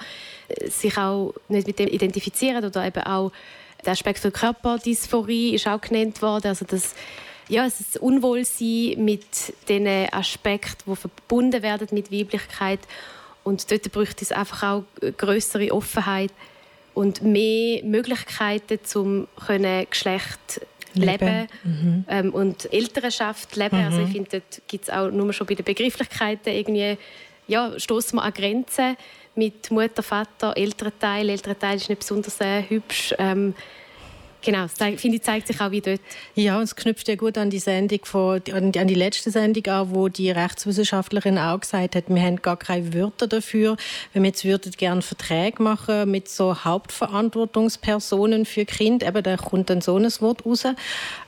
äh, 0.49 0.69
sich 0.69 0.97
auch 0.99 1.33
nicht 1.49 1.67
mit 1.67 1.79
dem 1.79 1.89
identifizieren 1.89 2.65
oder 2.65 2.85
eben 2.85 3.05
auch 3.05 3.31
der 3.85 3.93
Aspekt 3.93 4.19
von 4.19 4.33
Körperdysphorie 4.33 5.55
ist 5.55 5.69
auch 5.69 5.81
genannt 5.81 6.21
worden, 6.23 6.49
also 6.49 6.65
das 6.65 6.95
ja, 7.49 7.67
es 7.67 7.81
ist 7.81 7.99
Unwohlsein 7.99 9.05
mit 9.05 9.25
den 9.69 9.89
Aspekten, 10.13 10.89
die 10.89 10.95
verbunden 10.95 11.63
werden 11.65 11.89
mit 11.91 12.13
Weiblichkeit. 12.13 12.79
Und 13.43 13.69
dort 13.73 13.91
bräuchte 13.91 14.25
es 14.25 14.31
einfach 14.31 14.63
auch 14.63 14.85
größere 15.19 15.73
Offenheit 15.73 16.31
und 16.95 17.23
mehr 17.23 17.83
Möglichkeiten, 17.83 18.79
um 18.95 19.27
Geschlecht 19.91 20.61
leben, 20.95 21.27
leben. 21.27 21.49
Mhm. 21.65 22.05
Ähm, 22.09 22.35
und 22.35 22.73
Elternschaft 22.73 23.57
leben. 23.57 23.79
Mhm. 23.79 23.85
Also 23.85 24.03
ich 24.03 24.11
finde, 24.11 24.31
dort 24.31 24.63
gibt 24.69 24.85
es 24.85 24.91
auch 24.91 25.11
nur 25.11 25.33
schon 25.33 25.47
bei 25.47 25.55
den 25.55 25.65
Begrifflichkeiten 25.65 26.53
irgendwie, 26.53 26.97
ja, 27.47 27.79
stoßen 27.79 28.19
wir 28.19 28.23
an 28.23 28.33
Grenzen 28.33 28.97
mit 29.35 29.71
Mutter, 29.71 30.03
Vater, 30.03 30.57
Elternteil. 30.57 31.29
Elternteil 31.31 31.77
ist 31.77 31.89
nicht 31.89 32.01
besonders 32.01 32.41
äh, 32.41 32.63
hübsch. 32.69 33.15
Ähm, 33.19 33.55
Genau, 34.43 34.63
das 34.63 34.73
finde 35.01 35.19
ich, 35.19 35.23
zeigt 35.23 35.49
sich 35.49 35.61
auch 35.61 35.71
wie 35.71 35.83
dort. 35.83 36.01
Ja, 36.35 36.57
und 36.57 36.63
es 36.63 36.75
knüpft 36.75 37.09
ja 37.09 37.17
gut 37.17 37.37
an 37.37 37.51
die 37.51 37.59
Sendung 37.59 38.01
von, 38.05 38.41
an 38.53 38.73
die 38.73 38.95
letzte 38.95 39.31
Sendung 39.31 39.67
an, 39.67 39.95
wo 39.95 40.09
die 40.09 40.31
Rechtswissenschaftlerin 40.31 41.37
auch 41.37 41.61
gesagt 41.61 41.95
hat, 41.95 42.05
wir 42.09 42.23
haben 42.23 42.37
gar 42.37 42.57
keine 42.57 42.95
Wörter 42.95 43.27
dafür. 43.27 43.77
Wenn 44.13 44.23
wir 44.23 44.31
jetzt 44.31 44.45
würden 44.45 44.73
gerne 44.73 45.03
Verträge 45.03 45.63
machen 45.63 46.11
mit 46.11 46.29
so 46.29 46.65
Hauptverantwortungspersonen 46.65 48.47
für 48.47 48.65
Kind, 48.65 49.03
eben 49.03 49.23
da 49.23 49.37
kommt 49.37 49.69
dann 49.69 49.83
so 49.83 49.97
ein 49.97 50.05
Wort 50.21 50.47
raus, 50.47 50.65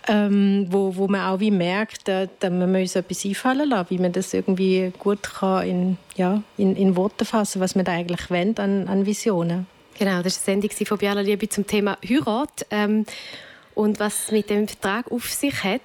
ähm, 0.08 0.66
wo, 0.70 0.96
wo 0.96 1.06
man 1.06 1.20
auch 1.20 1.40
wie 1.40 1.50
merkt, 1.50 2.08
da, 2.08 2.26
da 2.40 2.48
man 2.48 2.74
uns 2.74 2.96
etwas 2.96 3.26
einfallen 3.26 3.68
lassen, 3.68 3.90
wie 3.90 3.98
man 3.98 4.12
das 4.12 4.32
irgendwie 4.32 4.90
gut 4.98 5.22
kann 5.22 5.68
in, 5.68 5.98
ja, 6.16 6.42
in, 6.56 6.76
in 6.76 6.96
Worte 6.96 7.26
fassen, 7.26 7.60
was 7.60 7.74
man 7.74 7.84
da 7.84 7.92
eigentlich 7.92 8.30
wendet 8.30 8.60
an, 8.60 8.88
an 8.88 9.04
Visionen. 9.04 9.66
Genau, 10.02 10.20
das 10.20 10.44
war 10.44 10.52
eine 10.52 10.62
Sendung 10.62 10.86
von 10.88 10.98
Biala 10.98 11.20
Liebe 11.20 11.48
zum 11.48 11.64
Thema 11.64 11.96
Heirat 12.04 12.66
ähm, 12.72 13.06
und 13.76 14.00
was 14.00 14.32
mit 14.32 14.50
dem 14.50 14.66
Vertrag 14.66 15.08
auf 15.12 15.32
sich 15.32 15.62
hat. 15.62 15.80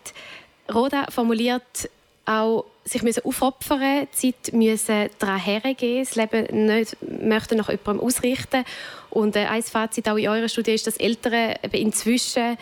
Roda 0.73 1.05
formuliert 1.11 1.87
auch, 2.25 2.65
sich 2.83 3.03
müssen 3.03 3.23
aufopfern, 3.25 4.07
Zeit 4.11 4.53
müssen 4.53 5.11
daran 5.19 5.39
hergehen, 5.39 6.03
das 6.03 6.15
Leben 6.15 6.65
nicht 6.65 6.97
möchten 6.99 7.59
nach 7.59 7.69
jemandem 7.69 7.99
ausrichten. 7.99 8.63
Und 9.11 9.35
äh, 9.35 9.45
ein 9.45 9.61
Fazit 9.61 10.09
auch 10.09 10.17
in 10.17 10.29
eurer 10.29 10.49
Studie 10.49 10.71
ist, 10.71 10.87
dass 10.87 10.97
Eltern 10.97 11.53
inzwischen 11.73 12.57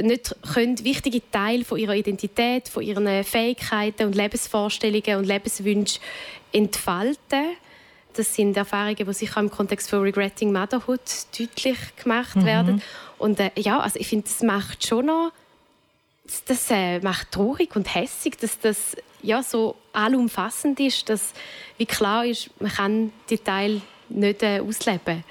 nicht 0.00 0.34
können 0.54 0.82
wichtige 0.82 1.20
Teile 1.30 1.66
von 1.66 1.76
ihrer 1.76 1.94
Identität, 1.94 2.70
von 2.70 2.82
ihren 2.82 3.22
Fähigkeiten 3.22 4.04
und 4.06 4.14
Lebensvorstellungen 4.14 5.18
und 5.18 5.26
Lebenswünschen 5.26 6.00
entfalten 6.52 7.58
das 8.16 8.34
sind 8.34 8.56
Erfahrungen, 8.56 8.96
die 8.96 9.12
sicher 9.12 9.40
im 9.40 9.50
Kontext 9.50 9.90
von 9.90 10.00
Regretting 10.00 10.52
Motherhood 10.52 11.00
deutlich 11.38 11.78
gemacht 12.02 12.36
mhm. 12.36 12.44
werden. 12.44 12.82
Und 13.18 13.40
äh, 13.40 13.50
ja, 13.56 13.80
also 13.80 13.98
ich 13.98 14.08
finde, 14.08 14.26
das 14.26 14.42
macht 14.42 14.86
schon 14.86 15.06
noch, 15.06 15.32
das, 16.24 16.44
das 16.44 16.70
äh, 16.70 17.00
macht 17.00 17.32
traurig 17.32 17.74
und 17.76 17.94
hässig, 17.94 18.36
dass 18.38 18.58
das 18.58 18.96
ja 19.22 19.42
so 19.42 19.76
allumfassend 19.92 20.78
ist, 20.80 21.08
dass 21.08 21.32
wie 21.78 21.86
klar 21.86 22.24
ist, 22.26 22.50
man 22.60 22.70
kann 22.70 23.12
die 23.30 23.38
Teil 23.38 23.80
nicht 24.08 24.42
äh, 24.42 24.60
ausleben. 24.60 25.24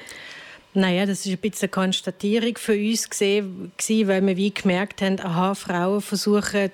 Naja, 0.74 1.06
das 1.06 1.26
ist 1.26 1.32
ein 1.32 1.38
bisschen 1.38 1.70
eine 1.70 1.70
Konstatierung 1.70 2.58
für 2.58 2.74
uns 2.74 3.10
gewesen, 3.10 3.72
weil 4.08 4.28
wir 4.28 4.36
wie 4.36 4.54
gemerkt 4.54 5.02
haben, 5.02 5.22
aha, 5.22 5.56
Frauen 5.56 6.02
versuchen 6.02 6.70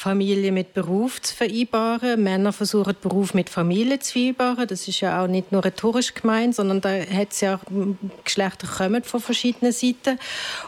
Familie 0.00 0.50
mit 0.50 0.72
Beruf 0.72 1.20
zu 1.20 1.36
vereinbaren, 1.36 2.22
Männer 2.22 2.54
versuchen 2.54 2.96
Beruf 3.02 3.34
mit 3.34 3.50
Familie 3.50 3.98
zu 3.98 4.12
vereinbaren. 4.12 4.66
Das 4.66 4.88
ist 4.88 5.02
ja 5.02 5.22
auch 5.22 5.26
nicht 5.26 5.52
nur 5.52 5.62
rhetorisch 5.62 6.14
gemeint, 6.14 6.54
sondern 6.54 6.80
da 6.80 6.88
hat 6.88 7.32
es 7.32 7.42
ja 7.42 7.60
Geschlechter 8.24 8.66
kommen 8.66 9.04
von 9.04 9.20
verschiedenen 9.20 9.72
Seiten. 9.72 10.18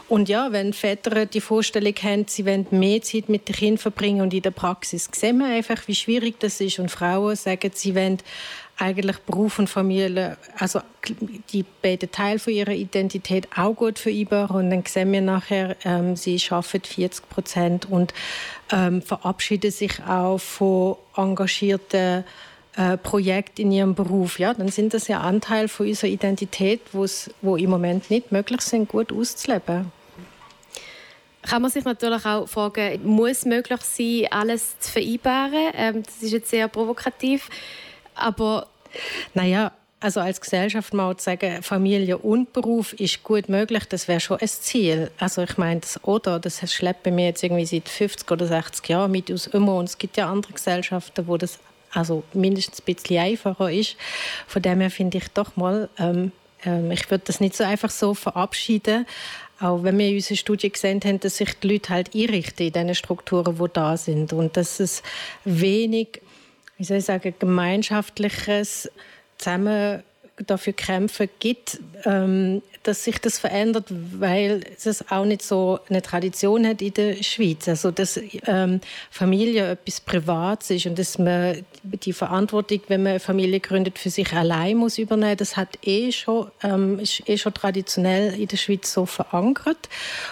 Und 0.07 0.29
ja, 0.29 0.51
wenn 0.51 0.71
Väter 0.71 1.25
die 1.25 1.41
Vorstellung 1.41 1.95
haben, 2.03 2.25
sie 2.27 2.45
wollen 2.45 2.67
mehr 2.69 3.01
Zeit 3.01 3.27
mit 3.27 3.49
den 3.49 3.55
Kindern 3.55 3.77
verbringen 3.79 4.21
und 4.21 4.35
in 4.35 4.43
der 4.43 4.51
Praxis 4.51 5.09
sehen 5.11 5.39
wir 5.39 5.47
einfach, 5.47 5.87
wie 5.87 5.95
schwierig 5.95 6.39
das 6.39 6.61
ist. 6.61 6.77
Und 6.77 6.91
Frauen 6.91 7.35
sagen, 7.35 7.71
sie 7.73 7.95
wollen 7.95 8.19
eigentlich 8.77 9.17
Beruf 9.19 9.59
und 9.59 9.69
Familie, 9.69 10.37
also 10.57 10.81
die 11.51 11.63
beiden 11.81 12.11
Teile 12.11 12.39
von 12.39 12.53
ihrer 12.53 12.71
Identität 12.71 13.47
auch 13.55 13.73
gut 13.73 13.99
vereinbar. 13.99 14.51
Und 14.51 14.69
dann 14.69 14.83
sehen 14.85 15.11
wir 15.11 15.21
nachher, 15.21 15.75
ähm, 15.85 16.15
sie 16.15 16.41
arbeiten 16.49 16.83
40 16.83 17.29
Prozent 17.29 17.85
und 17.89 18.13
ähm, 18.71 19.01
verabschieden 19.01 19.71
sich 19.71 20.01
auch 20.03 20.39
von 20.39 20.97
engagierten 21.15 22.23
äh, 22.75 22.97
Projekten 22.97 23.61
in 23.61 23.71
ihrem 23.71 23.95
Beruf. 23.95 24.39
Ja, 24.39 24.53
dann 24.53 24.69
sind 24.69 24.93
das 24.93 25.07
ja 25.07 25.21
Anteile 25.21 25.67
von 25.67 25.87
unserer 25.87 26.09
Identität, 26.09 26.81
wo 26.93 27.55
im 27.55 27.69
Moment 27.69 28.09
nicht 28.09 28.31
möglich 28.31 28.61
sind, 28.61 28.89
gut 28.89 29.11
auszuleben. 29.11 29.91
Kann 31.43 31.61
man 31.61 31.69
sich 31.69 31.83
natürlich 31.83 32.25
auch 32.25 32.47
fragen, 32.47 33.01
muss 33.03 33.31
es 33.31 33.45
möglich 33.45 33.81
sein, 33.81 34.27
alles 34.31 34.79
zu 34.79 34.91
vereinbaren? 34.91 35.71
Ähm, 35.75 36.03
das 36.03 36.23
ist 36.23 36.31
jetzt 36.31 36.49
sehr 36.49 36.69
provokativ. 36.69 37.49
Aber 38.15 38.67
naja, 39.33 39.73
also 40.03 40.19
als 40.19 40.41
Gesellschaft 40.41 40.93
mal 40.93 41.15
zu 41.15 41.23
sagen, 41.23 41.63
Familie 41.63 42.17
und 42.17 42.51
Beruf 42.51 42.91
ist 42.91 43.23
gut 43.23 43.47
möglich, 43.47 43.85
das 43.85 44.09
wäre 44.09 44.19
schon 44.19 44.37
ein 44.37 44.47
Ziel. 44.49 45.09
Also 45.17 45.43
ich 45.43 45.57
meine, 45.57 45.79
das 45.79 46.03
oder, 46.03 46.39
das 46.39 46.59
schleppt 46.73 47.03
bei 47.03 47.11
mir 47.11 47.27
jetzt 47.27 47.41
irgendwie 47.41 47.65
seit 47.65 47.87
50 47.87 48.29
oder 48.29 48.45
60 48.45 48.89
Jahren 48.89 49.11
mit 49.11 49.31
aus 49.31 49.47
immer 49.47 49.75
und 49.75 49.85
es 49.85 49.97
gibt 49.97 50.17
ja 50.17 50.29
andere 50.29 50.51
Gesellschaften, 50.51 51.25
wo 51.27 51.37
das 51.37 51.59
also 51.93 52.23
mindestens 52.33 52.81
ein 52.81 52.93
bisschen 52.93 53.19
einfacher 53.19 53.71
ist. 53.71 53.95
Von 54.45 54.61
dem 54.61 54.81
her 54.81 54.91
finde 54.91 55.19
ich 55.19 55.29
doch 55.29 55.55
mal, 55.55 55.87
ähm, 55.97 56.33
ähm, 56.65 56.91
ich 56.91 57.09
würde 57.09 57.23
das 57.25 57.39
nicht 57.39 57.55
so 57.55 57.63
einfach 57.63 57.89
so 57.89 58.13
verabschieden, 58.13 59.05
auch 59.61 59.83
wenn 59.83 59.97
wir 59.97 60.09
in 60.09 60.15
unserer 60.15 60.35
Studie 60.35 60.69
gesehen 60.69 60.99
haben, 61.05 61.21
dass 61.21 61.37
sich 61.37 61.57
die 61.61 61.67
Leute 61.69 61.93
halt 61.93 62.13
einrichten 62.13 62.67
in 62.67 62.73
den 62.73 62.93
Strukturen, 62.93 63.57
die 63.57 63.71
da 63.71 63.95
sind 63.95 64.33
und 64.33 64.57
dass 64.57 64.81
es 64.81 65.01
wenig 65.45 66.19
wie 66.77 66.83
soll 66.83 66.97
ich 66.97 67.05
sagen, 67.05 67.33
gemeinschaftliches 67.39 68.89
Zusammen 69.43 70.03
dafür 70.47 70.73
kämpfen 70.73 71.29
gibt, 71.39 71.79
ähm, 72.05 72.61
dass 72.81 73.03
sich 73.03 73.19
das 73.19 73.39
verändert, 73.39 73.85
weil 73.89 74.61
es 74.83 75.09
auch 75.09 75.25
nicht 75.25 75.41
so 75.41 75.79
eine 75.89 76.01
Tradition 76.01 76.67
hat 76.67 76.81
in 76.81 76.93
der 76.93 77.21
Schweiz. 77.23 77.67
Also 77.67 77.91
dass 77.91 78.19
ähm, 78.45 78.81
Familie 79.09 79.71
etwas 79.71 80.01
Privates 80.01 80.69
ist 80.71 80.85
und 80.85 80.99
dass 80.99 81.17
man 81.17 81.63
die 81.83 82.13
Verantwortung, 82.13 82.81
wenn 82.87 83.03
man 83.03 83.11
eine 83.11 83.19
Familie 83.19 83.59
gründet, 83.59 83.99
für 83.99 84.09
sich 84.09 84.33
allein 84.33 84.77
muss 84.77 84.97
übernehmen, 84.97 85.37
das 85.37 85.55
hat 85.55 85.77
eh 85.83 86.11
schon, 86.11 86.51
ähm, 86.63 86.99
ist 86.99 87.27
eh 87.27 87.37
schon 87.37 87.53
traditionell 87.53 88.33
in 88.33 88.47
der 88.47 88.57
Schweiz 88.57 88.91
so 88.91 89.05
verankert 89.05 89.89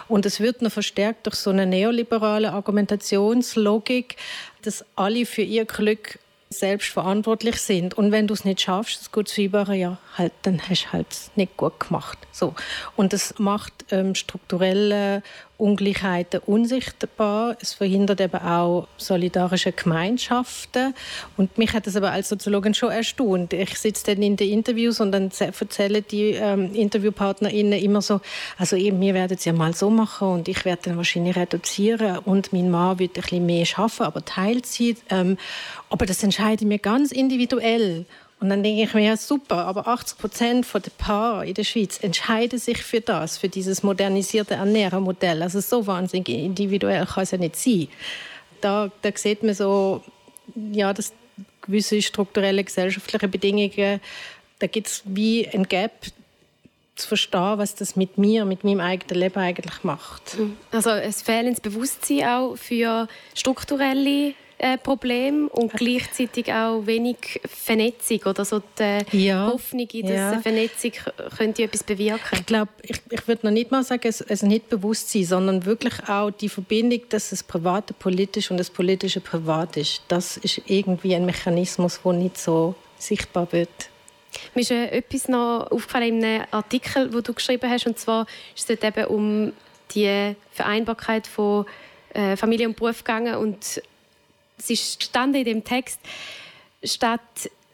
und 0.08 0.26
es 0.26 0.40
wird 0.40 0.62
noch 0.62 0.72
verstärkt 0.72 1.28
durch 1.28 1.36
so 1.36 1.52
eine 1.52 1.66
neoliberale 1.66 2.52
Argumentationslogik, 2.52 4.18
dass 4.64 4.84
alle 4.96 5.26
für 5.26 5.44
ihr 5.44 5.66
Glück 5.66 6.20
selbst 6.54 6.90
verantwortlich 6.90 7.58
sind. 7.58 7.94
Und 7.94 8.12
wenn 8.12 8.28
du 8.28 8.34
es 8.34 8.46
nicht 8.46 8.62
schaffst, 8.62 9.00
das 9.00 9.12
gut 9.12 9.28
zu 9.28 9.36
vereinbaren, 9.36 9.80
ja, 9.80 9.98
halt, 10.18 10.34
dann 10.44 10.62
hast 10.70 10.86
du 10.86 10.94
halt 10.94 11.08
nicht 11.36 11.58
gut 11.58 11.80
gemacht. 11.80 12.18
So. 12.32 12.54
Und 12.96 13.14
das 13.14 13.36
macht 13.38 13.74
ähm, 13.92 14.16
strukturelle 14.16 15.24
Ungleichheiten 15.62 16.42
unsichtbar. 16.46 17.56
Es 17.62 17.74
verhindert 17.74 18.20
eben 18.20 18.42
auch 18.42 18.88
solidarische 18.98 19.72
Gemeinschaften. 19.72 20.96
Und 21.38 21.58
mich 21.58 21.74
hat 21.74 21.86
das 21.86 21.96
aber 21.96 22.12
als 22.12 22.30
Soziologin 22.30 22.74
schon 22.74 22.90
erstaunt. 22.90 23.54
Ich 23.54 23.78
sitze 23.78 24.08
dann 24.08 24.24
in 24.24 24.36
den 24.38 24.50
Interviews 24.50 25.00
und 25.00 25.12
dann 25.12 25.32
erzählen 25.40 26.04
die 26.10 26.32
ähm, 26.32 26.74
InterviewpartnerInnen 26.74 27.80
immer 27.80 28.02
so, 28.02 28.22
also 28.58 28.76
eben, 28.76 29.00
wir 29.00 29.14
werden 29.14 29.38
es 29.38 29.46
ja 29.46 29.54
mal 29.54 29.76
so 29.76 29.90
machen 29.90 30.28
und 30.28 30.48
ich 30.48 30.66
werde 30.66 30.82
dann 30.86 30.98
wahrscheinlich 30.98 31.36
reduzieren 31.36 32.18
und 32.20 32.52
mein 32.52 32.72
Mann 32.72 32.98
wird 32.98 33.18
ein 33.18 33.22
bisschen 33.22 33.46
mehr 33.46 33.66
schaffen, 33.66 34.04
aber 34.04 34.26
Teilzeit. 34.26 34.98
Ähm, 35.10 35.38
aber 35.90 36.06
das 36.06 36.24
entscheide 36.24 36.64
ich 36.64 36.68
mir 36.68 36.80
ganz 36.80 37.12
individuell. 37.12 38.06
Und 38.42 38.50
dann 38.50 38.64
denke 38.64 38.82
ich 38.82 38.94
mir, 38.96 39.04
ja 39.04 39.18
super, 39.18 39.68
aber 39.68 39.88
80 39.88 40.18
Prozent 40.18 40.68
der 40.74 40.92
Paare 40.98 41.48
in 41.48 41.54
der 41.54 41.64
Schweiz 41.64 42.00
entscheiden 42.02 42.58
sich 42.58 42.80
für 42.80 43.00
das, 43.00 43.38
für 43.38 43.50
dieses 43.50 43.84
modernisierte 43.84 44.56
Ernährermodell. 44.56 45.44
Also 45.44 45.60
so 45.60 45.86
wahnsinnig 45.86 46.28
individuell 46.30 47.06
kann 47.06 47.22
es 47.24 47.32
ja 47.32 47.38
nicht 47.38 47.56
sein. 47.56 47.88
Da, 48.60 48.90
da 49.04 49.12
sieht 49.14 49.44
man 49.44 49.54
so, 49.54 50.04
ja, 50.56 50.92
dass 50.92 51.14
gewisse 51.62 52.02
strukturelle 52.02 52.64
gesellschaftliche 52.64 53.28
Bedingungen, 53.28 54.02
da 54.58 54.66
gibt 54.66 54.88
es 54.88 55.04
wie 55.06 55.48
ein 55.48 55.68
Gap 55.68 56.08
zu 56.96 57.08
verstehen, 57.08 57.60
was 57.60 57.76
das 57.76 57.96
mit 57.96 58.18
mir, 58.18 58.46
mit 58.46 58.64
meinem 58.64 58.80
eigenen 58.80 59.20
Leben 59.20 59.38
eigentlich 59.38 59.84
macht. 59.84 60.38
Also 60.72 60.90
es 60.90 61.22
fehlendes 61.22 61.62
Bewusstsein 61.62 62.24
auch 62.26 62.56
für 62.56 63.08
strukturelle 63.36 64.34
äh, 64.62 64.78
Problem 64.78 65.48
und 65.48 65.74
gleichzeitig 65.74 66.54
auch 66.54 66.86
wenig 66.86 67.42
Vernetzung 67.46 68.20
oder 68.26 68.46
so 68.46 68.62
die 68.78 69.26
ja. 69.26 69.48
Hoffnung, 69.48 69.88
dass 69.88 70.12
ja. 70.12 70.32
eine 70.32 70.42
Vernetzung 70.42 70.92
könnte 71.36 71.64
etwas 71.64 71.84
bewirken. 71.84 72.40
Ich 72.40 72.46
glaube, 72.46 72.72
ich, 72.84 73.02
ich 73.10 73.28
würde 73.28 73.48
noch 73.48 73.52
nicht 73.52 73.72
mal 73.72 73.84
sagen, 73.84 74.08
es, 74.08 74.22
es 74.22 74.44
nicht 74.44 74.70
bewusst 74.70 75.10
sein, 75.10 75.26
sondern 75.26 75.66
wirklich 75.66 76.08
auch 76.08 76.30
die 76.30 76.48
Verbindung, 76.48 77.02
dass 77.10 77.32
das 77.32 77.42
Private 77.42 77.96
politisch 77.96 78.52
und 78.52 78.58
das 78.58 78.70
Politische 78.70 79.20
privat 79.20 79.78
ist. 79.78 80.04
Das 80.08 80.38
ist 80.38 80.62
irgendwie 80.68 81.16
ein 81.16 81.26
Mechanismus, 81.26 82.00
der 82.04 82.14
nicht 82.14 82.38
so 82.38 82.76
sichtbar 83.00 83.52
wird. 83.52 83.90
Mir 84.54 84.62
ist 84.62 84.72
äh, 84.72 84.90
etwas 84.90 85.28
noch 85.28 85.72
aufgefallen 85.72 86.20
in 86.20 86.24
einem 86.24 86.46
Artikel, 86.52 87.10
den 87.10 87.24
du 87.24 87.34
geschrieben 87.34 87.68
hast, 87.68 87.88
und 87.88 87.98
zwar 87.98 88.28
ist 88.56 88.70
es 88.70 88.84
eben 88.84 89.06
um 89.06 89.54
die 89.96 90.36
Vereinbarkeit 90.52 91.26
von 91.26 91.66
äh, 92.14 92.38
Familie 92.38 92.68
und 92.68 92.76
Beruf 92.76 93.04
gegangen 93.04 93.36
und 93.36 93.82
es 94.62 94.70
ist 94.70 95.04
stand 95.04 95.36
in 95.36 95.46
dem 95.46 95.64
Text, 95.64 96.00
statt 96.84 97.20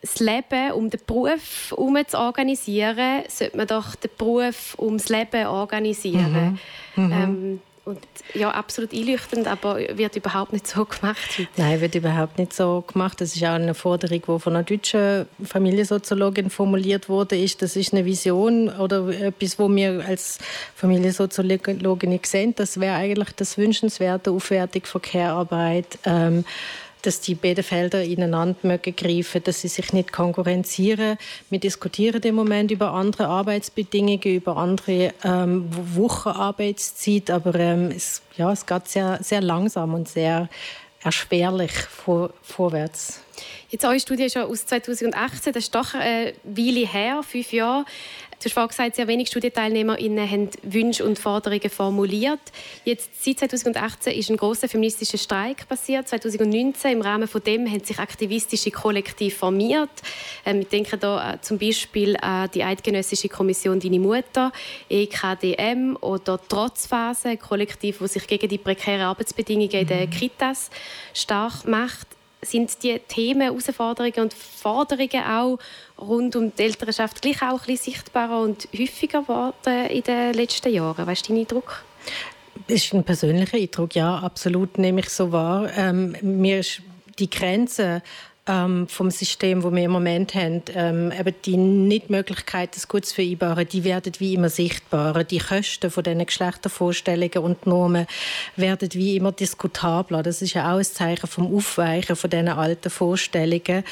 das 0.01 0.19
Leben 0.19 0.71
um 0.73 0.89
den 0.89 1.01
Beruf 1.05 1.71
herum 1.71 1.97
zu 2.07 2.17
organisieren, 2.17 3.23
sollte 3.27 3.57
man 3.57 3.67
doch 3.67 3.95
den 3.95 4.11
Beruf 4.17 4.75
um 4.77 4.97
das 4.97 5.09
Leben 5.09 5.47
organisieren. 5.47 6.59
Mhm. 6.95 7.03
Mhm. 7.03 7.11
Ähm, 7.11 7.61
und 7.87 7.99
ja, 8.33 8.51
absolut 8.51 8.93
einleuchtend, 8.93 9.47
aber 9.47 9.79
wird 9.97 10.15
überhaupt 10.17 10.51
nicht 10.51 10.67
so 10.67 10.85
gemacht. 10.99 11.47
Nein, 11.55 11.79
wird 11.79 11.95
überhaupt 11.95 12.37
nicht 12.37 12.53
so 12.53 12.83
gemacht. 12.85 13.21
Das 13.21 13.35
ist 13.35 13.43
auch 13.43 13.49
eine 13.49 13.73
Forderung, 13.73 14.21
die 14.21 14.39
von 14.39 14.55
einer 14.55 14.63
deutschen 14.63 15.25
Familiensoziologin 15.43 16.49
formuliert 16.49 17.07
wurde. 17.07 17.43
Das 17.59 17.75
ist 17.75 17.93
eine 17.93 18.03
Vision 18.03 18.69
oder 18.69 19.07
etwas, 19.07 19.57
wo 19.57 19.69
wir 19.69 20.03
als 20.05 20.39
Familiensoziologin 20.75 22.19
sehen. 22.23 22.53
Das 22.55 22.79
wäre 22.79 22.95
eigentlich 22.95 23.31
das 23.37 23.57
wünschenswerte 23.57 24.31
Aufwertung 24.31 24.85
von 24.85 25.01
Care-Arbeit. 25.01 25.97
Ähm, 26.05 26.43
dass 27.01 27.21
die 27.21 27.35
beiden 27.35 27.63
Felder 27.63 28.03
ineinander 28.03 28.77
greifen, 28.77 29.43
dass 29.43 29.61
sie 29.61 29.67
sich 29.67 29.93
nicht 29.93 30.11
konkurrenzieren. 30.11 31.17
Wir 31.49 31.59
diskutieren 31.59 32.21
im 32.23 32.35
Moment 32.35 32.71
über 32.71 32.91
andere 32.91 33.27
Arbeitsbedingungen, 33.27 34.35
über 34.35 34.57
andere 34.57 35.13
ähm, 35.23 35.69
Wochenarbeitszeit, 35.95 37.29
aber 37.31 37.55
ähm, 37.55 37.91
es, 37.91 38.21
ja, 38.35 38.51
es 38.51 38.65
geht 38.65 38.87
sehr, 38.87 39.19
sehr 39.21 39.41
langsam 39.41 39.93
und 39.93 40.07
sehr 40.07 40.49
erschwerlich 41.03 41.71
vor, 41.71 42.31
vorwärts. 42.41 43.21
Jetzt 43.69 43.85
eure 43.85 43.99
Studie 43.99 44.23
ist 44.23 44.35
ja 44.35 44.45
aus 44.45 44.65
2018, 44.65 45.53
das 45.53 45.65
ist 45.65 45.75
doch 45.75 45.93
eine 45.93 46.33
Weile 46.43 46.87
her, 46.87 47.21
fünf 47.21 47.51
Jahre. 47.51 47.85
Du 48.39 48.45
hast 48.45 48.53
vorhin 48.53 48.69
gesagt, 48.69 48.95
sehr 48.95 49.07
wenige 49.07 49.27
StudienteilnehmerInnen 49.27 50.29
haben 50.29 50.49
Wünsche 50.61 51.03
und 51.03 51.17
Forderungen 51.17 51.71
formuliert. 51.71 52.39
Jetzt, 52.85 53.09
seit 53.23 53.39
2018 53.39 54.13
ist 54.13 54.29
ein 54.29 54.37
großer 54.37 54.69
feministischer 54.69 55.17
Streik 55.17 55.67
passiert. 55.67 56.07
2019 56.07 56.91
im 56.91 57.01
Rahmen 57.01 57.27
von 57.27 57.41
dem 57.41 57.67
haben 57.67 57.83
sich 57.83 57.97
aktivistische 57.97 58.69
Kollektive 58.69 59.35
formiert. 59.35 59.89
Ähm, 60.45 60.59
wir 60.59 60.65
denken 60.65 60.99
da 60.99 61.33
äh, 61.33 61.41
zum 61.41 61.57
Beispiel 61.57 62.15
an 62.17 62.51
die 62.53 62.63
Eidgenössische 62.63 63.27
Kommission 63.27 63.79
Deine 63.79 63.99
Mutter, 63.99 64.51
EKDM 64.87 65.97
oder 66.01 66.39
Trotzphase, 66.47 67.29
ein 67.29 67.39
Kollektiv, 67.39 67.97
das 67.97 68.13
sich 68.13 68.27
gegen 68.27 68.49
die 68.49 68.59
prekären 68.59 69.01
Arbeitsbedingungen 69.01 69.71
in 69.71 69.87
den 69.87 70.09
mhm. 70.09 70.11
Kitas 70.11 70.69
stark 71.15 71.67
macht 71.67 72.06
sind 72.41 72.83
die 72.83 72.99
Themen, 72.99 73.41
Herausforderungen 73.41 74.19
und 74.19 74.33
Forderungen 74.33 75.23
auch 75.23 75.59
rund 75.99 76.35
um 76.35 76.55
die 76.55 76.63
Elternschaft 76.63 77.21
gleich 77.21 77.41
auch 77.41 77.61
ein 77.61 77.65
bisschen 77.65 77.93
sichtbarer 77.93 78.41
und 78.41 78.67
häufiger 78.77 79.21
geworden 79.21 79.87
in 79.89 80.03
den 80.03 80.33
letzten 80.33 80.71
Jahren? 80.71 81.07
Weißt 81.07 81.27
du 81.27 81.33
deinen 81.33 81.41
Eindruck? 81.41 81.83
Das 82.67 82.83
ist 82.83 82.93
ein 82.93 83.03
persönlicher 83.03 83.57
Eindruck, 83.57 83.95
ja, 83.95 84.17
absolut 84.17 84.77
nehme 84.77 85.01
ich 85.01 85.09
so 85.09 85.31
wahr. 85.31 85.69
Ähm, 85.75 86.15
mir 86.21 86.59
ist 86.59 86.81
die 87.19 87.29
Grenze 87.29 88.01
ähm, 88.47 88.87
vom 88.87 89.11
System, 89.11 89.63
wo 89.63 89.71
wir 89.71 89.83
im 89.83 89.91
Moment 89.91 90.35
haben, 90.35 90.63
ähm, 90.73 91.11
eben 91.11 91.35
die 91.45 91.57
Nichtmöglichkeit, 91.57 92.75
das 92.75 92.87
gut 92.87 93.05
zu 93.05 93.15
vereinbaren, 93.15 93.67
die 93.67 93.83
werden 93.83 94.13
wie 94.19 94.33
immer 94.33 94.49
sichtbarer. 94.49 95.23
Die 95.23 95.39
Kosten 95.39 95.91
von 95.91 96.03
diesen 96.03 96.25
Geschlechtervorstellungen 96.25 97.39
und 97.39 97.65
Normen 97.67 98.07
werden 98.55 98.89
wie 98.93 99.17
immer 99.17 99.31
diskutabler. 99.31 100.23
Das 100.23 100.41
ist 100.41 100.53
ja 100.53 100.73
auch 100.73 100.77
ein 100.77 100.85
Zeichen 100.85 101.27
vom 101.27 101.53
Aufweichen 101.55 102.15
von 102.15 102.29
diesen 102.29 102.49
alten 102.49 102.89
Vorstellungen. 102.89 103.83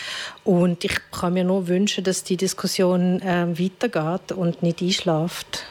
Und 0.43 0.83
ich 0.83 0.97
kann 1.11 1.33
mir 1.33 1.43
nur 1.43 1.67
wünschen, 1.67 2.03
dass 2.03 2.23
die 2.23 2.37
Diskussion 2.37 3.21
äh, 3.21 3.47
weitergeht 3.59 4.31
und 4.31 4.63
nicht 4.63 4.81
einschläft. 4.81 5.65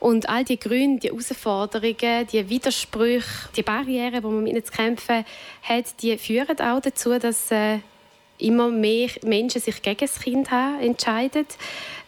Und 0.00 0.28
all 0.28 0.44
die 0.44 0.58
Gründe, 0.58 1.00
die 1.00 1.08
Herausforderungen, 1.08 2.26
die 2.32 2.48
Widersprüche, 2.48 3.48
die 3.56 3.62
Barrieren, 3.62 4.14
die 4.14 4.20
man 4.20 4.42
mit 4.42 4.52
ihnen 4.52 4.64
zu 4.64 4.72
kämpfen 4.72 5.24
hat, 5.62 6.02
die 6.02 6.16
führen 6.18 6.60
auch 6.60 6.80
dazu, 6.80 7.18
dass 7.18 7.50
äh, 7.50 7.78
immer 8.38 8.68
mehr 8.68 9.10
Menschen 9.24 9.60
sich 9.60 9.82
gegen 9.82 9.98
das 9.98 10.20
Kind 10.20 10.50
haben, 10.50 10.80
entscheiden. 10.80 11.46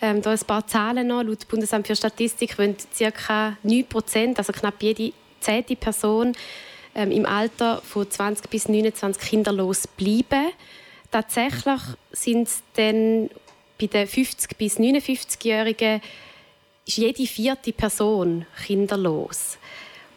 Ähm, 0.01 0.23
da 0.23 0.31
ein 0.31 0.39
paar 0.47 0.67
Zahlen 0.67 1.09
noch. 1.09 1.23
Laut 1.23 1.47
Bundesamt 1.49 1.87
für 1.87 1.97
Statistik 1.97 2.57
wollen 2.59 2.77
ca. 2.97 3.57
9 3.63 3.85
Prozent, 3.87 4.39
also 4.39 4.53
knapp 4.53 4.83
jede 4.83 5.13
zehnte 5.41 5.77
Person 5.77 6.35
ähm, 6.95 7.11
im 7.11 7.27
Alter 7.27 7.83
von 7.83 8.09
20 8.09 8.49
bis 8.49 8.69
29 8.69 9.23
kinderlos 9.23 9.87
bleiben. 9.87 10.53
Tatsächlich 11.11 11.81
sind 12.13 12.47
es 12.47 12.63
dann 12.75 13.31
bei 13.81 13.87
den 13.87 14.07
50 14.07 14.57
bis 14.57 14.79
59-Jährigen 14.79 16.01
ist 16.87 16.97
jede 16.97 17.27
vierte 17.27 17.73
Person 17.73 18.47
kinderlos. 18.67 19.59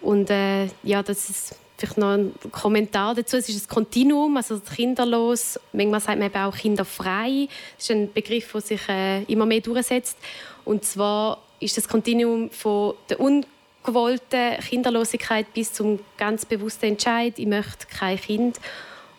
Und 0.01 0.29
äh, 0.29 0.67
ja, 0.83 1.01
das 1.01 1.29
ist 1.29 1.55
vielleicht 1.77 1.97
noch 1.97 2.11
ein 2.13 2.33
Kommentar 2.51 3.15
dazu. 3.15 3.37
Es 3.37 3.49
ist 3.49 3.65
ein 3.65 3.73
Kontinuum, 3.73 4.37
also 4.37 4.59
kinderlos. 4.59 5.59
Manchmal 5.71 5.99
sagt 5.99 6.19
man 6.19 6.27
eben 6.27 6.37
auch 6.37 6.55
kinderfrei. 6.55 7.47
Das 7.77 7.85
ist 7.85 7.91
ein 7.91 8.11
Begriff, 8.11 8.51
der 8.51 8.61
sich 8.61 8.89
äh, 8.89 9.23
immer 9.23 9.45
mehr 9.45 9.61
durchsetzt. 9.61 10.17
Und 10.65 10.85
zwar 10.85 11.39
ist 11.59 11.77
das 11.77 11.87
Kontinuum 11.87 12.49
von 12.49 12.95
der 13.09 13.19
ungewollten 13.19 14.59
Kinderlosigkeit 14.59 15.53
bis 15.53 15.73
zum 15.73 15.99
ganz 16.17 16.45
bewussten 16.45 16.85
Entscheid, 16.85 17.33
ich 17.37 17.47
möchte 17.47 17.87
kein 17.87 18.19
Kind. 18.19 18.59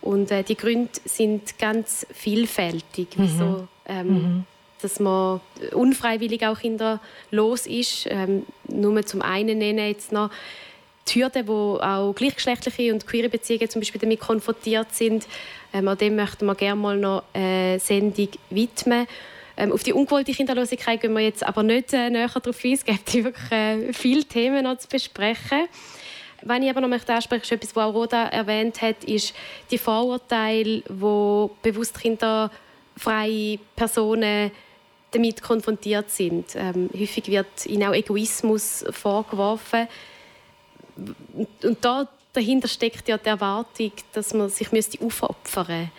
Und 0.01 0.31
äh, 0.31 0.43
die 0.43 0.57
Gründe 0.57 0.93
sind 1.07 1.59
ganz 1.59 2.07
vielfältig, 2.13 3.17
mhm. 3.17 3.23
wieso 3.23 3.69
ähm, 3.87 4.09
mhm 4.09 4.45
dass 4.85 5.01
man 5.01 5.41
unfreiwillig 5.73 6.47
auch 6.47 6.59
kinderlos 6.59 7.67
ist. 7.67 8.07
Ähm, 8.11 8.47
nur 8.69 9.05
zum 9.07 9.23
einen 9.23 9.59
nennen 9.59 9.87
jetzt 9.87 10.13
noch 10.13 10.31
die 11.09 11.23
Hürden, 11.23 11.49
wo 11.49 11.79
auch 11.79 12.15
gleichgeschlechtliche 12.15 12.93
und 12.93 13.07
queere 13.07 13.29
Beziehungen 13.29 13.69
zum 13.69 13.81
Beispiel 13.81 14.01
damit 14.01 14.21
konfrontiert 14.21 14.95
sind. 14.95 15.27
Ähm, 15.73 15.89
an 15.89 15.99
dem 15.99 16.17
möchten 16.17 16.47
wir 16.47 16.55
gerne 16.55 16.81
mal 16.81 16.97
noch 16.97 17.25
eine 17.33 17.79
Sendung 17.79 18.29
widmen. 18.51 19.07
Ähm, 19.57 19.73
auf 19.73 19.83
die 19.83 19.93
ungewollte 19.93 20.33
Kinderlosigkeit 20.33 21.01
gehen 21.01 21.13
wir 21.13 21.21
jetzt 21.21 21.45
aber 21.45 21.63
nicht 21.63 21.93
äh, 21.93 22.11
näher 22.11 22.29
darauf 22.29 22.65
ein. 22.65 22.73
Es 22.73 22.85
gibt 22.85 23.15
wirklich 23.15 23.53
äh, 23.53 23.93
viele 23.93 24.25
Themen 24.25 24.65
noch 24.65 24.79
zu 24.79 24.89
besprechen. 24.89 25.69
Wenn 26.43 26.63
ich 26.63 26.71
aber 26.71 26.81
noch 26.81 26.89
möchte 26.89 27.15
ansprechen, 27.15 27.43
ist 27.43 27.53
etwas, 27.53 27.77
was 27.77 27.85
auch 27.85 27.95
Roda 27.95 28.27
erwähnt 28.27 28.83
hat, 28.83 29.05
ist 29.05 29.35
die 29.71 29.79
Vorurteile, 29.79 30.83
wo 30.89 31.51
bewusst 31.63 31.99
kinderfreie 31.99 33.59
Personen 33.77 34.51
damit 35.15 35.43
konfrontiert 35.43 36.11
sind. 36.11 36.55
Ähm, 36.55 36.91
häufig 36.93 37.29
wird 37.29 37.67
ihnen 37.67 37.89
auch 37.89 37.95
Egoismus 37.95 38.85
vorgeworfen. 38.91 39.89
Und 41.63 41.79
da 41.81 42.09
dahinter 42.33 42.69
steckt 42.69 43.09
ja 43.09 43.17
die 43.17 43.29
Erwartung, 43.29 43.93
dass 44.13 44.35
man 44.35 44.49
sich 44.49 44.73
müsste 44.73 45.05
aufopfern. 45.05 45.91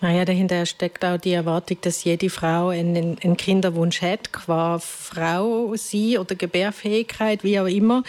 Naja, 0.00 0.24
dahinter 0.24 0.66
steckt 0.66 1.04
auch 1.04 1.16
die 1.16 1.32
Erwartung, 1.32 1.78
dass 1.82 2.02
jede 2.02 2.28
Frau 2.28 2.68
einen, 2.68 3.18
einen 3.22 3.36
Kinderwunsch 3.36 4.02
hat, 4.02 4.32
qua 4.32 4.80
Frau 4.80 5.76
sie 5.76 6.18
oder 6.18 6.34
Gebärfähigkeit, 6.34 7.44
wie 7.44 7.60
auch 7.60 7.66
immer. 7.66 8.02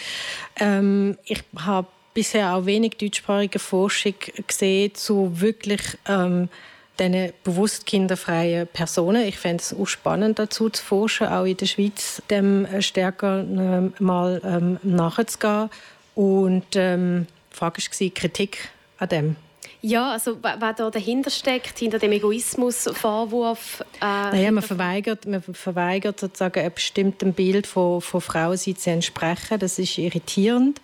Ähm, 0.58 1.16
ich 1.24 1.44
habe 1.56 1.86
bisher 2.12 2.54
auch 2.54 2.66
wenig 2.66 2.96
deutschsprachige 2.96 3.60
Forschung 3.60 4.14
gesehen 4.46 4.94
zu 4.94 5.40
wirklich 5.40 5.82
ähm, 6.08 6.48
diesen 6.98 7.32
bewusst 7.42 7.86
kinderfreien 7.86 8.66
Personen. 8.68 9.22
Ich 9.26 9.38
fände 9.38 9.62
es 9.62 9.74
auch 9.74 9.86
spannend, 9.86 10.38
dazu 10.38 10.70
zu 10.70 10.82
forschen, 10.82 11.26
auch 11.26 11.44
in 11.44 11.56
der 11.56 11.66
Schweiz 11.66 12.22
dem 12.30 12.64
äh, 12.66 12.82
stärker 12.82 13.40
äh, 13.40 14.02
mal 14.02 14.40
ähm, 14.44 14.78
nachzugehen. 14.82 15.70
Und 16.14 16.64
ähm, 16.76 17.26
die 17.52 17.56
Frage 17.56 17.82
war 17.82 18.08
Kritik 18.10 18.68
an 18.98 19.08
dem. 19.08 19.36
Ja, 19.86 20.12
also 20.12 20.38
was 20.42 20.76
da 20.76 20.90
dahinter 20.90 21.28
steckt, 21.28 21.78
hinter 21.78 21.98
dem 21.98 22.12
Egoismusvorwurf. 22.12 23.84
Äh, 24.00 24.04
naja, 24.04 24.50
man 24.50 24.62
verweigert, 24.62 25.26
man 25.26 25.42
verweigert 25.42 26.20
sozusagen 26.20 26.60
einem 26.60 26.72
bestimmten 26.72 27.34
Bild 27.34 27.66
von, 27.66 28.00
von 28.00 28.22
Frauensein 28.22 28.76
zu 28.76 28.90
entsprechen. 28.90 29.58
Das 29.58 29.78
ist 29.78 29.98
irritierend. 29.98 30.80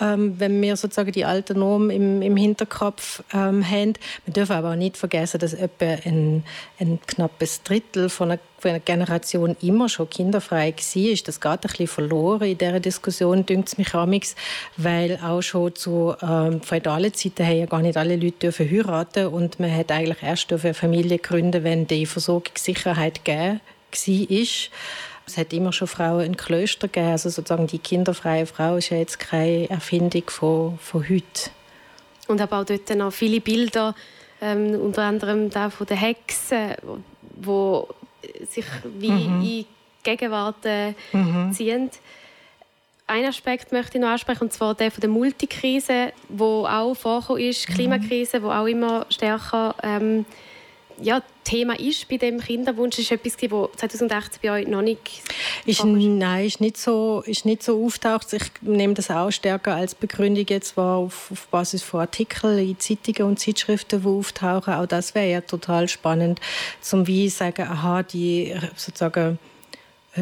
Ähm, 0.00 0.38
wenn 0.38 0.60
wir 0.60 0.76
sozusagen 0.76 1.12
die 1.12 1.24
alten 1.24 1.58
Normen 1.58 1.90
im, 1.90 2.22
im 2.22 2.36
Hinterkopf 2.36 3.22
ähm, 3.32 3.68
haben. 3.68 3.94
Wir 4.24 4.34
dürfen 4.34 4.52
aber 4.52 4.72
auch 4.72 4.76
nicht 4.76 4.96
vergessen, 4.96 5.38
dass 5.38 5.54
etwa 5.54 5.86
ein, 6.04 6.44
ein 6.78 6.98
knappes 7.06 7.62
Drittel 7.62 8.08
von 8.08 8.32
einer, 8.32 8.40
von 8.58 8.70
einer 8.70 8.80
Generation 8.80 9.56
immer 9.62 9.88
schon 9.88 10.10
kinderfrei 10.10 10.74
war. 10.74 11.16
Das 11.24 11.40
geht 11.40 11.50
ein 11.50 11.58
bisschen 11.60 11.86
verloren 11.86 12.48
in 12.48 12.58
dieser 12.58 12.80
Diskussion, 12.80 13.46
dünkt 13.46 13.68
es 13.68 13.78
mich 13.78 13.94
amix, 13.94 14.34
weil 14.76 15.18
auch 15.22 15.42
schon 15.42 15.74
zu 15.74 16.14
ähm, 16.22 16.60
feudalen 16.60 17.14
Zeiten 17.14 17.46
haben 17.46 17.58
ja 17.58 17.66
gar 17.66 17.82
nicht 17.82 17.96
alle 17.96 18.16
Leute 18.16 18.38
dürfen 18.38 18.70
heiraten 18.70 19.26
und 19.28 19.58
man 19.60 19.74
hat 19.74 19.90
eigentlich 19.90 20.22
erst 20.22 20.52
eine 20.52 20.74
Familie 20.74 21.18
gründen, 21.18 21.64
wenn 21.64 21.86
die 21.86 22.06
Versorgungssicherheit 22.06 23.24
gegeben 23.24 23.60
war. 23.60 23.60
Es 25.26 25.36
hat 25.36 25.52
immer 25.52 25.72
schon 25.72 25.88
Frauen 25.88 26.24
in 26.24 26.36
Klöster 26.36 26.88
gegeben. 26.88 27.10
Also 27.10 27.28
sozusagen 27.30 27.66
die 27.66 27.78
kinderfreie 27.78 28.46
Frau 28.46 28.76
ist 28.76 28.90
ja 28.90 28.96
jetzt 28.96 29.18
keine 29.18 29.68
Erfindung 29.68 30.30
von, 30.30 30.78
von 30.78 31.08
heute. 31.08 31.50
Und 32.28 32.40
aber 32.40 32.60
auch 32.60 32.64
dort 32.64 32.88
noch 32.90 33.12
viele 33.12 33.40
Bilder, 33.40 33.94
ähm, 34.40 34.80
unter 34.80 35.02
anderem 35.02 35.50
da 35.50 35.70
von 35.70 35.86
den 35.86 35.96
Hexen, 35.96 36.74
wo 37.36 37.88
sich 38.48 38.64
wie 38.98 39.10
mhm. 39.10 39.18
in 39.18 39.40
die 39.42 39.66
Gegenwart 40.02 40.64
äh, 40.64 40.94
mhm. 41.12 41.52
ziehen. 41.52 41.90
Ein 43.08 43.24
Aspekt 43.24 43.70
möchte 43.70 43.98
ich 43.98 44.02
noch 44.02 44.10
ansprechen, 44.10 44.44
und 44.44 44.52
zwar 44.52 44.74
der 44.74 44.90
von 44.90 45.00
der 45.00 45.10
Multikrise, 45.10 46.12
wo 46.28 46.66
auch 46.66 46.94
vorgekommen 46.94 47.42
ist, 47.42 47.68
die 47.68 47.72
mhm. 47.72 47.76
Klimakrise, 47.76 48.42
wo 48.42 48.50
auch 48.50 48.66
immer 48.66 49.06
stärker 49.10 49.74
ähm, 49.82 50.24
ja, 51.00 51.22
Thema 51.44 51.78
ist 51.78 52.08
bei 52.08 52.16
dem 52.16 52.40
Kinderwunsch? 52.40 52.98
Ist 52.98 53.12
etwas, 53.12 53.36
das 53.36 53.50
2018 53.76 54.40
bei 54.42 54.50
euch 54.50 54.66
noch 54.66 54.82
nicht 54.82 55.22
ist, 55.64 55.84
Nein, 55.84 56.46
ist 56.46 56.60
nicht 56.60 56.76
so, 56.76 57.22
ist 57.24 57.44
nicht 57.44 57.62
so 57.62 57.84
auftaucht. 57.84 58.32
Ich 58.32 58.50
nehme 58.62 58.94
das 58.94 59.10
auch 59.10 59.30
stärker 59.30 59.74
als 59.74 59.94
Begründung 59.94 60.46
jetzt 60.48 60.76
war 60.76 60.96
auf, 60.96 61.30
auf 61.30 61.46
Basis 61.48 61.82
von 61.82 62.00
Artikeln 62.00 62.58
in 62.58 62.78
Zeitungen 62.78 63.30
und 63.30 63.38
Zeitschriften, 63.38 64.02
die 64.02 64.08
auftauchen. 64.08 64.74
Auch 64.74 64.86
das 64.86 65.14
wäre 65.14 65.30
ja 65.30 65.40
total 65.40 65.88
spannend, 65.88 66.40
zum 66.80 67.06
wie 67.06 67.28
sagen, 67.28 67.62
aha, 67.62 68.02
die 68.02 68.54
sozusagen 68.74 69.38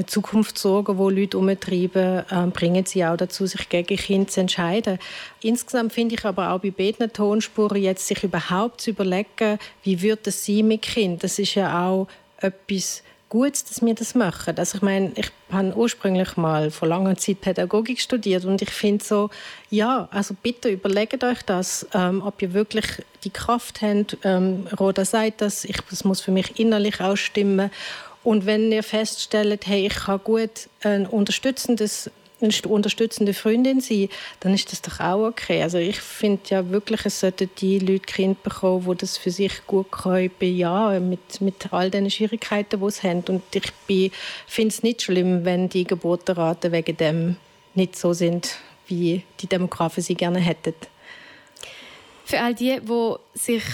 Zukunftssorgen, 0.06 0.96
die 0.96 1.20
Leute 1.20 1.38
umtreiben, 1.38 2.24
äh, 2.30 2.46
bringen 2.52 2.84
sie 2.84 3.04
auch 3.04 3.16
dazu, 3.16 3.46
sich 3.46 3.68
gegen 3.68 3.96
Kinder 3.96 4.28
zu 4.28 4.40
entscheiden. 4.40 4.98
Insgesamt 5.42 5.92
finde 5.92 6.16
ich 6.16 6.24
aber 6.24 6.50
auch 6.50 6.60
bei 6.60 6.70
beiden 6.70 7.12
Tonspuren 7.12 7.82
jetzt 7.82 8.06
sich 8.06 8.22
überhaupt 8.24 8.80
zu 8.80 8.90
überlegen, 8.90 9.58
wie 9.82 10.02
wird 10.02 10.26
es 10.26 10.44
sein 10.44 10.68
mit 10.68 10.82
Kind. 10.82 11.22
Das 11.22 11.38
ist 11.38 11.54
ja 11.54 11.86
auch 11.86 12.08
etwas 12.38 13.02
Gutes, 13.34 13.64
dass 13.64 13.82
wir 13.82 13.94
das 13.94 14.14
machen. 14.14 14.56
Also 14.58 14.76
ich 14.76 14.82
meine, 14.82 15.12
ich 15.16 15.28
habe 15.50 15.74
ursprünglich 15.74 16.36
mal 16.36 16.70
vor 16.70 16.86
langer 16.86 17.16
Zeit 17.16 17.40
Pädagogik 17.40 18.00
studiert 18.00 18.44
und 18.44 18.62
ich 18.62 18.70
finde 18.70 19.04
so, 19.04 19.28
ja, 19.70 20.08
also 20.12 20.36
bitte 20.40 20.68
überlegt 20.68 21.24
euch 21.24 21.42
das, 21.42 21.84
ähm, 21.94 22.22
ob 22.24 22.40
ihr 22.42 22.54
wirklich 22.54 22.86
die 23.24 23.30
Kraft 23.30 23.82
habt. 23.82 24.18
Ähm, 24.22 24.68
Roda 24.78 25.04
sagt 25.04 25.40
das, 25.40 25.64
ich, 25.64 25.78
das 25.90 26.04
muss 26.04 26.20
für 26.20 26.30
mich 26.30 26.60
innerlich 26.60 27.00
auch 27.00 27.16
stimmen 27.16 27.70
und 28.24 28.46
wenn 28.46 28.72
ihr 28.72 28.82
feststellt, 28.82 29.66
hey, 29.66 29.86
ich 29.86 29.94
kann 29.94 30.20
gut 30.24 30.68
ein 30.82 31.06
unterstützendes 31.06 32.10
eine 32.40 32.52
unterstützende 32.68 33.32
Freundin 33.32 33.80
sein, 33.80 34.08
dann 34.40 34.54
ist 34.54 34.70
das 34.72 34.82
doch 34.82 35.00
auch 35.00 35.28
okay. 35.28 35.62
Also 35.62 35.78
ich 35.78 36.00
finde 36.00 36.42
ja 36.48 36.68
wirklich, 36.70 37.06
es 37.06 37.20
sollten 37.20 37.48
die 37.58 37.78
Leute 37.78 38.00
Kind 38.00 38.42
bekommen, 38.42 38.86
die 38.90 38.96
das 38.98 39.16
für 39.16 39.30
sich 39.30 39.66
gut 39.66 39.90
können 39.90 40.30
bejahen, 40.38 41.08
mit, 41.08 41.40
mit 41.40 41.72
all 41.72 41.90
den 41.90 42.10
Schwierigkeiten, 42.10 42.80
die 42.80 42.90
sie 42.90 43.08
haben. 43.08 43.24
Und 43.28 43.42
ich 43.54 44.12
finde 44.46 44.68
es 44.68 44.82
nicht 44.82 45.02
schlimm, 45.02 45.44
wenn 45.44 45.68
die 45.68 45.84
Geburtenraten 45.84 46.72
wegen 46.72 46.96
dem 46.96 47.36
nicht 47.74 47.96
so 47.96 48.12
sind, 48.12 48.56
wie 48.86 49.22
die 49.40 49.46
Demografen 49.46 50.02
sie 50.02 50.14
gerne 50.14 50.40
hätten. 50.40 50.74
Für 52.24 52.40
all 52.40 52.54
die, 52.54 52.80
die 52.80 53.14
sich 53.34 53.64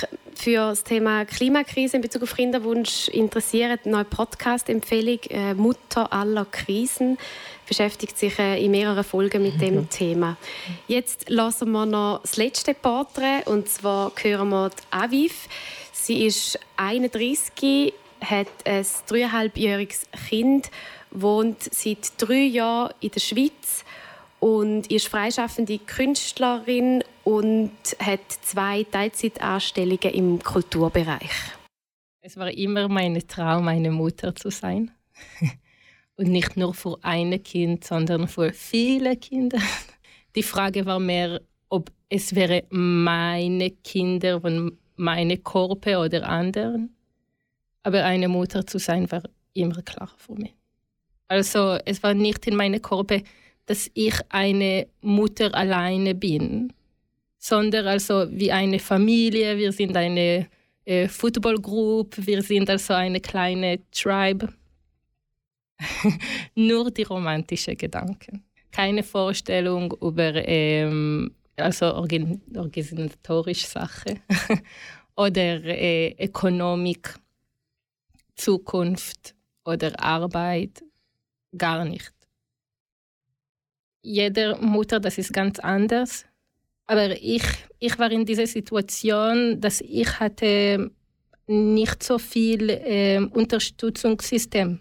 für 0.40 0.70
das 0.70 0.84
Thema 0.84 1.26
Klimakrise 1.26 1.96
in 1.96 2.02
Bezug 2.02 2.22
auf 2.22 2.34
Kinderwunsch 2.34 3.08
interessieren, 3.08 3.78
eine 3.84 3.92
neue 3.92 4.04
Podcast-Empfehlung 4.04 5.18
äh, 5.28 5.52
«Mutter 5.52 6.10
aller 6.12 6.46
Krisen» 6.46 7.18
beschäftigt 7.68 8.18
sich 8.18 8.38
äh, 8.38 8.64
in 8.64 8.70
mehreren 8.70 9.04
Folgen 9.04 9.42
mit 9.42 9.60
dem 9.60 9.74
mhm. 9.74 9.88
Thema. 9.90 10.38
Jetzt 10.88 11.28
lassen 11.28 11.70
wir 11.72 11.84
noch 11.84 12.20
das 12.22 12.38
letzte 12.38 12.72
Porträt, 12.72 13.42
und 13.44 13.68
zwar 13.68 14.12
hören 14.22 14.48
wir 14.48 14.70
die 14.70 14.82
Aviv. 14.90 15.46
Sie 15.92 16.24
ist 16.24 16.58
31, 16.76 17.92
hat 18.22 18.48
ein 18.64 18.86
dreieinhalbjähriges 19.08 20.06
Kind, 20.28 20.70
wohnt 21.10 21.62
seit 21.62 22.12
drei 22.16 22.44
Jahren 22.44 22.94
in 23.00 23.10
der 23.10 23.20
Schweiz 23.20 23.84
und 24.40 24.90
ist 24.90 25.08
freischaffende 25.08 25.78
Künstlerin 25.78 27.04
und 27.30 27.70
hat 28.00 28.20
zwei 28.42 28.82
Teilzeitanstellungen 28.82 30.12
im 30.12 30.42
Kulturbereich. 30.42 31.30
Es 32.22 32.36
war 32.36 32.50
immer 32.50 32.88
mein 32.88 33.22
Traum, 33.28 33.68
eine 33.68 33.92
Mutter 33.92 34.34
zu 34.34 34.50
sein. 34.50 34.90
und 36.16 36.28
nicht 36.28 36.56
nur 36.56 36.74
für 36.74 36.98
ein 37.02 37.40
Kind, 37.42 37.84
sondern 37.84 38.26
für 38.26 38.52
viele 38.52 39.16
Kinder. 39.16 39.60
Die 40.34 40.42
Frage 40.42 40.84
war 40.86 40.98
mehr, 40.98 41.40
ob 41.68 41.92
es 42.08 42.34
wäre 42.34 42.64
meine 42.70 43.70
Kinder 43.70 44.40
von 44.40 44.76
meine 44.96 45.38
Körper 45.38 46.02
oder 46.02 46.28
anderen. 46.28 46.96
Aber 47.84 48.04
eine 48.04 48.28
Mutter 48.28 48.66
zu 48.66 48.78
sein 48.78 49.10
war 49.10 49.22
immer 49.54 49.82
klar 49.82 50.10
für 50.16 50.34
mich. 50.34 50.54
Also 51.28 51.78
es 51.84 52.02
war 52.02 52.12
nicht 52.12 52.46
in 52.48 52.56
meinem 52.56 52.82
Körper, 52.82 53.20
dass 53.66 53.88
ich 53.94 54.14
eine 54.30 54.88
Mutter 55.00 55.54
alleine 55.54 56.16
bin, 56.16 56.72
sondern 57.40 57.86
also 57.86 58.26
wie 58.30 58.52
eine 58.52 58.78
Familie. 58.78 59.56
Wir 59.56 59.72
sind 59.72 59.96
eine 59.96 60.46
äh, 60.84 61.08
Football 61.08 61.56
Group, 61.56 62.14
wir 62.18 62.42
sind 62.42 62.70
also 62.70 62.94
eine 62.94 63.20
kleine 63.20 63.80
Tribe. 63.90 64.52
Nur 66.54 66.90
die 66.90 67.02
romantischen 67.02 67.76
Gedanken. 67.76 68.44
Keine 68.70 69.02
Vorstellung 69.02 69.92
über 70.00 70.34
ähm, 70.46 71.34
also 71.56 71.94
organ 71.94 72.40
organisatorische 72.54 73.66
Sachen 73.66 74.20
oder 75.16 75.64
äh, 75.64 76.14
Ökonomik, 76.24 77.14
Zukunft 78.36 79.34
oder 79.64 79.98
Arbeit. 79.98 80.84
Gar 81.56 81.84
nicht. 81.86 82.12
Jeder 84.02 84.56
Mutter, 84.60 85.00
das 85.00 85.18
ist 85.18 85.32
ganz 85.32 85.58
anders. 85.58 86.26
Aber 86.90 87.12
ich, 87.22 87.44
ich 87.78 87.96
war 88.00 88.10
in 88.10 88.24
dieser 88.24 88.48
Situation, 88.48 89.60
dass 89.60 89.80
ich 89.80 90.18
hatte 90.18 90.90
nicht 91.46 92.02
so 92.02 92.18
viel 92.18 92.68
äh, 92.68 93.20
Unterstützungssystem. 93.32 94.80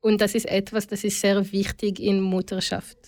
Und 0.00 0.20
das 0.20 0.36
ist 0.36 0.46
etwas, 0.46 0.86
das 0.86 1.02
ist 1.02 1.20
sehr 1.20 1.50
wichtig 1.50 1.98
in 1.98 2.20
Mutterschaft. 2.20 2.98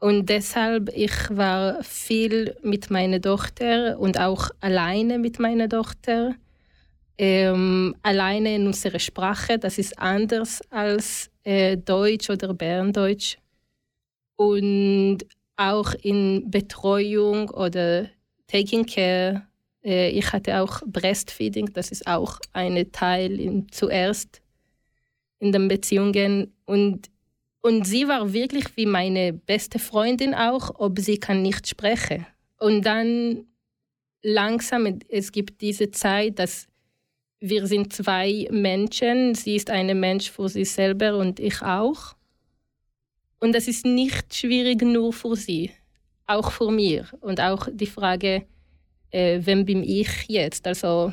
Und 0.00 0.28
deshalb 0.28 0.90
ich 0.94 1.14
war 1.30 1.82
viel 1.82 2.54
mit 2.62 2.90
meiner 2.90 3.22
Tochter 3.22 3.98
und 3.98 4.20
auch 4.20 4.50
alleine 4.60 5.18
mit 5.18 5.38
meiner 5.38 5.66
Tochter. 5.66 6.34
Ähm, 7.16 7.96
alleine 8.02 8.54
in 8.54 8.66
unserer 8.66 8.98
Sprache, 8.98 9.58
das 9.58 9.78
ist 9.78 9.98
anders 9.98 10.60
als 10.68 11.30
äh, 11.42 11.78
Deutsch 11.78 12.28
oder 12.28 12.52
Berndeutsch. 12.52 13.38
Und 14.36 15.20
auch 15.60 15.92
in 16.02 16.50
Betreuung 16.50 17.50
oder 17.50 18.08
Taking 18.46 18.86
Care. 18.86 19.46
Äh, 19.84 20.10
ich 20.10 20.32
hatte 20.32 20.60
auch 20.60 20.80
Breastfeeding, 20.86 21.72
das 21.72 21.90
ist 21.90 22.06
auch 22.06 22.38
ein 22.52 22.90
Teil 22.92 23.38
in, 23.38 23.70
zuerst 23.70 24.40
in 25.38 25.52
den 25.52 25.68
Beziehungen. 25.68 26.54
Und, 26.64 27.10
und 27.60 27.86
sie 27.86 28.08
war 28.08 28.32
wirklich 28.32 28.76
wie 28.76 28.86
meine 28.86 29.32
beste 29.32 29.78
Freundin 29.78 30.34
auch, 30.34 30.72
ob 30.78 30.98
sie 30.98 31.18
kann 31.18 31.42
nicht 31.42 31.68
sprechen. 31.68 32.26
Und 32.58 32.86
dann 32.86 33.44
langsam, 34.22 34.98
es 35.08 35.30
gibt 35.30 35.60
diese 35.60 35.90
Zeit, 35.90 36.38
dass 36.38 36.68
wir 37.40 37.66
sind 37.66 37.92
zwei 37.92 38.46
Menschen. 38.50 39.34
Sie 39.34 39.56
ist 39.56 39.70
ein 39.70 39.98
Mensch 39.98 40.30
für 40.30 40.48
sich 40.48 40.70
selber 40.70 41.16
und 41.16 41.40
ich 41.40 41.62
auch. 41.62 42.14
Und 43.40 43.54
das 43.54 43.68
ist 43.68 43.86
nicht 43.86 44.34
schwierig 44.34 44.82
nur 44.82 45.12
für 45.12 45.34
sie, 45.34 45.70
auch 46.26 46.52
für 46.52 46.70
mir. 46.70 47.06
Und 47.20 47.40
auch 47.40 47.68
die 47.72 47.86
Frage, 47.86 48.46
äh, 49.10 49.40
wem 49.42 49.64
bin 49.64 49.82
ich 49.82 50.26
jetzt? 50.28 50.66
Also 50.66 51.12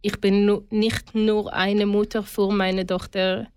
ich 0.00 0.18
bin 0.20 0.46
nu 0.46 0.66
nicht 0.70 1.14
nur 1.14 1.52
eine 1.52 1.86
Mutter 1.86 2.22
für 2.22 2.50
meine 2.50 2.86
Tochter, 2.86 3.48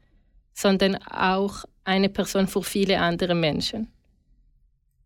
sondern 0.54 0.96
auch 0.98 1.64
eine 1.84 2.10
Person 2.10 2.48
für 2.48 2.64
viele 2.64 3.00
andere 3.00 3.34
Menschen. 3.34 3.88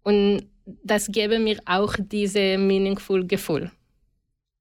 Und 0.04 0.48
das 0.66 1.08
gebe 1.12 1.40
mir 1.40 1.60
auch 1.66 1.96
diese 2.00 2.58
meaningful 2.58 3.26
Gefühl. 3.26 3.72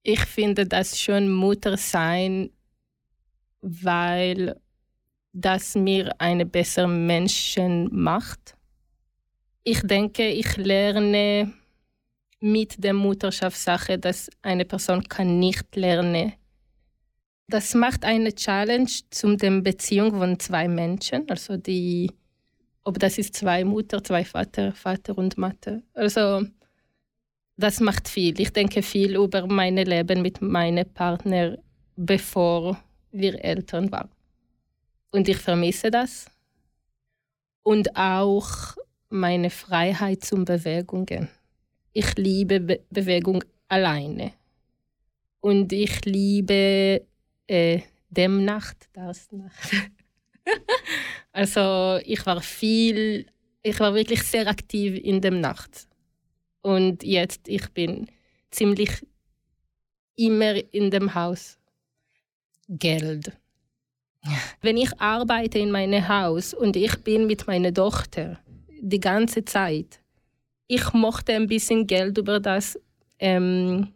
Ich 0.03 0.21
finde 0.21 0.67
das 0.67 1.01
schon 1.01 1.33
Mutter 1.33 1.77
sein, 1.77 2.51
weil 3.63 4.61
das 5.35 5.75
mir 5.75 6.15
eine 6.19 6.47
bessere 6.47 6.89
Menschen 6.89 7.89
macht. 7.93 8.55
ich 9.67 9.81
denke, 9.81 10.29
ich 10.29 10.57
lerne 10.59 11.53
mit 12.39 12.83
der 12.85 12.93
Mutterschaftssache, 12.93 13.99
dass 13.99 14.29
eine 14.43 14.67
Person 14.67 15.03
kann 15.03 15.39
nicht 15.39 15.75
lernen. 15.75 16.35
Das 17.49 17.75
macht 17.75 18.05
eine 18.05 18.35
Challenge 18.35 18.91
zu 19.11 19.37
der 19.37 19.61
Beziehung 19.63 20.13
von 20.19 20.39
zwei 20.39 20.69
Menschen, 20.69 21.29
also 21.31 21.57
die, 21.57 22.11
ob 22.85 22.99
das 22.99 23.17
ist 23.19 23.35
zwei 23.35 23.65
Mutter, 23.65 24.05
zwei 24.05 24.25
Vater, 24.25 24.73
Vater 24.73 25.17
und 25.17 25.39
Mutter. 25.39 25.81
Also 25.95 26.47
das 27.57 27.81
macht 27.81 28.09
viel. 28.09 28.39
Ich 28.39 28.53
denke 28.53 28.83
viel 28.83 29.17
über 29.17 29.47
mein 29.47 29.77
Leben 29.77 30.21
mit 30.21 30.43
meinem 30.43 30.89
Partner, 30.93 31.57
bevor 31.97 32.79
wir 33.13 33.43
Eltern 33.43 33.91
waren. 33.91 34.14
Und 35.15 35.29
ich 35.29 35.37
vermisse 35.37 35.93
das. 35.93 36.27
Und 37.63 37.95
auch 37.95 38.75
meine 39.11 39.49
Freiheit 39.49 40.25
zum 40.25 40.45
Bewegungen. 40.45 41.29
Ich 41.93 42.17
liebe 42.17 42.59
Be 42.59 42.81
Bewegung 42.91 43.45
alleine. 43.69 44.33
Und 45.39 45.73
ich 45.73 46.05
liebe 46.05 47.07
äh, 47.47 47.81
dem 48.11 48.45
Nacht, 48.45 48.89
das 48.93 49.31
Nacht. 49.31 49.71
also 51.33 52.01
ich 52.05 52.27
war 52.27 52.41
viel, 52.41 53.27
ich 53.63 53.79
war 53.79 53.95
wirklich 53.95 54.25
sehr 54.25 54.49
aktiv 54.49 55.01
in 55.01 55.21
dem 55.21 55.41
Nacht. 55.41 55.87
Und 56.61 57.05
jetzt 57.05 57.47
ich 57.47 57.69
bin 57.71 58.11
ziemlich 58.51 59.07
immer 60.17 60.57
in 60.75 60.91
dem 60.91 61.15
Haus. 61.15 61.57
Geld. 62.67 63.31
Wenn 64.63 64.77
ich 64.77 64.91
arbeite 65.01 65.59
in 65.59 65.71
meinem 65.71 66.09
Haus 66.09 66.55
und 66.55 66.77
ich 66.77 66.97
bin 67.03 67.27
mit 67.27 67.47
meiner 67.47 67.73
Tochter 67.73 68.39
die 68.81 69.01
ganze 69.01 69.45
Zeit, 69.45 70.01
ich 70.67 70.93
mochte 70.93 71.35
ein 71.35 71.47
bisschen 71.47 71.87
Geld 71.87 72.17
über 72.19 72.41
das 72.41 72.79
ähm, 73.19 73.89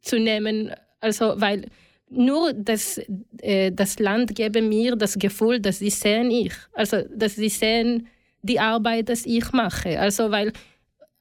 zu 0.00 0.18
nehmen, 0.18 0.72
also 1.00 1.34
weil 1.36 1.66
nur 2.10 2.52
das, 2.52 3.00
äh, 3.40 3.70
das 3.70 3.98
Land 3.98 4.34
gebe 4.34 4.62
mir 4.62 4.96
das 4.96 5.18
Gefühl, 5.18 5.60
dass 5.60 5.78
sie 5.78 5.90
sehen 5.90 6.30
ich, 6.30 6.54
also 6.72 7.02
dass 7.14 7.36
sie 7.36 7.48
sehen 7.48 8.08
die 8.42 8.58
Arbeit, 8.58 9.08
die 9.08 9.38
ich 9.38 9.52
mache, 9.52 9.98
also 9.98 10.30
weil 10.30 10.52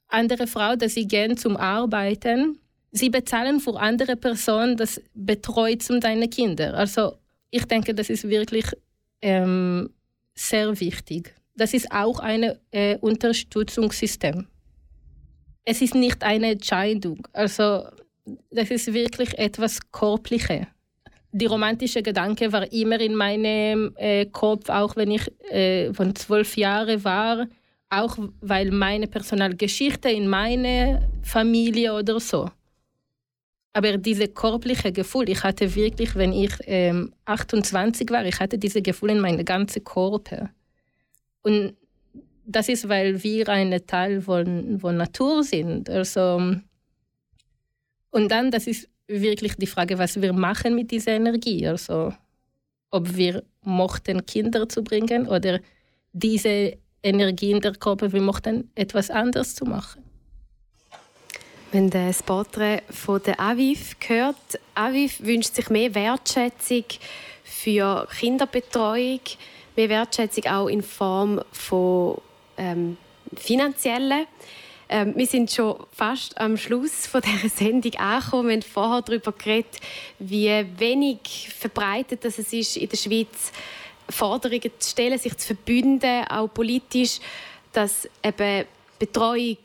andere 0.08 0.48
Frauen, 0.48 0.80
dass 0.80 0.94
sie 0.94 1.08
gehen 1.08 1.38
zum 1.38 1.58
Arbeiten, 1.58 2.58
sie 2.92 3.10
bezahlen 3.10 3.60
für 3.60 3.78
andere 3.80 4.16
Personen, 4.16 4.78
das 4.78 5.02
betreut 5.14 5.84
zum 5.84 6.00
deine 6.00 6.30
Kinder. 6.30 6.74
Also 6.74 7.18
ich 7.50 7.66
denke, 7.66 7.94
das 7.94 8.10
ist 8.10 8.28
wirklich 8.28 8.66
ähm, 9.22 9.90
sehr 10.34 10.80
wichtig. 10.80 11.34
Das 11.56 11.74
ist 11.74 11.92
auch 11.92 12.20
ein 12.20 12.54
äh, 12.72 12.98
Unterstützungssystem. 12.98 14.48
Es 15.66 15.82
ist 15.82 15.96
nicht 15.96 16.24
eine 16.24 16.52
Entscheidung. 16.52 17.28
Also 17.34 17.88
das 18.52 18.70
ist 18.70 18.94
wirklich 18.94 19.38
etwas 19.38 19.80
Körperliches. 19.92 20.68
Die 21.32 21.46
romantische 21.46 22.02
Gedanke 22.02 22.52
war 22.52 22.72
immer 22.72 23.00
in 23.00 23.16
meinem 23.16 23.94
äh, 23.96 24.26
Kopf, 24.28 24.70
auch 24.70 24.96
wenn 24.96 25.12
ich 25.12 25.30
äh, 25.52 25.94
von 25.94 26.16
zwölf 26.16 26.56
Jahren 26.56 27.04
war, 27.04 27.48
auch 27.90 28.18
weil 28.42 28.72
meine 28.72 29.08
Personalgeschichte 29.08 30.10
in 30.10 30.28
meiner 30.28 31.02
Familie 31.24 31.94
oder 31.94 32.20
so. 32.20 32.50
Aber 33.74 33.98
diese 33.98 34.28
körperliche 34.28 34.92
Gefühl, 34.92 35.30
ich 35.30 35.44
hatte 35.44 35.76
wirklich, 35.76 36.16
wenn 36.16 36.34
ich 36.34 36.52
ähm, 36.66 37.14
28 37.26 38.10
war, 38.10 38.26
ich 38.26 38.40
hatte 38.40 38.58
diese 38.58 38.82
Gefühle 38.82 39.14
in 39.14 39.20
meinem 39.20 39.46
ganzen 39.46 39.84
Körper. 39.84 40.50
Und 41.44 41.76
das 42.46 42.70
ist, 42.70 42.90
weil 42.90 43.22
wir 43.24 43.50
ein 43.50 43.80
Teil 43.86 44.22
von, 44.22 44.80
von 44.80 44.98
Natur 44.98 45.44
sind. 45.44 45.90
Also, 45.90 46.56
und 48.10 48.32
dann, 48.32 48.52
das 48.52 48.68
ist 48.68 48.90
wirklich 49.08 49.56
die 49.56 49.68
Frage, 49.68 49.98
was 49.98 50.20
wir 50.22 50.34
machen 50.34 50.74
mit 50.74 50.90
dieser 50.92 51.12
Energie. 51.12 51.68
Also, 51.68 52.14
ob 52.90 53.16
wir 53.16 53.44
mochten, 53.62 54.26
Kinder 54.26 54.68
zu 54.68 54.84
bringen 54.84 55.28
oder 55.28 55.60
diese 56.14 56.78
Energie 57.04 57.52
in 57.52 57.62
der 57.62 57.74
Körper, 57.74 58.12
wir 58.12 58.22
möchten 58.22 58.72
etwas 58.76 59.10
anderes 59.10 59.56
zu 59.56 59.66
machen. 59.66 60.07
Wenn 61.74 61.90
das 61.90 62.24
Porträt 62.24 62.84
von 62.90 63.22
der 63.22 63.42
Aviv 63.42 63.98
hört, 64.08 64.38
Aviv 64.74 65.20
wünscht 65.20 65.54
sich 65.54 65.70
mehr 65.70 65.94
Wertschätzung 65.94 66.86
für 67.44 68.08
Kinderbetreuung, 68.18 69.20
mehr 69.76 69.90
Wertschätzung 69.90 70.46
auch 70.46 70.68
in 70.68 70.82
Form 70.82 71.42
von 71.52 72.22
ähm, 72.56 72.96
finanziellen. 73.36 74.28
Ähm, 74.88 75.14
wir 75.18 75.28
sind 75.28 75.52
schon 75.52 75.76
fast 75.92 76.40
am 76.40 76.56
Schluss 76.56 77.06
von 77.06 77.22
dieser 77.22 77.50
Sendung 77.54 77.96
angekommen. 77.96 78.48
Wir 78.48 78.56
haben 78.56 78.62
vorher 78.62 79.02
darüber 79.02 79.34
geredet, 79.34 79.82
wie 80.20 80.66
wenig 80.78 81.50
verbreitet 81.54 82.24
das 82.24 82.40
es 82.40 82.54
ist 82.54 82.78
in 82.78 82.88
der 82.88 82.98
Schweiz 82.98 83.52
Forderungen 84.10 84.72
zu 84.80 84.90
stellen, 84.90 85.20
sich 85.20 85.36
zu 85.36 85.48
verbünden, 85.48 86.24
auch 86.30 86.48
politisch, 86.48 87.20
dass 87.74 88.08
eben 88.24 88.66
Betreuung 88.98 89.58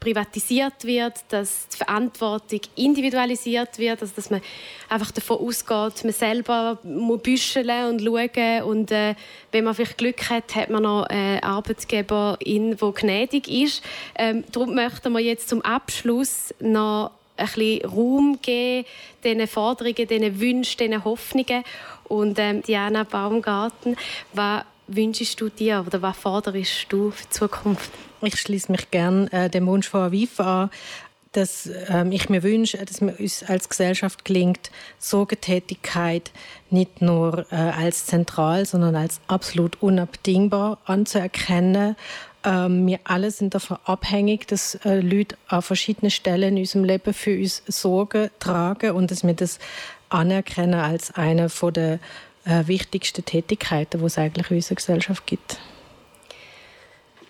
privatisiert 0.00 0.84
wird, 0.84 1.14
dass 1.28 1.68
die 1.68 1.76
Verantwortung 1.76 2.60
individualisiert 2.74 3.78
wird, 3.78 4.00
also 4.00 4.12
dass 4.16 4.30
man 4.30 4.40
einfach 4.88 5.10
davon 5.12 5.38
ausgeht, 5.38 6.04
man 6.04 6.12
selber 6.12 6.78
muss 6.82 7.22
büscheln 7.22 7.90
und 7.90 8.02
schauen 8.02 8.62
und 8.62 8.90
äh, 8.90 9.14
wenn 9.52 9.64
man 9.64 9.74
vielleicht 9.74 9.98
Glück 9.98 10.30
hat, 10.30 10.54
hat 10.56 10.70
man 10.70 10.82
noch 10.82 11.04
einen 11.04 11.42
Arbeitgeber, 11.42 12.38
der 12.40 12.92
gnädig 12.92 13.48
ist. 13.48 13.82
Ähm, 14.16 14.44
darum 14.50 14.74
möchten 14.74 15.12
wir 15.12 15.20
jetzt 15.20 15.48
zum 15.48 15.60
Abschluss 15.62 16.54
noch 16.60 17.10
ein 17.36 17.46
bisschen 17.46 17.84
Raum 17.86 18.38
geben, 18.42 18.86
diesen 19.24 19.46
Forderungen, 19.46 19.94
diesen 19.94 20.40
Wünschen, 20.40 20.78
diesen 20.78 21.04
Hoffnungen. 21.04 21.64
Und 22.04 22.38
ähm, 22.38 22.62
Diana 22.62 23.04
Baumgarten, 23.04 23.96
was 24.32 24.64
wünschst 24.94 25.40
du 25.40 25.48
dir 25.48 25.84
oder 25.86 26.02
was 26.02 26.16
forderst 26.16 26.86
du 26.88 27.10
für 27.10 27.24
die 27.24 27.30
Zukunft? 27.30 27.90
Ich 28.22 28.38
schließe 28.40 28.70
mich 28.70 28.90
gerne 28.90 29.32
äh, 29.32 29.48
dem 29.48 29.66
Wunsch 29.66 29.88
von 29.88 30.02
Aviv 30.02 30.38
an, 30.40 30.70
dass 31.32 31.70
ähm, 31.88 32.12
ich 32.12 32.28
mir 32.28 32.42
wünsche, 32.42 32.84
dass 32.84 33.00
mir 33.00 33.14
uns 33.18 33.42
als 33.44 33.68
Gesellschaft 33.68 34.24
gelingt, 34.24 34.70
Sorgetätigkeit 34.98 36.32
nicht 36.70 37.00
nur 37.00 37.46
äh, 37.50 37.54
als 37.54 38.06
zentral, 38.06 38.66
sondern 38.66 38.96
als 38.96 39.20
absolut 39.28 39.80
unabdingbar 39.80 40.78
anzuerkennen. 40.84 41.96
Ähm, 42.42 42.86
wir 42.86 42.98
alle 43.04 43.30
sind 43.30 43.54
davon 43.54 43.78
abhängig, 43.84 44.48
dass 44.48 44.74
äh, 44.84 45.00
Leute 45.00 45.36
an 45.46 45.62
verschiedenen 45.62 46.10
Stellen 46.10 46.56
in 46.56 46.62
unserem 46.62 46.84
Leben 46.84 47.14
für 47.14 47.38
uns 47.38 47.62
Sorge 47.66 48.30
tragen 48.40 48.92
und 48.92 49.10
dass 49.10 49.22
wir 49.22 49.34
das 49.34 49.58
anerkennen 50.08 50.80
als 50.80 51.14
eine 51.14 51.48
der 51.48 52.00
äh, 52.50 52.68
wichtigsten 52.68 53.24
Tätigkeiten, 53.24 54.00
die 54.00 54.06
es 54.06 54.18
eigentlich 54.18 54.50
in 54.50 54.56
unserer 54.56 54.76
Gesellschaft 54.76 55.26
gibt. 55.26 55.58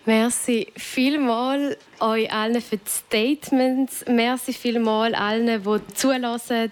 Merci 0.05 0.67
vielmals 0.75 1.77
euch 1.99 2.31
allen 2.31 2.59
für 2.61 2.77
die 2.77 2.89
Statements. 2.89 4.03
Merci 4.07 4.53
vielmals 4.53 5.13
allen, 5.13 5.63
die 5.63 5.93
zulassen 5.93 6.71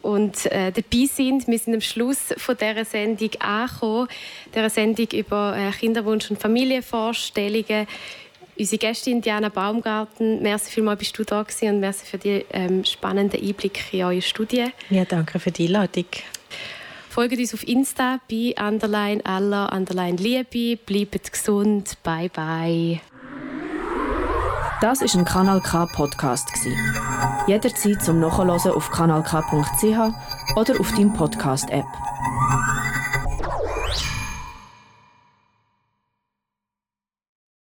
und 0.00 0.46
äh, 0.46 0.72
dabei 0.72 1.06
sind. 1.06 1.46
Wir 1.46 1.58
sind 1.58 1.74
am 1.74 1.80
Schluss 1.82 2.34
von 2.38 2.56
dieser 2.56 2.86
Sendung 2.86 3.30
angekommen. 3.38 4.08
Dieser 4.54 4.70
Sendung 4.70 5.08
über 5.12 5.54
äh, 5.56 5.70
Kinderwunsch- 5.72 6.30
und 6.30 6.40
Familienvorstellungen 6.40 7.86
unsere 8.60 8.78
Gästin 8.78 9.22
Diana 9.22 9.48
Baumgarten, 9.48 10.42
merci 10.42 10.70
vielmals, 10.70 10.98
bist 10.98 11.18
du 11.18 11.24
da 11.24 11.42
gewesen 11.42 11.74
und 11.74 11.80
merci 11.80 12.04
für 12.04 12.18
die 12.18 12.44
ähm, 12.52 12.84
spannenden 12.84 13.42
Einblicke 13.42 13.80
in 13.96 14.04
eure 14.04 14.22
Studie. 14.22 14.66
Ja, 14.90 15.06
danke 15.06 15.38
für 15.38 15.50
die 15.50 15.66
Einladung. 15.66 16.04
Folgt 17.10 17.36
uns 17.36 17.52
auf 17.52 17.66
Insta 17.66 18.20
bei 18.30 18.54
Underline 18.56 19.26
aller 19.26 19.72
Underline 19.72 20.16
Liebe. 20.16 20.80
Bleibt 20.86 21.32
gesund. 21.32 21.96
Bye 22.04 22.28
bye. 22.28 23.00
Das 24.80 25.02
ist 25.02 25.16
ein 25.16 25.24
Kanal 25.24 25.60
K 25.60 25.86
Podcast 25.86 26.48
Jederzeit 27.48 28.00
zum 28.02 28.20
Nachhören 28.20 28.50
auf 28.50 28.90
kanalk.ch 28.90 30.54
oder 30.56 30.80
auf 30.80 30.92
deinem 30.92 31.12
Podcast 31.12 31.68
App. 31.70 31.84